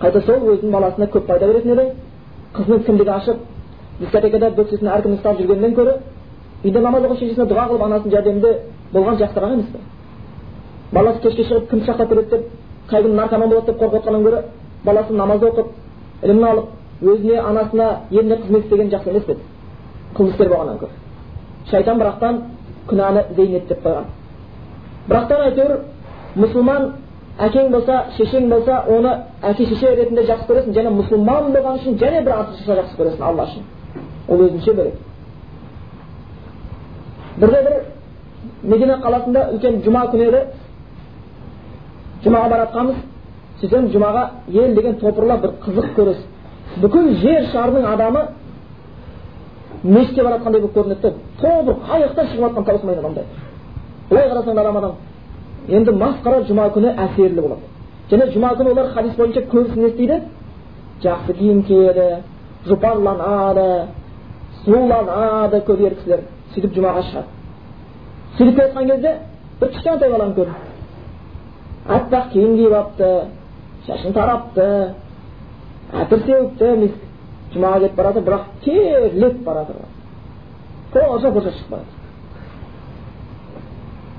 қайта 0.01 0.25
сол 0.27 0.49
өзінің 0.57 0.73
баласына 0.73 1.07
көп 1.15 1.27
пайда 1.31 1.47
беретін 1.47 1.73
еді 1.77 1.87
қызының 2.57 2.85
кіндігі 2.87 3.15
ашып 3.19 3.47
дискотекада 4.01 4.51
бөксесін 4.59 4.91
әркім 4.97 5.17
ұстап 5.19 5.39
жүргеннен 5.39 5.75
гөрі 5.79 5.97
үйде 6.65 6.81
намаз 6.81 7.07
оқып 7.07 7.23
шешесіне 7.23 7.47
дұға 7.47 7.69
қылып 7.71 7.87
анасының 7.87 8.17
жәрдемінде 8.17 8.53
болған 8.93 9.23
жақсырақ 9.23 9.53
емес 9.53 9.67
пе 9.73 9.79
баласы 10.93 11.23
кешке 11.23 11.45
шығып 11.45 11.71
кім 11.71 11.81
пышақтап 11.81 12.09
береді 12.09 12.31
деп 12.31 12.47
қай 12.91 13.03
күні 13.03 13.15
наркоман 13.15 13.49
болады 13.49 13.73
деп 13.73 13.83
қорқып 13.83 13.99
отқаннан 14.01 14.23
гөрі 14.23 14.43
баласы 14.85 15.13
намаз 15.13 15.43
оқып 15.43 15.67
ілімін 16.23 16.45
алып 16.45 16.82
өзіне 17.03 17.39
анасына 17.41 17.89
еліне 18.11 18.37
қызмет 18.43 18.65
істеген 18.65 18.91
жақсы 18.91 19.11
емес 19.11 19.25
пе 19.25 19.33
еді 19.33 19.41
қылмыскер 20.17 20.49
болғаннан 20.49 20.79
гөрі 20.79 20.93
шайтан 21.71 21.99
бірақтан 21.99 22.41
күнәні 22.89 23.23
зейнеттеп 23.37 23.85
қойған 23.85 24.05
бірақтан 25.09 25.41
әйтеуір 25.49 25.73
мұсылман 26.37 26.91
әкең 27.47 27.71
болса 27.73 28.05
шешең 28.17 28.49
болса 28.51 28.83
оны 28.89 29.15
әке 29.43 29.67
шеше 29.69 29.95
ретінде 29.97 30.27
жақсы 30.29 30.49
көресің 30.51 30.77
және 30.77 30.91
мұсылман 30.99 31.53
болған 31.55 31.79
үшін 31.81 31.99
және 32.01 32.25
бір 32.25 32.33
артықшылық 32.39 32.79
жақсы 32.83 32.99
көресің 33.01 33.23
алла 33.29 33.47
үшін 33.49 33.63
ол 34.29 34.45
өзінше 34.47 34.75
бөлек 34.75 34.95
бірде 37.41 37.63
бір 37.69 37.75
медина 38.63 38.99
қаласында 39.05 39.47
үлкен 39.55 39.81
жұма 39.87 40.05
күні 40.13 40.29
еді 40.29 40.43
жұмаға 42.25 42.51
бара 42.51 42.67
жатқанбыз 42.67 42.97
сөйтсем 43.61 43.89
жұмаға 43.95 44.29
ел 44.49 44.75
деген 44.77 44.99
топырлап 45.01 45.41
бір 45.43 45.57
қызық 45.65 45.89
көресің 45.97 46.29
бүкіл 46.81 47.15
жер 47.21 47.47
шарының 47.53 47.87
адамы 47.93 48.23
мешітке 49.83 50.23
бара 50.23 50.39
жатқандай 50.39 50.61
болып 50.61 50.77
көрінеді 50.77 51.01
да 51.03 51.13
тобыр 51.41 51.75
қай 51.89 52.03
жақтан 52.07 52.27
шығып 52.31 52.45
жатқанын 52.45 52.67
таусылмайтын 52.67 53.05
адамдай 53.05 53.25
былай 54.11 54.29
қарасаң 54.31 54.59
адам 54.59 54.93
енді 55.69 55.91
масқара 55.93 56.45
жұма 56.49 56.69
күні 56.75 56.95
әсерлі 56.97 57.41
болады 57.41 57.63
және 58.11 58.31
жұма 58.33 58.55
күні 58.59 58.71
олар 58.73 58.93
хадис 58.95 59.17
бойынша 59.17 59.43
көбісі 59.53 59.79
не 59.79 59.89
істейді 59.89 60.21
жақсы 61.03 61.35
киім 61.39 61.63
киеді 61.69 62.09
жұпарланады 62.67 63.69
сұлуланады 64.65 65.63
көп 65.67 65.85
ер 65.87 65.95
кісілер 65.99 66.25
сөйтіп 66.55 66.75
жұмаға 66.77 67.03
шығады 67.11 67.27
сөйтіп 68.39 68.57
келе 68.57 68.67
жатқан 68.67 68.91
кезде 68.91 69.15
бір 69.61 69.73
кішкентай 69.77 70.11
баланы 70.11 70.35
көрдім 70.39 70.55
аппақ 71.99 72.33
киім 72.33 72.57
киіп 72.57 72.73
алыпты 72.73 73.11
шашын 73.87 74.13
тарапты 74.13 74.69
әтір 75.93 76.19
сеуіпті 76.27 76.91
жұмаға 77.53 77.79
кетіп 77.83 77.97
бара 77.97 78.09
жатыр 78.13 78.25
бірақ 78.29 78.43
терлеп 78.65 79.37
бара 79.45 79.63
жатыр 79.69 79.77
қорша 80.93 81.29
қорша 81.35 81.53
шығып 81.57 81.71
бара 81.71 81.85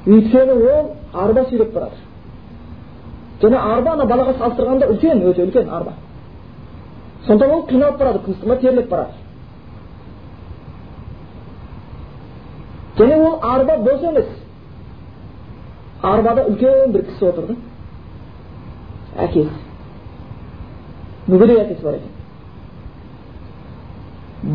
жатыр 0.06 0.14
өйткені 0.14 0.54
ол 0.74 0.86
арба 1.14 1.42
сүйреп 1.50 1.72
бара 1.74 1.88
жатыр 1.90 3.50
және 3.50 3.58
арба 3.58 3.90
ана 3.92 4.06
балаға 4.06 4.34
салыстырғанда 4.38 4.86
үлкен 4.94 5.18
өте 5.32 5.42
үлкен 5.48 5.68
арба 5.70 5.94
сондықтан 7.26 7.52
ол 7.56 7.64
қиналып 7.72 7.98
бара 8.00 8.12
жатыр 8.14 8.34
күн 8.44 8.58
терлеп 8.62 8.90
бара 8.90 9.06
жатыр 12.98 13.08
және 13.08 13.16
ол 13.28 13.36
арба 13.42 13.78
бос 13.78 14.02
емес 14.04 14.30
арбада 16.02 16.42
үлкен 16.50 16.92
бір 16.94 17.02
кісі 17.10 17.26
отырды 17.30 17.56
әкесі 19.18 19.73
мүгедек 21.28 21.58
әкесі 21.64 21.84
бар 21.84 21.94
екен 22.00 22.12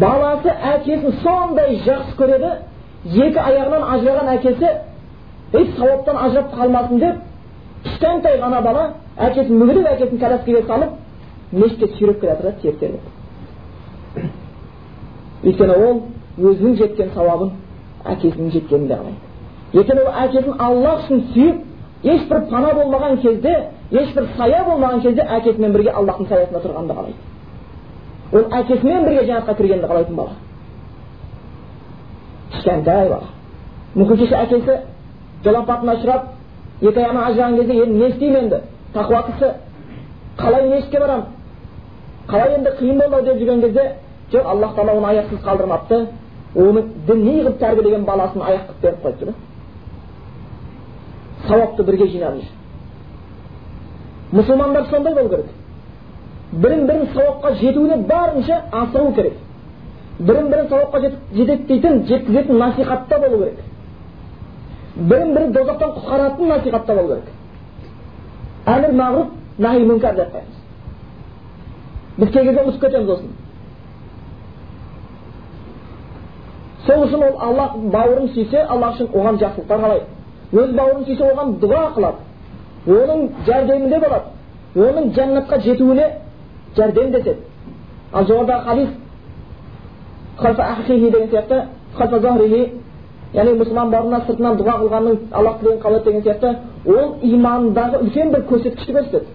баласы 0.00 0.50
әкесін 0.74 1.12
сондай 1.22 1.68
жақсы 1.86 2.12
көреді 2.18 2.50
екі 3.28 3.38
аяғынан 3.44 3.82
ажыраған 3.94 4.28
әкесі 4.36 4.68
ей 5.54 5.64
сауаптан 5.78 6.16
ажырап 6.26 6.48
қалмасын 6.54 6.98
деп 7.04 7.16
кішкентай 7.84 8.40
ғана 8.42 8.60
бала 8.62 8.84
әкесін 9.16 9.54
мүгедек 9.62 9.86
әкесін 9.94 10.18
коляскаға 10.24 10.62
салып 10.66 10.90
мешітке 11.52 11.86
сүйреп 11.96 12.20
келе 12.20 12.32
жатыр 12.42 12.78
да 12.80 12.98
өйткені 15.44 15.74
ол 15.86 16.00
өзінің 16.38 16.76
жеткен 16.78 17.10
сауабын 17.14 17.52
әкесінің 18.10 18.50
жеткенін 18.54 18.88
де 18.88 18.96
қалайды. 18.98 19.18
Ертең 19.78 20.00
ол 20.02 20.08
әкесін 20.24 20.54
аллах 20.64 21.04
үшін 21.04 21.22
сүйіп 21.32 21.56
ешбір 22.04 22.40
пана 22.50 22.72
болмаған 22.74 23.20
кезде 23.22 23.54
ешбір 23.90 24.28
сая 24.36 24.64
болмаған 24.64 25.00
кезде 25.02 25.22
әкесімен 25.22 25.72
бірге 25.72 25.90
аллахтың 25.90 26.28
саясында 26.28 26.60
тұрғанды 26.64 26.94
қалайды 26.98 27.16
ол 28.32 28.44
әкесімен 28.60 29.04
бірге 29.04 29.24
жәннатқа 29.26 29.54
кіргенді 29.56 29.86
қалайтын 29.86 30.14
бала 30.14 30.36
кішкентай 32.52 33.08
бала 33.08 33.28
мүмкін 33.96 34.18
кеше 34.18 34.36
әкесі 34.36 34.78
жол 35.44 35.56
апатына 35.62 35.96
ұшырап 35.98 36.28
екі 36.82 37.00
аяғынан 37.00 37.24
ажыраған 37.30 37.56
кезде 37.56 37.82
енді 37.82 37.98
не 37.98 38.08
істеймін 38.12 38.44
енді 38.44 38.60
тақуа 38.94 39.22
кісі 39.30 39.52
қалай 40.38 40.68
мешітке 40.70 41.00
барамын 41.00 41.26
қалай 42.28 42.54
енді 42.58 42.70
қиын 42.78 42.98
болды 42.98 43.16
ау 43.16 43.24
деп 43.24 43.42
жүрген 43.42 43.60
кезде 43.60 43.92
жоқ 44.32 44.46
аллах 44.46 44.74
тағала 44.76 44.98
оны 44.98 45.06
аяқсыз 45.12 45.42
қалдырмапты 45.44 46.06
оны 46.54 46.82
діни 47.06 47.40
қылып 47.40 47.58
тәрбиелеген 47.58 48.04
баласын 48.04 48.42
аяқ 48.42 48.68
қылып 48.68 48.82
беріп 48.82 49.04
қойыпты 49.04 49.24
да 49.26 49.32
сауапты 51.48 51.82
бірге 51.84 52.06
жинап 52.12 52.34
жүр 52.34 52.48
мұсылмандар 54.40 54.88
сондай 54.90 55.14
болу 55.14 55.28
керек 55.28 55.46
бірін 56.52 56.86
бірін 56.86 57.06
сауапқа 57.14 57.54
жетуіне 57.62 57.96
барынша 58.08 58.62
асыру 58.72 59.12
керек 59.14 59.34
бірін 60.18 60.50
бірін 60.52 60.68
сауапқа 60.68 61.00
жетектейтін 61.34 62.06
жеткізетін 62.06 62.58
насихатта 62.58 63.18
болу 63.18 63.38
керек 63.44 63.58
бірін 64.96 65.34
бірі 65.34 65.46
дозақтан 65.56 65.90
құтқаратын 65.96 66.46
насихатта 66.48 66.94
болу 66.94 67.08
керек 67.08 67.24
әмір 68.66 68.92
мағруф 69.02 69.26
нахи 69.58 69.84
мүнкар 69.90 70.14
деп 70.16 70.32
қоямыз 70.32 70.56
біз 72.18 72.32
кей 72.32 72.44
кезде 72.44 72.62
ұмытып 72.62 72.80
кетеміз 72.80 73.10
осыны 73.14 73.32
сол 76.86 77.04
үшін 77.06 77.24
ол 77.28 77.36
аллах 77.48 77.76
бауырын 77.76 78.28
сүйсе 78.34 78.64
аллах 78.66 78.96
үшін 78.96 79.12
оған 79.12 79.38
жақсылықтар 79.42 79.84
қалайды 79.84 80.17
өз 80.52 80.70
бауырын 80.78 81.04
сүйсе 81.04 81.24
оған 81.32 81.48
дұға 81.62 81.82
қылады 81.96 82.18
оның 82.98 83.18
жәрдемінде 83.46 83.98
болады 84.04 84.26
оның 84.88 85.04
жәннатқа 85.16 85.56
жетуіне 85.66 86.06
жәрдемдеседі 86.76 87.40
ал 88.12 88.24
жоғарыдағы 88.24 88.62
хадис 90.38 90.86
деген 90.88 91.28
сияқты 91.30 91.56
яғни 93.34 93.58
мұсылман 93.60 93.90
бауырына 93.92 94.22
сыртынан 94.24 94.56
дұға 94.56 94.74
қылғанның 94.80 95.16
аллах 95.36 95.58
тілегін 95.60 95.80
қабыл 95.82 96.04
деген 96.04 96.22
сияқты 96.24 96.48
ол 96.88 97.18
имандағы 97.22 98.00
үлкен 98.06 98.30
бір 98.32 98.44
көрсеткішті 98.48 98.92
көрсетеді 98.96 99.26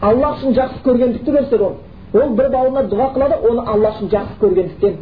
аллах 0.00 0.38
үшін 0.38 0.54
жақсы 0.56 0.80
көргендікті 0.86 1.34
көрсетеді 1.36 1.64
ол 1.66 1.74
ол 2.22 2.28
бір 2.38 2.48
бауырына 2.54 2.86
дұға 2.88 3.10
қылады 3.16 3.36
оны 3.50 3.66
аллах 3.68 3.98
үшін 3.98 4.08
жақсы 4.14 4.34
көргендіктен 4.40 4.94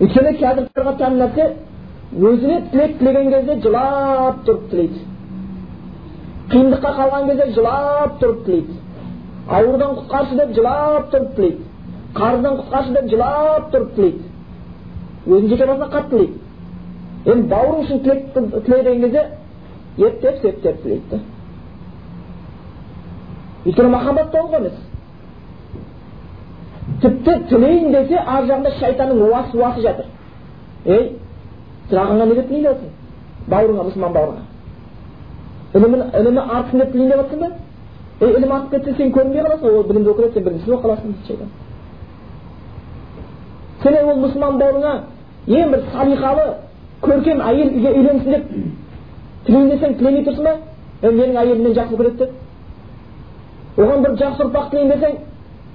өйткені 0.00 0.36
қазір 0.38 0.64
тән 1.02 1.18
нәрсе 1.18 1.48
өзіне 2.12 2.60
тілек 2.72 2.98
тілеген 2.98 3.30
кезде 3.32 3.54
жылап 3.64 4.42
тұрып 4.46 4.68
тілейді. 4.70 5.00
Қиындыққа 6.52 6.90
қалған 6.98 7.28
кезде 7.30 7.46
жылап 7.56 8.18
тұрып 8.20 8.42
тілейді. 8.46 8.76
Аурудан 9.48 9.94
құтқаршы 9.96 10.36
деп 10.36 10.52
жылап 10.58 11.08
тұрып 11.14 11.34
тілейді. 11.36 11.64
Қарыздан 12.18 12.58
құтқаршы 12.60 12.92
деп 12.98 13.08
жылап 13.14 13.70
тұрып 13.72 13.94
тілейді. 13.96 14.24
Өзінің 15.26 15.48
жеке 15.54 15.66
басына 15.66 15.88
қатты 15.94 16.10
тілейді. 16.10 16.38
Енді 17.32 17.48
бауырың 17.54 17.82
үшін 17.86 18.02
тілек 18.04 18.20
тілеген 18.66 19.00
кезде 19.06 19.26
ептеп 19.96 20.42
септеп 20.42 20.82
тілейді 20.82 21.04
да. 21.10 21.20
Өйткені 23.64 23.88
махаббат 23.88 24.32
толық 24.34 24.56
емес. 24.60 24.78
Тіпті 27.00 27.38
тілейін 27.48 27.92
десе 27.92 28.18
ар 28.20 28.44
жағында 28.44 28.76
шайтанның 28.80 29.28
уасы 29.30 29.56
уасы 29.58 29.80
жатыр. 29.80 30.06
Ей 30.84 31.21
сұрағанға 31.92 32.24
неге 32.30 32.42
тілейін 32.48 32.76
бауырыңа 33.52 33.82
мұсылман 33.88 34.12
бауырыңа 34.16 34.42
ілімі 35.74 36.40
артсын 36.40 36.78
деп 36.80 36.92
тілейін 36.92 37.10
деп 37.10 37.18
жатрсың 37.20 37.40
ба 37.40 37.48
ей 38.26 38.30
ілім 38.36 38.52
артып 38.52 38.70
кетсе 38.70 38.94
сен 38.96 39.12
көрінбей 39.12 39.42
қаласың 39.44 39.66
ол 39.76 39.84
білімді 39.88 40.10
оқып 40.10 40.34
сен 40.34 40.44
біріншісіз 40.44 40.68
болып 40.68 40.84
қаласың 40.84 41.08
дейді 41.28 41.44
сен 43.82 43.94
ол 44.08 44.18
мұсылман 44.24 44.54
бауырыңа 44.62 44.94
ең 45.48 45.70
бір 45.72 45.80
салиқалы 45.92 46.46
көркем 47.02 47.42
әйелге 47.48 47.90
үйленсін 47.98 48.30
деп 48.30 48.44
тілейін 49.46 49.70
десең 49.74 49.98
тілемей 49.98 50.24
тұрсың 50.28 50.44
ба 50.44 50.54
менің 51.02 51.36
әйелім 51.42 51.62
мені 51.66 51.74
жақсы 51.80 51.98
көреді 51.98 52.16
деп 52.22 52.30
оған 53.82 54.04
бір 54.06 54.16
жақсы 54.22 54.46
ұрпақ 54.46 54.70
тілейін 54.70 54.92
десең 54.92 55.12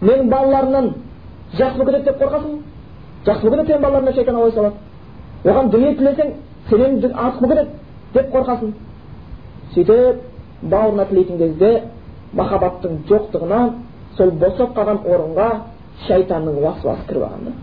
менің 0.02 0.30
балаларымнан 0.32 0.94
жақсы 1.60 1.78
болып 1.78 1.96
кетеді 1.96 2.12
деп 2.12 2.22
қорқасың 2.22 2.52
жақсы 3.28 3.44
болып 3.44 3.60
кетеді 3.60 3.74
сенің 3.74 3.84
балаларыңа 3.84 4.14
шайтан 4.16 4.36
ой 4.36 4.52
салады 4.52 4.87
оған 5.46 5.72
дүние 5.72 5.94
тілесең 6.00 6.34
сенен 6.70 7.14
артық 7.14 7.50
кетеді 7.50 7.68
деп 8.14 8.34
қорқасың. 8.36 8.74
Сөйтіп 9.76 10.26
бауырына 10.72 11.06
тілейтін 11.12 11.38
кезде 11.44 11.72
махаббаттың 12.34 13.00
жоқтығынан 13.10 13.72
сол 14.18 14.32
босап 14.42 14.76
қалған 14.78 15.06
орынға 15.06 15.50
шайтанның 16.08 16.62
уасуасы 16.64 17.08
кіріп 17.08 17.24
алған 17.30 17.50
да 17.50 17.56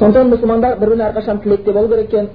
сондықтан 0.00 0.30
мұсылмандар 0.32 0.78
бір 0.80 0.88
біріне 0.88 1.04
әрқашан 1.10 1.42
тілекте 1.42 1.72
болу 1.72 1.88
керек 1.88 2.08
екен 2.08 2.28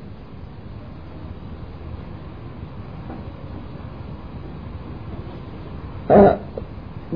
ә, 6.09 6.38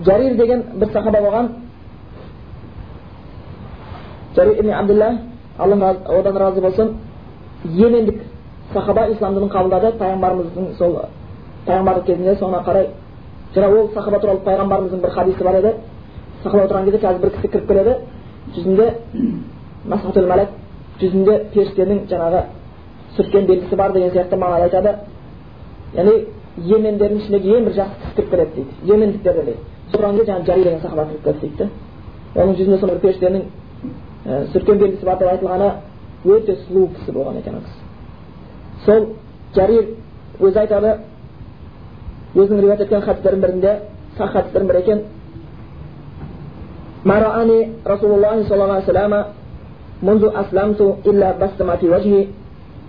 жарир 0.09 0.35
деген 0.37 0.63
бір 0.73 0.91
сахаба 0.93 1.21
болған 1.21 1.49
жарир 4.35 4.59
ибн 4.59 4.73
абдулла 4.73 5.17
алла 5.57 5.95
одан 6.19 6.37
разы 6.37 6.61
болсын 6.61 6.93
йемендік 7.65 8.21
сахаба 8.73 9.07
ислам 9.11 9.33
дінін 9.35 9.49
қабылдады 9.49 9.91
пайғамбарымыздың 9.99 10.73
сол 10.77 10.97
пайғамбарлық 11.67 12.05
кезінде 12.05 12.35
соңына 12.39 12.63
қарай 12.65 12.87
жаңа 13.55 13.69
ол 13.79 13.89
сахаба 13.93 14.19
туралы 14.19 14.39
пайғамбарымыздың 14.45 15.01
бір 15.01 15.09
хадисі 15.09 15.43
бар 15.43 15.55
еді 15.59 15.73
сахаба 16.43 16.63
отырған 16.63 16.85
кезде 16.85 16.99
қазір 17.05 17.19
бір 17.21 17.29
кісі 17.29 17.47
кіріп 17.47 17.67
келеді 17.67 17.95
жүзінде 18.55 18.93
масхатул 19.85 20.29
мәләк 20.31 20.49
жүзінде 21.01 21.39
періштенің 21.53 22.05
жаңағы 22.11 22.43
сүрткен 23.17 23.45
белгісі 23.45 23.75
бар 23.75 23.93
деген 23.93 24.11
сияқты 24.11 24.37
мағынада 24.37 24.63
айтады 24.69 24.95
яғни 25.95 26.15
йемендердің 26.69 27.19
ішіндегі 27.23 27.57
ең 27.57 27.67
бір 27.67 27.77
жақсы 27.81 27.99
кісі 28.03 28.15
кіріп 28.15 28.31
келеді 28.31 28.55
дейді 28.55 28.93
йемендіктерден 28.93 29.45
дейді 29.45 29.78
соған 29.92 30.16
кезде 30.18 30.32
жаңағы 30.32 30.46
жари 30.46 30.64
деген 30.64 30.80
сахаба 30.80 31.04
кіріп 31.04 31.24
келді 31.24 31.40
дейді 31.40 31.56
да 32.34 32.42
оның 32.42 32.56
жүзінде 32.58 32.78
сондай 32.80 32.96
бір 32.96 33.02
періштенің 33.04 33.42
ә, 34.26 34.46
сүрткен 34.52 34.78
белгісі 34.78 35.04
бар 35.04 35.18
деп 35.18 35.28
айтылғаны 35.32 35.70
өте 36.24 36.56
сұлу 36.66 36.88
кісі 36.94 37.12
болған 37.12 37.38
екен 37.38 37.54
ол 37.54 37.64
кісі 37.66 38.86
сол 38.86 39.06
жарир 39.54 39.84
өзі 40.40 40.58
айтады 40.58 40.94
өзінің 42.34 42.60
риуаят 42.60 42.80
еткен 42.80 43.02
хадистердің 43.02 43.40
бірінде 43.40 43.76
сах 44.18 44.32
хадистердің 44.32 44.68
бірі 44.72 44.82
екен 44.86 45.04
رسول 47.04 48.10
الله 48.16 48.48
صلى 48.48 48.62
الله 48.64 48.76
عليه 48.78 48.90
وسلم 48.92 49.14
منذ 50.08 50.24
أسلمت 50.42 50.80
إلا 51.06 51.28
بسم 51.40 51.68
في 51.76 51.86
وجهي 51.94 52.28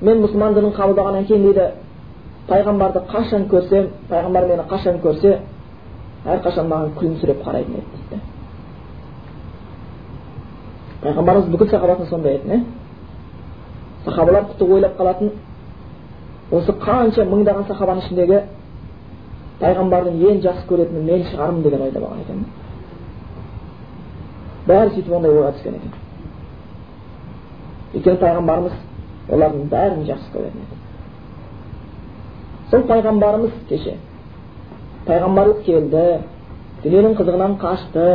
мен 0.03 0.19
мұсылман 0.19 0.53
дінін 0.55 0.73
қабылдағаннан 0.76 1.23
кейін 1.28 1.43
дейді 1.45 1.65
пайғамбарды 2.49 2.99
қашан 3.07 3.45
көрсем 3.47 3.86
пайғамбар 4.09 4.47
мені 4.49 4.63
қашан 4.67 4.99
көрсе 4.99 5.38
әрқашан 6.26 6.68
маған 6.68 6.90
күлімсіреп 6.98 7.42
қарайтын 7.44 7.78
еді 7.80 8.00
дейді. 8.10 8.22
Пайғамбарымыз 11.00 11.48
бүкіл 11.52 11.70
сахабасына 11.70 12.08
сондай 12.10 12.34
еді 12.36 12.48
иә 12.48 12.60
сахабалар 14.04 14.44
тіпті 14.50 14.64
ойлап 14.64 14.98
қалатын 14.98 15.30
осы 16.52 16.72
қанша 16.72 17.24
мыңдаған 17.24 17.66
сахабаның 17.68 18.04
ішіндегі 18.04 18.42
пайғамбардың 19.60 20.20
ең 20.28 20.42
жақсы 20.44 20.66
көретіні 20.68 21.02
мен 21.06 21.24
шығармын 21.30 21.62
деген 21.62 21.82
ойда 21.86 22.00
болған 22.00 22.20
екен. 22.24 22.44
Бәрі 24.68 24.94
сөйтіп 24.94 25.16
ондай 25.16 25.32
ойға 25.32 25.52
түскен 25.56 25.74
екен. 25.80 25.96
Өйткені 27.94 28.20
пайғамбарымыз 28.24 28.78
олардың 29.32 29.66
бәрін 29.72 30.06
жақсы 30.08 30.32
көретін 30.36 30.64
еді. 30.66 30.80
Сол 32.70 32.86
пайғамбарымыз 32.92 33.56
кеше 33.68 33.96
пайғамбарлық 35.11 35.64
келді 35.66 36.04
дүниенің 36.84 37.16
қызығынан 37.18 37.56
қашты 37.61 38.06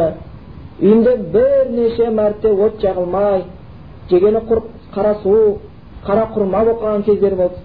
үйінде 0.81 1.15
бірнеше 1.33 2.09
мәрте 2.11 2.51
от 2.65 2.81
жағылмай 2.83 3.43
жегені 4.09 4.41
құр 4.49 4.61
қара 4.95 5.13
су 5.23 5.35
қара 6.05 6.27
құрма 6.33 6.63
болып 6.63 6.81
қалған 6.81 7.03
кездері 7.05 7.35
болды 7.35 7.55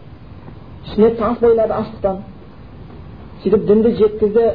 ішіне 0.87 1.11
тас 1.17 1.39
бойлады 1.41 1.73
аштықтан 1.73 2.17
сөйтіп 3.43 3.67
дінді 3.67 3.95
жеткізді 4.01 4.47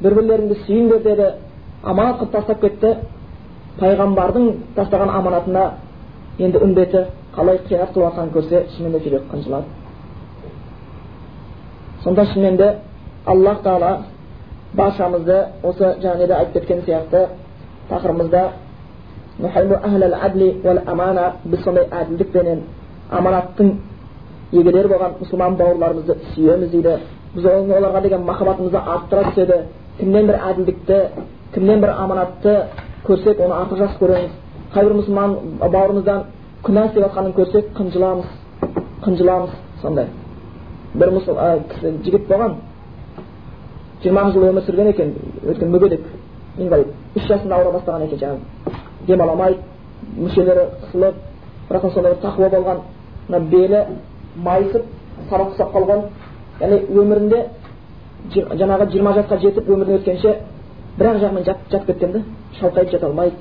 бір 0.00 0.14
бірлеріңді 0.14 0.56
сүйіңдер 0.66 1.02
деді 1.02 1.28
аманат 1.82 2.20
қылып 2.20 2.32
тастап 2.32 2.60
кетті 2.60 2.94
пайғамбардың 3.80 4.50
тастаған 4.76 5.10
аманатына 5.18 5.64
енді 6.38 6.58
үмбеті 6.64 7.06
қалай 7.36 7.60
қиянат 7.68 7.94
қылып 7.94 8.08
жатқанын 8.08 8.34
көрсе 8.34 8.64
шынымен 8.76 8.98
де 8.98 9.08
жүрек 9.08 9.30
қынжылады 9.32 9.64
сонда 12.04 12.26
шынымен 12.32 12.56
де 12.56 12.74
аллах 13.26 13.62
тағала 13.62 13.98
баршамызды 14.74 15.38
осы 15.62 15.94
жаңа 16.02 16.26
де 16.26 16.34
айтып 16.34 16.54
кеткен 16.54 16.82
сияқты 16.86 17.26
тақырыбымызда 17.90 18.50
біз 21.44 21.64
сондай 21.64 21.84
әділдікпенен 21.90 22.60
аманаттың 23.10 23.72
егелері 24.52 24.88
болған 24.88 25.16
мұсылман 25.20 25.56
бауырларымызды 25.58 26.14
сүйеміз 26.34 26.70
дейді 26.70 26.98
біз 27.34 27.44
оларға 27.46 28.02
деген 28.02 28.22
махаббатымызды 28.24 28.78
арттыра 28.78 29.24
түседі 29.30 29.58
кімнен 29.98 30.26
бір 30.26 30.38
әділдікті 30.50 30.98
кімнен 31.54 31.80
бір 31.80 31.90
аманатты 31.90 32.54
көрсек 33.06 33.40
оны 33.40 33.54
артық 33.54 33.78
жақсы 33.82 33.98
көреміз 34.00 34.30
қай 34.74 34.84
бір 34.84 34.94
мұсылман 35.00 35.34
бауырымыздан 35.60 36.22
күнә 36.64 36.86
істеп 36.86 37.02
жатқанын 37.04 37.34
көрсек 37.36 37.72
қынжыламыз 37.78 38.26
қынжыламыз 39.04 39.50
сондай 39.82 40.06
бір 40.94 41.10
мұсыл, 41.10 41.38
жігіт 42.04 42.28
болған 42.28 42.56
жиырма 44.04 44.30
жыл 44.32 44.48
өмір 44.50 44.62
сүрген 44.66 44.88
екен 44.92 45.14
өткен 45.48 45.70
мүгедек 45.70 46.00
инвалид 46.58 46.86
үш 47.16 47.26
жасында 47.28 47.56
ауыра 47.56 47.78
бастаған 47.78 48.06
екен 48.06 48.18
жаңағы 48.18 48.38
демала 49.06 49.32
алмайды 49.32 49.58
мүшелері 50.18 50.66
қысылып 50.82 51.14
бірақ 51.70 51.92
сондай 51.94 52.12
бір 52.12 52.20
тақуа 52.22 52.50
болған 52.50 52.78
мына 53.28 53.40
белі 53.50 53.84
майысып 54.36 54.84
сабақ 55.30 55.54
ұстап 55.54 55.72
қалған 55.74 56.04
яғни 56.60 56.80
өмірінде 57.00 57.40
жаңағы 58.34 58.90
жиырма 58.92 59.12
жасқа 59.18 59.38
жетіп 59.40 59.68
өмірден 59.68 59.98
өткенше 60.00 60.36
бір 60.98 61.10
ақ 61.10 61.20
жағымен 61.24 61.44
жатып 61.44 61.86
кеткен 61.86 62.12
да 62.12 62.22
шалқайып 62.60 62.90
жата 62.90 63.06
алмайды 63.06 63.36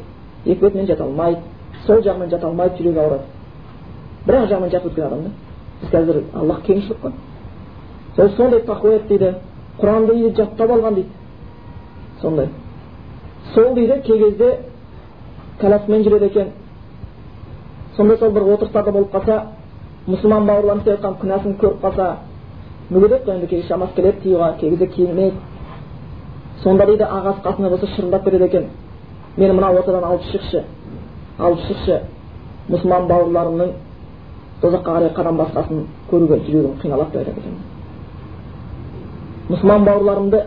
екі 0.45 0.59
бетімен 0.61 0.87
жата 0.87 1.03
алмайды 1.03 1.41
сол 1.85 2.01
жағымен 2.01 2.29
жата 2.29 2.47
алмайды 2.47 2.77
жүрегі 2.79 2.99
ауырады 2.99 3.23
бір 4.25 4.35
ақ 4.39 4.49
жағымен 4.49 4.71
жатып 4.71 4.91
өткен 4.91 5.05
адам 5.05 5.23
да 5.23 5.29
біз 5.81 5.89
қазір 5.93 6.21
аллах 6.33 6.61
кеңшілік 6.67 7.01
қой 7.03 7.11
сол 8.15 8.29
сондай 8.37 8.61
тақуа 8.61 8.95
еді 8.95 9.07
дейді 9.07 9.35
құранды 9.79 10.13
дейді 10.13 10.35
жаттап 10.37 10.71
алған 10.71 10.95
дейді 10.95 11.09
сондай 12.21 12.49
сол 13.53 13.73
дейді 13.75 14.01
кей 14.05 14.19
кезде 14.19 14.57
коляскамен 15.61 16.03
жүреді 16.03 16.25
екен 16.25 16.51
сонда 17.95 18.17
сол 18.17 18.31
бір 18.31 18.53
отырыстарда 18.53 18.91
болып 18.91 19.11
қалса 19.15 19.41
мұсылман 20.07 20.45
бауырларымыз 20.47 20.83
істеп 20.83 20.99
жатқан 20.99 21.17
күнәсін 21.21 21.57
көріп 21.61 21.81
қалса 21.81 22.07
мүгедек 22.89 23.25
қой 23.25 23.35
енді 23.35 23.47
кейде 23.47 23.67
шамасы 23.67 23.93
келеді 23.95 24.21
тиюға 24.23 24.53
кей 24.59 24.69
кезде 24.69 24.87
киілмейді 24.87 25.35
сонда 26.63 26.85
дейді 26.85 27.03
ағасы 27.03 27.41
қасында 27.43 27.69
болса 27.69 27.87
шырылдап 27.95 28.23
береді 28.23 28.45
екен 28.45 28.65
мені 29.37 29.53
мына 29.53 29.71
ортадан 29.71 30.03
алып 30.03 30.23
шықшы 30.31 30.63
алып 31.39 31.59
шықшы 31.67 31.99
мұсылман 32.69 33.07
бауырларымның 33.07 33.71
тозаққа 34.61 34.97
қарай 34.97 35.13
қадам 35.15 35.37
басқасын 35.37 35.85
көруге 36.11 36.39
жүрегім 36.45 36.79
қиналады 36.81 37.11
деп 37.11 37.17
айтады 37.17 37.39
екен 37.39 37.72
мұсылман 39.49 39.85
бауырларымды 39.87 40.43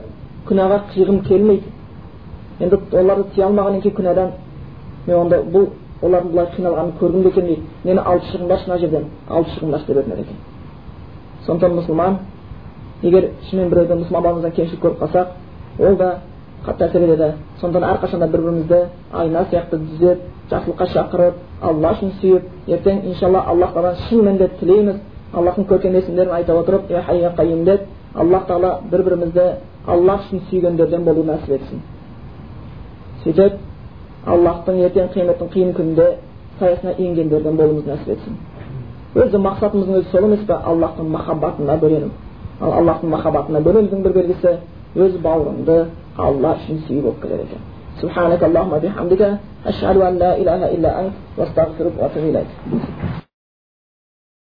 күнәға 0.49 0.79
қиғым 0.95 1.21
келмейді 1.27 1.73
енді 2.61 2.79
оларды 2.93 3.25
тия 3.35 3.47
алмағаннан 3.47 3.83
кейін 3.83 3.97
күнәдан 3.97 4.31
мен 5.07 5.17
онда 5.17 5.41
бұл 5.53 5.67
олардың 6.03 6.31
бұлай 6.33 6.47
қиналғанын 6.55 6.93
көргім 7.01 7.23
де 7.23 7.31
келмейді 7.31 7.63
мені 7.85 8.01
алып 8.01 8.25
шығыңдаршы 8.31 8.69
мына 8.69 8.79
жерден 8.81 9.05
алып 9.29 9.49
шығыңдаршы 9.57 9.87
деп 9.87 9.97
өтінеді 10.03 10.21
екен 10.21 10.37
сондықтан 11.47 11.77
мұсылман 11.81 12.17
егер 13.03 13.29
шынымен 13.51 13.71
біреуді 13.71 14.01
мұсылман 14.03 14.23
бауырымыздан 14.23 14.53
кемшілік 14.57 14.83
көріп 14.85 14.99
қалсақ 15.03 15.27
ол 15.79 15.97
да 15.97 16.09
қатты 16.67 16.89
әсер 16.89 17.05
етеді 17.05 17.33
сондықтан 17.61 17.91
әрқашанда 17.91 18.31
бір 18.31 18.41
бірімізді 18.41 18.81
айна 19.13 19.45
сияқты 19.51 19.77
түзеп 19.77 20.19
жақсылыққа 20.51 20.87
шақырып 20.95 21.35
алла 21.63 21.93
үшін 21.93 22.13
сүйіп 22.21 22.43
ертең 22.69 23.05
иншалла 23.11 23.45
аллах 23.51 23.75
тағаладан 23.75 24.09
шын 24.09 24.25
мәнінде 24.25 24.49
тілейміз 24.61 24.97
аллахтың 25.35 25.69
көркем 25.69 25.97
есімдерін 26.01 26.33
айта 26.33 26.55
отырып 26.55 26.89
деп 26.89 27.81
аллах 28.16 28.48
тағала 28.48 28.72
бір 28.92 29.04
бірімізді 29.08 29.46
аллах 29.88 30.26
үшін 30.28 30.42
сүйгендерден 30.50 31.04
болу 31.06 31.24
нәсіп 31.28 31.56
етсін 31.58 31.82
сөйтіп 33.24 33.54
аллахтың 34.34 34.82
ертең 34.88 35.10
қияметтің 35.16 35.52
қиын 35.56 35.74
күнінде 35.78 36.08
саясына 36.60 36.94
енгендерден 36.98 37.58
болуымызды 37.58 37.92
нәсіп 37.92 38.14
етсін 38.16 38.38
өзі 39.16 39.44
мақсатымыздың 39.48 40.00
өзі 40.02 40.12
сол 40.12 40.30
емес 40.30 40.46
пе 40.48 40.54
аллахтың 40.54 41.10
махаббатына 41.18 41.78
бөлену 41.82 42.12
ал 42.62 42.78
аллахтың 42.80 43.10
махаббатына 43.16 43.64
бөленудің 43.68 44.04
бір 44.06 44.18
белгісі 44.20 44.58
өз 44.96 45.20
бауырыңды 45.26 45.78
алла 46.18 46.56
үшін 46.62 46.84
сүйіп 46.88 47.04
болып 47.04 47.22
келеді 47.22 47.48
екен 47.50 47.70
سبحانك 48.02 48.44
اللهم 48.44 48.74
بحمدك 48.84 49.22
أشهد 49.66 49.98
أن 49.98 50.14
لا 50.24 50.32
إله 50.42 50.62
إلا 50.76 50.90
أنت 51.02 51.16
واستغفرك 51.38 51.94
وأتوب 52.00 52.24
إليك 52.30 52.50